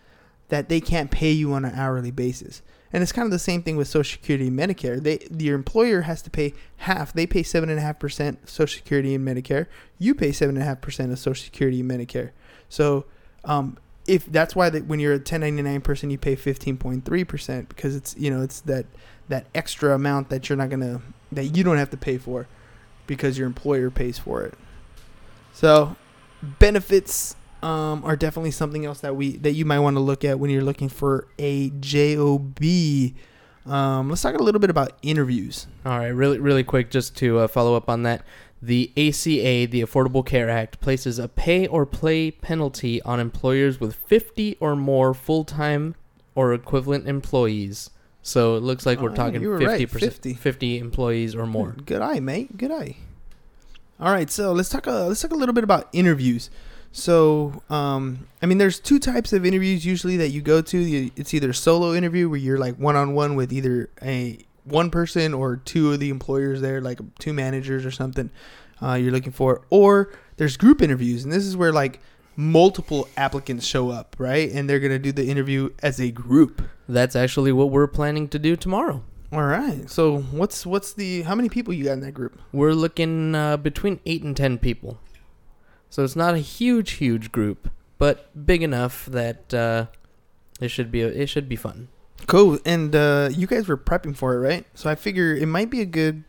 that 0.48 0.68
they 0.68 0.80
can't 0.80 1.12
pay 1.12 1.30
you 1.30 1.52
on 1.52 1.64
an 1.64 1.72
hourly 1.76 2.10
basis. 2.10 2.60
And 2.92 3.04
it's 3.04 3.12
kind 3.12 3.24
of 3.24 3.30
the 3.30 3.38
same 3.38 3.62
thing 3.62 3.76
with 3.76 3.86
Social 3.86 4.18
Security 4.18 4.48
and 4.48 4.58
Medicare. 4.58 5.00
They 5.00 5.28
your 5.38 5.54
employer 5.54 6.00
has 6.02 6.20
to 6.22 6.30
pay 6.30 6.54
half. 6.78 7.12
They 7.12 7.24
pay 7.24 7.44
seven 7.44 7.70
and 7.70 7.78
a 7.78 7.82
half 7.82 8.00
percent 8.00 8.48
Social 8.48 8.78
Security 8.78 9.14
and 9.14 9.26
Medicare. 9.26 9.66
You 10.00 10.12
pay 10.12 10.32
seven 10.32 10.56
and 10.56 10.62
a 10.64 10.66
half 10.66 10.80
percent 10.80 11.12
of 11.12 11.20
Social 11.20 11.44
Security 11.44 11.80
and 11.80 11.88
Medicare. 11.90 12.30
So, 12.68 13.04
um, 13.44 13.78
if 14.08 14.26
that's 14.26 14.56
why 14.56 14.70
that 14.70 14.86
when 14.86 14.98
you're 14.98 15.12
a 15.12 15.18
1099 15.18 15.82
person, 15.82 16.10
you 16.10 16.18
pay 16.18 16.34
15.3 16.34 17.28
percent 17.28 17.68
because 17.68 17.94
it's 17.94 18.16
you 18.18 18.28
know 18.28 18.42
it's 18.42 18.60
that 18.62 18.86
that 19.28 19.46
extra 19.54 19.94
amount 19.94 20.30
that 20.30 20.48
you're 20.48 20.58
not 20.58 20.68
gonna 20.68 21.00
that 21.32 21.56
you 21.56 21.64
don't 21.64 21.76
have 21.76 21.90
to 21.90 21.96
pay 21.96 22.18
for 22.18 22.46
because 23.06 23.38
your 23.38 23.46
employer 23.46 23.90
pays 23.90 24.18
for 24.18 24.42
it. 24.42 24.54
So, 25.52 25.96
benefits 26.42 27.34
um, 27.62 28.04
are 28.04 28.16
definitely 28.16 28.52
something 28.52 28.84
else 28.84 29.00
that 29.00 29.16
we 29.16 29.36
that 29.38 29.52
you 29.52 29.64
might 29.64 29.80
want 29.80 29.96
to 29.96 30.00
look 30.00 30.24
at 30.24 30.38
when 30.38 30.50
you're 30.50 30.62
looking 30.62 30.88
for 30.88 31.26
a 31.38 31.70
job. 31.70 32.62
Um, 33.66 34.08
let's 34.08 34.22
talk 34.22 34.34
a 34.34 34.42
little 34.42 34.60
bit 34.60 34.70
about 34.70 34.92
interviews. 35.02 35.66
All 35.84 35.98
right, 35.98 36.08
really, 36.08 36.38
really 36.38 36.64
quick, 36.64 36.90
just 36.90 37.16
to 37.16 37.40
uh, 37.40 37.48
follow 37.48 37.74
up 37.74 37.88
on 37.88 38.02
that. 38.04 38.22
The 38.62 38.90
ACA, 38.96 39.66
the 39.70 39.82
Affordable 39.82 40.24
Care 40.24 40.48
Act, 40.48 40.80
places 40.80 41.18
a 41.18 41.28
pay 41.28 41.66
or 41.66 41.86
play 41.86 42.30
penalty 42.30 43.00
on 43.02 43.20
employers 43.20 43.78
with 43.78 43.94
50 43.94 44.56
or 44.58 44.74
more 44.74 45.14
full 45.14 45.44
time 45.44 45.94
or 46.34 46.52
equivalent 46.52 47.06
employees. 47.06 47.90
So 48.28 48.56
it 48.56 48.62
looks 48.62 48.84
like 48.84 49.00
we're 49.00 49.12
Oh, 49.12 49.14
talking 49.14 49.40
you 49.40 49.48
were 49.48 49.58
50%, 49.58 49.66
right, 49.66 49.90
50. 49.90 50.34
50 50.34 50.78
employees 50.78 51.34
or 51.34 51.46
more. 51.46 51.74
Good 51.86 52.02
eye, 52.02 52.20
mate. 52.20 52.58
Good 52.58 52.70
eye. 52.70 52.96
All 53.98 54.12
right, 54.12 54.28
so 54.30 54.52
let's 54.52 54.68
talk. 54.68 54.86
A, 54.86 54.90
let's 55.08 55.22
talk 55.22 55.30
a 55.30 55.34
little 55.34 55.54
bit 55.54 55.64
about 55.64 55.88
interviews. 55.94 56.50
So, 56.92 57.62
um, 57.70 58.28
I 58.42 58.46
mean, 58.46 58.58
there's 58.58 58.80
two 58.80 58.98
types 58.98 59.32
of 59.32 59.46
interviews 59.46 59.86
usually 59.86 60.18
that 60.18 60.28
you 60.28 60.42
go 60.42 60.60
to. 60.60 60.78
You, 60.78 61.10
it's 61.16 61.32
either 61.32 61.50
a 61.50 61.54
solo 61.54 61.94
interview 61.94 62.28
where 62.28 62.38
you're 62.38 62.58
like 62.58 62.76
one 62.76 62.96
on 62.96 63.14
one 63.14 63.34
with 63.34 63.50
either 63.50 63.88
a 64.02 64.38
one 64.64 64.90
person 64.90 65.32
or 65.32 65.56
two 65.56 65.92
of 65.94 65.98
the 66.00 66.10
employers 66.10 66.60
there, 66.60 66.82
like 66.82 67.00
two 67.18 67.32
managers 67.32 67.86
or 67.86 67.90
something. 67.90 68.30
Uh, 68.82 68.94
you're 68.94 69.10
looking 69.12 69.32
for, 69.32 69.62
or 69.70 70.12
there's 70.36 70.58
group 70.58 70.82
interviews, 70.82 71.24
and 71.24 71.32
this 71.32 71.44
is 71.46 71.56
where 71.56 71.72
like 71.72 72.00
multiple 72.36 73.08
applicants 73.16 73.64
show 73.66 73.88
up, 73.90 74.14
right? 74.18 74.50
And 74.52 74.68
they're 74.68 74.80
gonna 74.80 74.98
do 74.98 75.12
the 75.12 75.26
interview 75.28 75.70
as 75.82 75.98
a 75.98 76.10
group. 76.10 76.62
That's 76.88 77.14
actually 77.14 77.52
what 77.52 77.70
we're 77.70 77.86
planning 77.86 78.28
to 78.28 78.38
do 78.38 78.56
tomorrow. 78.56 79.04
All 79.30 79.42
right. 79.42 79.88
So 79.90 80.18
what's 80.18 80.64
what's 80.64 80.94
the 80.94 81.22
how 81.22 81.34
many 81.34 81.48
people 81.48 81.74
you 81.74 81.84
got 81.84 81.92
in 81.92 82.00
that 82.00 82.12
group? 82.12 82.40
We're 82.52 82.72
looking 82.72 83.34
uh, 83.34 83.58
between 83.58 84.00
8 84.06 84.22
and 84.22 84.36
10 84.36 84.58
people. 84.58 84.98
So 85.90 86.02
it's 86.02 86.16
not 86.16 86.34
a 86.34 86.38
huge, 86.38 86.92
huge 86.92 87.30
group, 87.30 87.70
but 87.98 88.46
big 88.46 88.62
enough 88.62 89.06
that 89.06 89.52
uh, 89.52 89.86
it 90.60 90.68
should 90.68 90.90
be 90.90 91.02
it 91.02 91.28
should 91.28 91.48
be 91.48 91.56
fun. 91.56 91.88
Cool. 92.26 92.58
And 92.64 92.96
uh, 92.96 93.28
you 93.32 93.46
guys 93.46 93.68
were 93.68 93.76
prepping 93.76 94.16
for 94.16 94.34
it, 94.34 94.38
right? 94.38 94.66
So 94.74 94.88
I 94.90 94.94
figure 94.94 95.34
it 95.34 95.46
might 95.46 95.70
be 95.70 95.82
a 95.82 95.86
good 95.86 96.24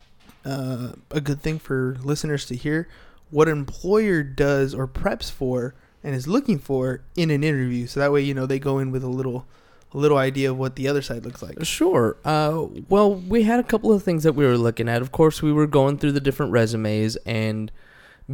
uh, 0.46 0.94
a 1.12 1.22
good 1.22 1.42
thing 1.42 1.60
for 1.60 1.98
listeners 2.04 2.46
to 2.48 2.56
hear 2.56 2.90
what 3.30 3.48
an 3.48 3.58
employer 3.58 4.24
does 4.24 4.74
or 4.74 4.88
preps 4.88 5.32
for 5.32 5.76
and 6.04 6.16
is 6.16 6.28
looking 6.28 6.60
for 6.60 7.02
in 7.16 7.30
an 7.30 7.44
interview. 7.44 7.88
So 7.88 8.00
that 8.00 8.12
way, 8.12 8.22
you 8.22 8.34
know, 8.34 8.46
they 8.46 8.60
go 8.60 8.80
in 8.80 8.92
with 8.92 9.04
a 9.04 9.10
little 9.10 9.46
a 9.94 9.98
little 9.98 10.18
idea 10.18 10.52
of 10.52 10.58
what 10.58 10.76
the 10.76 10.88
other 10.88 11.02
side 11.02 11.26
looks 11.26 11.42
like. 11.42 11.64
Sure. 11.66 12.18
Uh, 12.24 12.68
well, 12.90 13.16
we 13.16 13.44
had 13.44 13.60
a 13.60 13.64
couple 13.64 13.92
of 13.92 14.04
things 14.04 14.24
that 14.24 14.34
we 14.34 14.46
were 14.46 14.58
looking 14.58 14.88
at. 14.88 15.02
Of 15.02 15.12
course, 15.12 15.42
we 15.42 15.52
were 15.52 15.68
going 15.68 15.98
through 15.98 16.12
the 16.12 16.20
different 16.20 16.52
resumes 16.52 17.16
and 17.26 17.72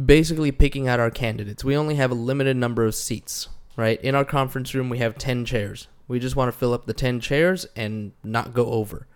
basically 0.04 0.52
picking 0.52 0.86
out 0.86 1.00
our 1.00 1.10
candidates. 1.10 1.64
We 1.64 1.76
only 1.76 1.94
have 1.94 2.10
a 2.10 2.14
limited 2.14 2.56
number 2.56 2.84
of 2.84 2.94
seats, 2.94 3.48
right? 3.76 4.00
In 4.02 4.14
our 4.14 4.24
conference 4.24 4.74
room, 4.74 4.90
we 4.90 4.98
have 4.98 5.16
10 5.16 5.46
chairs. 5.46 5.88
We 6.08 6.18
just 6.18 6.36
want 6.36 6.52
to 6.52 6.58
fill 6.58 6.74
up 6.74 6.86
the 6.86 6.92
10 6.92 7.20
chairs 7.20 7.66
and 7.74 8.12
not 8.22 8.52
go 8.52 8.66
over. 8.66 9.06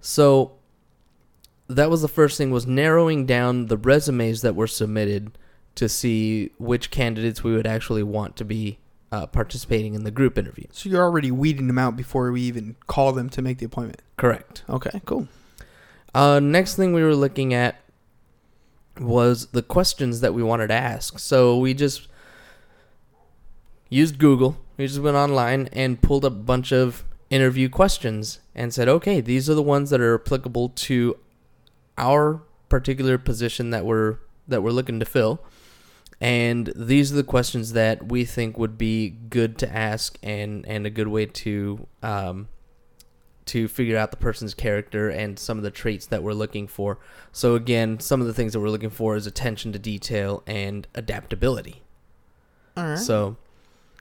So 0.00 0.52
that 1.68 1.90
was 1.90 2.02
the 2.02 2.08
first 2.08 2.36
thing 2.36 2.50
was 2.50 2.66
narrowing 2.66 3.26
down 3.26 3.66
the 3.66 3.76
resumes 3.76 4.42
that 4.42 4.54
were 4.54 4.66
submitted 4.66 5.38
to 5.76 5.88
see 5.88 6.50
which 6.58 6.90
candidates 6.90 7.44
we 7.44 7.54
would 7.54 7.66
actually 7.66 8.02
want 8.02 8.36
to 8.36 8.44
be 8.44 8.78
uh, 9.12 9.26
participating 9.26 9.94
in 9.94 10.04
the 10.04 10.10
group 10.10 10.36
interview. 10.38 10.66
So 10.72 10.88
you're 10.88 11.02
already 11.02 11.30
weeding 11.30 11.66
them 11.66 11.78
out 11.78 11.96
before 11.96 12.32
we 12.32 12.42
even 12.42 12.76
call 12.86 13.12
them 13.12 13.28
to 13.30 13.42
make 13.42 13.58
the 13.58 13.66
appointment. 13.66 14.02
Correct. 14.16 14.64
Okay, 14.68 15.00
cool. 15.04 15.28
Uh, 16.14 16.40
next 16.40 16.76
thing 16.76 16.92
we 16.92 17.02
were 17.02 17.14
looking 17.14 17.52
at 17.52 17.80
was 18.98 19.46
the 19.48 19.62
questions 19.62 20.20
that 20.20 20.34
we 20.34 20.42
wanted 20.42 20.68
to 20.68 20.74
ask. 20.74 21.18
So 21.18 21.58
we 21.58 21.74
just 21.74 22.08
used 23.88 24.18
Google. 24.18 24.56
We 24.76 24.86
just 24.86 25.00
went 25.00 25.16
online 25.16 25.68
and 25.72 26.00
pulled 26.00 26.24
up 26.24 26.32
a 26.32 26.36
bunch 26.36 26.72
of 26.72 27.04
interview 27.30 27.68
questions 27.68 28.40
and 28.54 28.72
said, 28.72 28.88
okay, 28.88 29.20
these 29.20 29.50
are 29.50 29.54
the 29.54 29.62
ones 29.62 29.90
that 29.90 30.00
are 30.00 30.14
applicable 30.14 30.70
to 30.70 31.16
our 31.98 32.42
particular 32.68 33.18
position 33.18 33.70
that 33.70 33.84
we're 33.84 34.18
that 34.48 34.62
we're 34.62 34.70
looking 34.70 35.00
to 35.00 35.06
fill. 35.06 35.40
And 36.20 36.72
these 36.74 37.12
are 37.12 37.16
the 37.16 37.24
questions 37.24 37.72
that 37.74 38.10
we 38.10 38.24
think 38.24 38.58
would 38.58 38.78
be 38.78 39.10
good 39.10 39.58
to 39.58 39.74
ask 39.74 40.18
and, 40.22 40.66
and 40.66 40.86
a 40.86 40.90
good 40.90 41.08
way 41.08 41.26
to 41.26 41.86
um, 42.02 42.48
to 43.46 43.68
figure 43.68 43.96
out 43.96 44.10
the 44.10 44.16
person's 44.16 44.54
character 44.54 45.08
and 45.08 45.38
some 45.38 45.56
of 45.56 45.62
the 45.62 45.70
traits 45.70 46.06
that 46.06 46.22
we're 46.22 46.32
looking 46.32 46.66
for. 46.66 46.98
So 47.30 47.54
again, 47.54 48.00
some 48.00 48.20
of 48.20 48.26
the 48.26 48.34
things 48.34 48.54
that 48.54 48.60
we're 48.60 48.70
looking 48.70 48.90
for 48.90 49.14
is 49.14 49.26
attention 49.26 49.72
to 49.72 49.78
detail 49.78 50.42
and 50.46 50.88
adaptability. 50.94 51.82
All 52.76 52.88
right. 52.88 52.98
So 52.98 53.36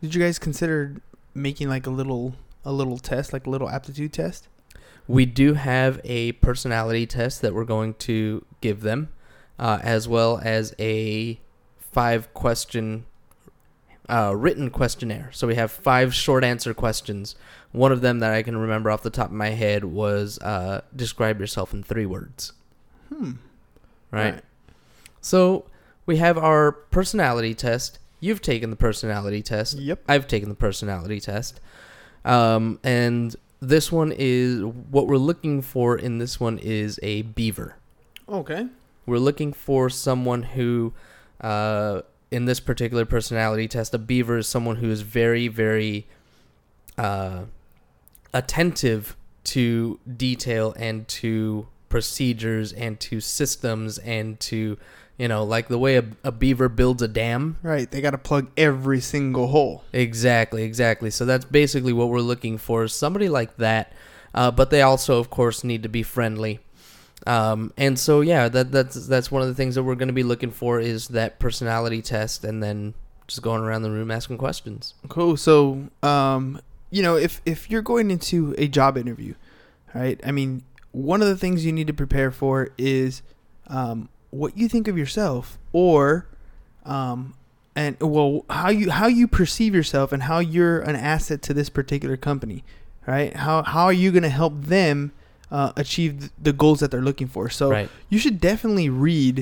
did 0.01 0.15
you 0.15 0.21
guys 0.21 0.39
consider 0.39 1.01
making 1.33 1.69
like 1.69 1.85
a 1.85 1.91
little 1.91 2.35
a 2.63 2.71
little 2.71 2.97
test, 2.97 3.33
like 3.33 3.45
a 3.45 3.49
little 3.49 3.69
aptitude 3.69 4.13
test? 4.13 4.47
we 5.07 5.25
do 5.25 5.53
have 5.53 6.01
a 6.03 6.31
personality 6.33 7.05
test 7.05 7.41
that 7.41 7.53
we're 7.53 7.65
going 7.65 7.93
to 7.93 8.43
give 8.61 8.81
them, 8.81 9.09
uh, 9.59 9.79
as 9.81 10.07
well 10.07 10.39
as 10.43 10.73
a 10.79 11.39
five 11.95 12.33
question 12.33 13.05
uh, 14.09 14.33
written 14.35 14.69
questionnaire. 14.69 15.29
So 15.31 15.47
we 15.47 15.55
have 15.55 15.71
five 15.71 16.13
short 16.13 16.43
answer 16.43 16.73
questions. 16.73 17.35
One 17.71 17.93
of 17.93 18.01
them 18.01 18.19
that 18.19 18.33
I 18.33 18.43
can 18.43 18.57
remember 18.57 18.91
off 18.91 19.01
the 19.01 19.09
top 19.09 19.27
of 19.27 19.31
my 19.33 19.51
head 19.51 19.85
was 19.85 20.37
uh, 20.39 20.81
describe 20.93 21.39
yourself 21.39 21.73
in 21.73 21.83
three 21.83 22.05
words. 22.05 22.51
Hmm. 23.07 23.31
Right? 24.11 24.41
So 25.21 25.65
we 26.05 26.17
have 26.17 26.37
our 26.37 26.73
personality 26.73 27.53
test. 27.53 27.99
You've 28.19 28.41
taken 28.41 28.71
the 28.71 28.75
personality 28.75 29.41
test. 29.41 29.77
Yep. 29.77 30.03
I've 30.09 30.27
taken 30.27 30.49
the 30.49 30.55
personality 30.55 31.21
test. 31.21 31.61
Um, 32.25 32.77
and 32.83 33.33
this 33.61 33.89
one 33.89 34.13
is 34.17 34.63
what 34.63 35.07
we're 35.07 35.17
looking 35.17 35.61
for 35.61 35.97
in 35.97 36.17
this 36.17 36.41
one 36.41 36.57
is 36.57 36.99
a 37.01 37.21
beaver. 37.21 37.77
Okay. 38.27 38.67
We're 39.05 39.19
looking 39.19 39.53
for 39.53 39.89
someone 39.89 40.43
who, 40.43 40.93
uh, 41.41 42.01
in 42.31 42.45
this 42.45 42.59
particular 42.59 43.05
personality 43.05 43.67
test, 43.67 43.93
a 43.93 43.97
beaver 43.97 44.37
is 44.37 44.47
someone 44.47 44.77
who 44.77 44.89
is 44.89 45.01
very, 45.01 45.47
very 45.47 46.07
uh, 46.97 47.43
attentive 48.33 49.15
to 49.45 49.99
detail 50.17 50.73
and 50.77 51.07
to 51.07 51.67
procedures 51.89 52.73
and 52.73 52.99
to 52.99 53.21
systems 53.21 53.97
and 53.99 54.39
to, 54.39 54.77
you 55.17 55.27
know, 55.27 55.43
like 55.43 55.67
the 55.67 55.77
way 55.77 55.97
a, 55.97 56.03
a 56.23 56.31
beaver 56.31 56.67
builds 56.67 57.01
a 57.01 57.07
dam. 57.07 57.57
Right. 57.61 57.89
They 57.89 58.01
got 58.01 58.11
to 58.11 58.17
plug 58.17 58.49
every 58.57 58.99
single 58.99 59.47
hole. 59.47 59.83
Exactly, 59.93 60.63
exactly. 60.63 61.09
So 61.11 61.25
that's 61.25 61.45
basically 61.45 61.93
what 61.93 62.09
we're 62.09 62.19
looking 62.19 62.57
for 62.57 62.87
somebody 62.87 63.29
like 63.29 63.55
that. 63.57 63.93
Uh, 64.33 64.51
but 64.51 64.69
they 64.69 64.81
also, 64.81 65.19
of 65.19 65.29
course, 65.29 65.63
need 65.63 65.83
to 65.83 65.89
be 65.89 66.03
friendly. 66.03 66.59
Um, 67.25 67.73
and 67.77 67.97
so, 67.97 68.21
yeah, 68.21 68.49
that 68.49 68.71
that's 68.71 69.07
that's 69.07 69.31
one 69.31 69.41
of 69.41 69.47
the 69.47 69.55
things 69.55 69.75
that 69.75 69.83
we're 69.83 69.95
going 69.95 70.09
to 70.09 70.13
be 70.13 70.23
looking 70.23 70.51
for 70.51 70.79
is 70.79 71.07
that 71.09 71.39
personality 71.39 72.01
test, 72.01 72.43
and 72.43 72.61
then 72.61 72.93
just 73.27 73.41
going 73.41 73.61
around 73.61 73.81
the 73.81 73.91
room 73.91 74.11
asking 74.11 74.37
questions. 74.37 74.93
Cool. 75.09 75.37
So, 75.37 75.89
um, 76.03 76.61
you 76.91 77.01
know, 77.01 77.15
if 77.15 77.41
if 77.45 77.69
you're 77.69 77.81
going 77.81 78.11
into 78.11 78.53
a 78.57 78.67
job 78.67 78.97
interview, 78.97 79.33
right? 79.93 80.19
I 80.23 80.31
mean, 80.31 80.63
one 80.91 81.21
of 81.21 81.27
the 81.27 81.37
things 81.37 81.65
you 81.65 81.71
need 81.71 81.87
to 81.87 81.93
prepare 81.93 82.31
for 82.31 82.69
is 82.77 83.21
um, 83.67 84.09
what 84.29 84.57
you 84.57 84.69
think 84.69 84.87
of 84.87 84.97
yourself, 84.97 85.57
or 85.73 86.27
um, 86.85 87.33
and 87.75 87.97
well, 87.99 88.45
how 88.49 88.69
you 88.69 88.91
how 88.91 89.07
you 89.07 89.27
perceive 89.27 89.73
yourself, 89.73 90.11
and 90.11 90.23
how 90.23 90.39
you're 90.39 90.79
an 90.81 90.95
asset 90.95 91.41
to 91.43 91.53
this 91.53 91.69
particular 91.69 92.17
company, 92.17 92.63
right? 93.07 93.35
How 93.35 93.63
how 93.63 93.85
are 93.85 93.93
you 93.93 94.11
going 94.11 94.23
to 94.23 94.29
help 94.29 94.53
them 94.61 95.11
uh, 95.57 95.71
achieve 95.83 96.13
the 96.47 96.53
goals 96.61 96.79
that 96.81 96.89
they're 96.91 97.07
looking 97.09 97.27
for? 97.35 97.43
So, 97.49 97.65
Right. 97.71 97.89
you 98.09 98.19
should 98.23 98.37
definitely 98.51 98.89
read 98.89 99.37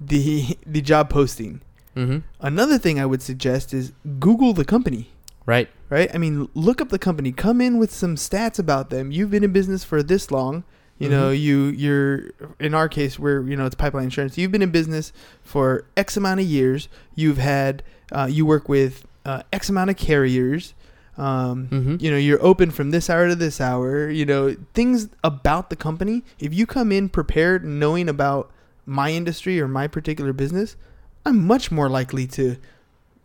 the 0.00 0.56
the 0.66 0.80
job 0.90 1.04
posting. 1.10 1.60
Mm-hmm. 1.96 2.18
Another 2.40 2.78
thing 2.78 2.98
I 2.98 3.06
would 3.06 3.22
suggest 3.22 3.74
is 3.74 3.92
Google 4.18 4.52
the 4.54 4.64
company, 4.64 5.10
Right. 5.44 5.68
right? 5.90 6.10
I 6.14 6.18
mean, 6.18 6.48
look 6.54 6.80
up 6.80 6.88
the 6.88 6.98
company, 6.98 7.30
come 7.32 7.60
in 7.60 7.78
with 7.78 7.92
some 7.92 8.16
stats 8.16 8.58
about 8.58 8.88
them. 8.90 9.12
You've 9.12 9.30
been 9.30 9.44
in 9.44 9.52
business 9.52 9.84
for 9.84 10.02
this 10.02 10.30
long. 10.30 10.64
You 10.98 11.08
know, 11.08 11.30
Mhm. 11.32 11.40
you 11.46 11.56
you're 11.84 12.12
in 12.60 12.74
our 12.74 12.88
case 12.88 13.18
where 13.18 13.42
you 13.50 13.56
know 13.56 13.66
it's 13.66 13.74
pipeline 13.74 14.04
insurance. 14.04 14.38
You've 14.38 14.52
been 14.52 14.62
in 14.62 14.70
business 14.70 15.12
for 15.42 15.84
X 15.96 16.16
amount 16.16 16.40
of 16.40 16.46
years. 16.46 16.88
You've 17.14 17.38
had 17.38 17.82
uh, 18.12 18.28
you 18.30 18.46
work 18.46 18.68
with 18.68 19.04
uh, 19.24 19.42
X 19.52 19.68
amount 19.68 19.90
of 19.90 19.96
carriers. 19.96 20.74
Um, 21.22 21.68
Mm-hmm. 21.68 21.96
You 22.00 22.10
know, 22.10 22.16
you're 22.16 22.42
open 22.42 22.70
from 22.70 22.90
this 22.90 23.08
hour 23.08 23.28
to 23.28 23.34
this 23.36 23.60
hour. 23.60 24.10
You 24.10 24.26
know, 24.26 24.56
things 24.74 25.08
about 25.22 25.70
the 25.70 25.76
company. 25.76 26.24
If 26.38 26.52
you 26.52 26.66
come 26.66 26.90
in 26.92 27.08
prepared, 27.08 27.64
knowing 27.64 28.08
about 28.08 28.50
my 28.86 29.10
industry 29.12 29.60
or 29.60 29.68
my 29.68 29.86
particular 29.86 30.32
business, 30.32 30.76
I'm 31.24 31.46
much 31.46 31.70
more 31.70 31.88
likely 31.88 32.26
to, 32.38 32.56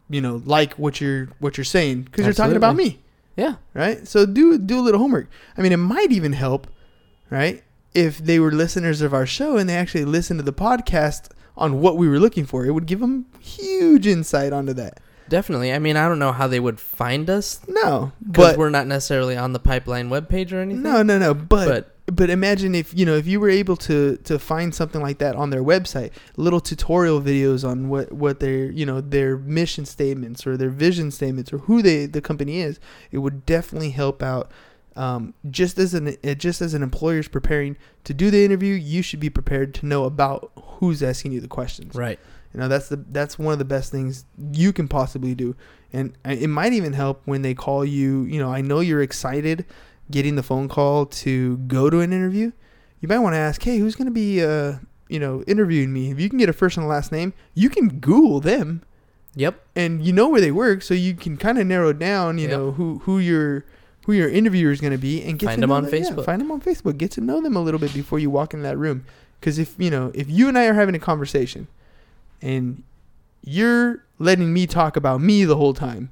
you 0.09 0.21
know, 0.21 0.41
like 0.45 0.73
what 0.73 1.01
you're 1.01 1.29
what 1.39 1.57
you're 1.57 1.65
saying 1.77 2.03
because 2.03 2.25
you're 2.25 2.33
talking 2.33 2.55
about 2.57 2.75
me, 2.75 2.99
Yeah. 3.35 3.55
right? 3.73 4.07
So 4.07 4.25
do 4.27 4.57
do 4.59 4.79
a 4.79 4.83
little 4.85 4.99
homework. 4.99 5.27
I 5.57 5.61
mean, 5.63 5.71
it 5.71 5.77
might 5.95 6.11
even 6.11 6.33
help, 6.33 6.67
right? 7.31 7.63
If 7.95 8.19
they 8.19 8.37
were 8.39 8.51
listeners 8.51 9.01
of 9.01 9.13
our 9.13 9.25
show 9.25 9.57
and 9.57 9.67
they 9.67 9.75
actually 9.75 10.05
listened 10.05 10.37
to 10.39 10.43
the 10.43 10.53
podcast 10.53 11.29
on 11.57 11.81
what 11.81 11.97
we 11.97 12.07
were 12.07 12.19
looking 12.19 12.45
for, 12.45 12.65
it 12.67 12.71
would 12.71 12.85
give 12.85 12.99
them 12.99 13.25
huge 13.39 14.05
insight 14.05 14.53
onto 14.53 14.73
that. 14.73 14.99
Definitely. 15.29 15.73
I 15.73 15.79
mean, 15.79 15.97
I 15.97 16.07
don't 16.07 16.19
know 16.19 16.31
how 16.31 16.47
they 16.47 16.59
would 16.59 16.79
find 16.79 17.29
us 17.29 17.59
No, 17.67 18.11
because 18.25 18.51
but 18.53 18.57
we're 18.57 18.69
not 18.69 18.87
necessarily 18.87 19.35
on 19.37 19.53
the 19.53 19.59
pipeline 19.59 20.09
webpage 20.09 20.51
or 20.51 20.59
anything. 20.59 20.83
no, 20.83 21.03
no, 21.03 21.17
no. 21.17 21.33
But 21.33 21.67
but 21.67 22.15
but 22.15 22.29
imagine 22.29 22.73
if 22.73 22.97
you 22.97 23.05
know 23.05 23.15
if 23.15 23.27
you 23.27 23.39
were 23.39 23.49
able 23.49 23.75
to 23.75 24.17
to 24.23 24.39
find 24.39 24.73
something 24.73 25.01
like 25.01 25.17
that 25.17 25.35
on 25.35 25.49
their 25.49 25.63
website 25.63 26.11
little 26.37 26.61
tutorial 26.61 27.21
videos 27.21 27.67
on 27.67 27.89
what 27.89 28.11
what 28.13 28.39
their 28.39 28.71
you 28.71 28.85
know 28.85 29.01
their 29.01 29.37
mission 29.37 29.85
statements 29.85 30.47
or 30.47 30.55
their 30.55 30.69
vision 30.69 31.11
statements 31.11 31.51
or 31.51 31.57
who 31.59 31.81
they 31.81 32.05
the 32.05 32.21
company 32.21 32.61
is 32.61 32.79
it 33.11 33.17
would 33.17 33.45
definitely 33.45 33.89
help 33.89 34.23
out 34.23 34.49
um, 34.95 35.33
just 35.51 35.77
as 35.77 35.93
an 35.93 36.15
uh, 36.23 36.33
just 36.33 36.61
as 36.61 36.73
an 36.73 36.81
employer 36.81 37.19
is 37.19 37.27
preparing 37.27 37.75
to 38.05 38.13
do 38.13 38.31
the 38.31 38.43
interview 38.43 38.73
you 38.73 39.01
should 39.01 39.19
be 39.19 39.29
prepared 39.29 39.73
to 39.75 39.85
know 39.85 40.05
about 40.05 40.51
who's 40.55 41.03
asking 41.03 41.33
you 41.33 41.41
the 41.41 41.47
questions 41.47 41.93
right. 41.93 42.19
You 42.53 42.59
know 42.59 42.67
that's 42.67 42.89
the 42.89 43.03
that's 43.11 43.37
one 43.37 43.53
of 43.53 43.59
the 43.59 43.65
best 43.65 43.91
things 43.91 44.25
you 44.53 44.71
can 44.73 44.87
possibly 44.87 45.35
do, 45.35 45.55
and 45.93 46.13
it 46.25 46.49
might 46.49 46.73
even 46.73 46.93
help 46.93 47.21
when 47.25 47.41
they 47.41 47.53
call 47.53 47.83
you. 47.85 48.23
You 48.23 48.39
know, 48.39 48.51
I 48.51 48.61
know 48.61 48.79
you're 48.79 49.01
excited 49.01 49.65
getting 50.09 50.35
the 50.35 50.43
phone 50.43 50.67
call 50.69 51.05
to 51.05 51.57
go 51.67 51.89
to 51.89 51.99
an 51.99 52.13
interview. 52.13 52.51
You 53.01 53.07
might 53.09 53.19
want 53.19 53.33
to 53.33 53.37
ask, 53.37 53.61
hey, 53.61 53.77
who's 53.77 53.95
going 53.95 54.07
to 54.07 54.11
be 54.13 54.43
uh 54.43 54.75
you 55.09 55.19
know 55.19 55.43
interviewing 55.47 55.91
me? 55.93 56.11
If 56.11 56.19
you 56.19 56.29
can 56.29 56.39
get 56.39 56.49
a 56.49 56.53
first 56.53 56.77
and 56.77 56.87
last 56.87 57.11
name, 57.11 57.33
you 57.53 57.69
can 57.69 57.99
Google 57.99 58.39
them, 58.39 58.81
Yep. 59.35 59.61
and 59.75 60.03
you 60.05 60.13
know 60.13 60.29
where 60.29 60.41
they 60.41 60.51
work, 60.51 60.81
so 60.81 60.93
you 60.93 61.13
can 61.13 61.37
kind 61.37 61.57
of 61.59 61.67
narrow 61.67 61.93
down. 61.93 62.37
You 62.37 62.47
Yep. 62.47 62.57
know 62.57 62.71
who 62.71 62.99
who 62.99 63.19
your 63.19 63.65
who 64.05 64.13
your 64.13 64.29
interviewer 64.29 64.71
is 64.71 64.79
going 64.79 64.93
to 64.93 64.97
be, 64.97 65.21
and 65.21 65.37
get 65.37 65.47
Find 65.47 65.57
to 65.57 65.61
them 65.61 65.69
know 65.69 65.75
on 65.75 65.83
them- 65.83 65.93
yeah, 65.93 66.09
Facebook. 66.09 66.25
find 66.25 66.39
them 66.41 66.49
on 66.51 66.61
Facebook. 66.61 66.97
Get 66.97 67.11
to 67.11 67.21
know 67.21 67.41
them 67.41 67.55
a 67.57 67.61
little 67.61 67.79
bit 67.79 67.93
before 67.93 68.19
you 68.19 68.29
walk 68.29 68.53
in 68.53 68.61
that 68.63 68.77
room. 68.77 69.03
Because 69.39 69.59
if 69.59 69.75
you 69.77 69.89
know 69.91 70.11
if 70.15 70.29
you 70.29 70.47
and 70.47 70.57
I 70.57 70.65
are 70.65 70.73
having 70.73 70.95
a 70.95 70.99
conversation, 70.99 71.67
and 72.41 72.83
you're 73.43 74.03
letting 74.19 74.51
me 74.53 74.67
talk 74.67 74.97
about 74.97 75.21
me 75.21 75.45
the 75.45 75.55
whole 75.55 75.73
time. 75.73 76.11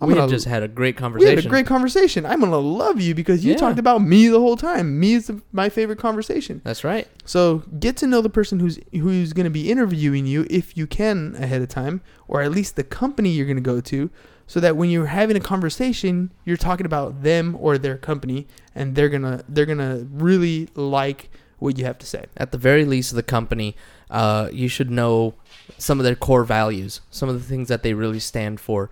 I'm 0.00 0.08
we 0.08 0.14
gonna 0.14 0.28
just 0.28 0.46
had 0.46 0.64
a 0.64 0.68
great 0.68 0.96
conversation. 0.96 1.30
we 1.30 1.36
had 1.36 1.44
a 1.44 1.48
great 1.48 1.66
conversation. 1.66 2.26
I'm 2.26 2.40
gonna 2.40 2.58
love 2.58 3.00
you 3.00 3.14
because 3.14 3.44
you 3.44 3.52
Yeah. 3.52 3.58
talked 3.58 3.78
about 3.78 4.02
me 4.02 4.26
the 4.26 4.40
whole 4.40 4.56
time. 4.56 4.98
Me 4.98 5.14
is 5.14 5.30
my 5.52 5.68
favorite 5.68 6.00
conversation. 6.00 6.60
That's 6.64 6.82
right. 6.82 7.06
So 7.24 7.62
get 7.78 7.96
to 7.98 8.08
know 8.08 8.20
the 8.20 8.28
person 8.30 8.58
who's 8.58 8.80
who's 8.92 9.32
going 9.32 9.44
to 9.44 9.50
be 9.50 9.70
interviewing 9.70 10.26
you 10.26 10.44
if 10.50 10.76
you 10.76 10.88
can 10.88 11.36
ahead 11.38 11.62
of 11.62 11.68
time, 11.68 12.00
or 12.26 12.42
at 12.42 12.50
least 12.50 12.74
the 12.74 12.82
company 12.82 13.28
you're 13.30 13.46
going 13.46 13.56
to 13.58 13.62
go 13.62 13.80
to, 13.80 14.10
so 14.48 14.58
that 14.58 14.76
when 14.76 14.90
you're 14.90 15.06
having 15.06 15.36
a 15.36 15.40
conversation, 15.40 16.32
you're 16.44 16.56
talking 16.56 16.84
about 16.84 17.22
them 17.22 17.56
or 17.60 17.78
their 17.78 17.96
company, 17.96 18.48
and 18.74 18.96
they're 18.96 19.08
gonna 19.08 19.44
they're 19.48 19.66
gonna 19.66 20.04
really 20.12 20.68
like 20.74 21.30
what 21.60 21.78
you 21.78 21.84
have 21.84 21.98
to 22.00 22.06
say. 22.06 22.24
At 22.36 22.50
the 22.50 22.58
very 22.58 22.84
least, 22.84 23.14
the 23.14 23.22
company, 23.22 23.76
uh, 24.10 24.48
you 24.52 24.66
should 24.66 24.90
know 24.90 25.34
some 25.78 25.98
of 25.98 26.04
their 26.04 26.14
core 26.14 26.44
values, 26.44 27.00
some 27.10 27.28
of 27.28 27.34
the 27.34 27.46
things 27.46 27.68
that 27.68 27.82
they 27.82 27.94
really 27.94 28.20
stand 28.20 28.60
for. 28.60 28.90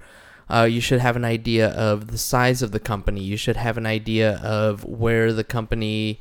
Uh, 0.48 0.64
you 0.64 0.80
should 0.80 1.00
have 1.00 1.14
an 1.14 1.24
idea 1.24 1.68
of 1.68 2.08
the 2.08 2.18
size 2.18 2.60
of 2.60 2.72
the 2.72 2.80
company. 2.80 3.22
You 3.22 3.36
should 3.36 3.56
have 3.56 3.78
an 3.78 3.86
idea 3.86 4.38
of 4.38 4.84
where 4.84 5.32
the 5.32 5.44
company 5.44 6.20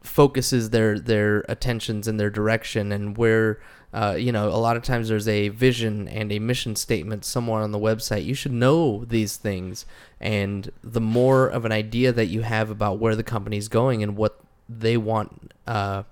focuses 0.00 0.70
their 0.70 0.98
their 0.98 1.44
attentions 1.48 2.06
and 2.06 2.20
their 2.20 2.30
direction, 2.30 2.92
and 2.92 3.16
where 3.16 3.60
uh, 3.92 4.16
you 4.18 4.30
know 4.30 4.48
a 4.48 4.56
lot 4.56 4.76
of 4.76 4.84
times 4.84 5.08
there's 5.08 5.26
a 5.26 5.48
vision 5.48 6.06
and 6.08 6.30
a 6.30 6.38
mission 6.38 6.76
statement 6.76 7.24
somewhere 7.24 7.62
on 7.62 7.72
the 7.72 7.78
website. 7.78 8.24
You 8.24 8.34
should 8.34 8.52
know 8.52 9.04
these 9.04 9.36
things, 9.36 9.86
and 10.20 10.70
the 10.82 11.00
more 11.00 11.48
of 11.48 11.64
an 11.64 11.72
idea 11.72 12.12
that 12.12 12.26
you 12.26 12.42
have 12.42 12.70
about 12.70 12.98
where 12.98 13.16
the 13.16 13.24
company's 13.24 13.68
going 13.68 14.02
and 14.02 14.16
what 14.16 14.38
they 14.68 14.96
want. 14.96 15.52
Uh, 15.66 16.04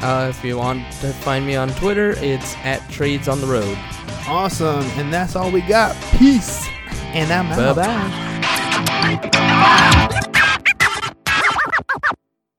Uh, 0.00 0.28
if 0.30 0.44
you 0.44 0.56
want 0.56 0.80
to 0.92 1.12
find 1.12 1.44
me 1.44 1.56
on 1.56 1.68
Twitter, 1.70 2.10
it's 2.18 2.54
at 2.58 2.88
Trades 2.88 3.26
on 3.26 3.40
the 3.40 3.48
Road. 3.48 3.76
Awesome. 4.28 4.84
And 4.98 5.12
that's 5.12 5.34
all 5.36 5.50
we 5.50 5.62
got. 5.62 5.96
Peace. 6.18 6.66
And 7.14 7.32
I'm 7.32 7.46
out. 7.46 7.76
Bye 7.76 7.82
bye. 10.40 10.54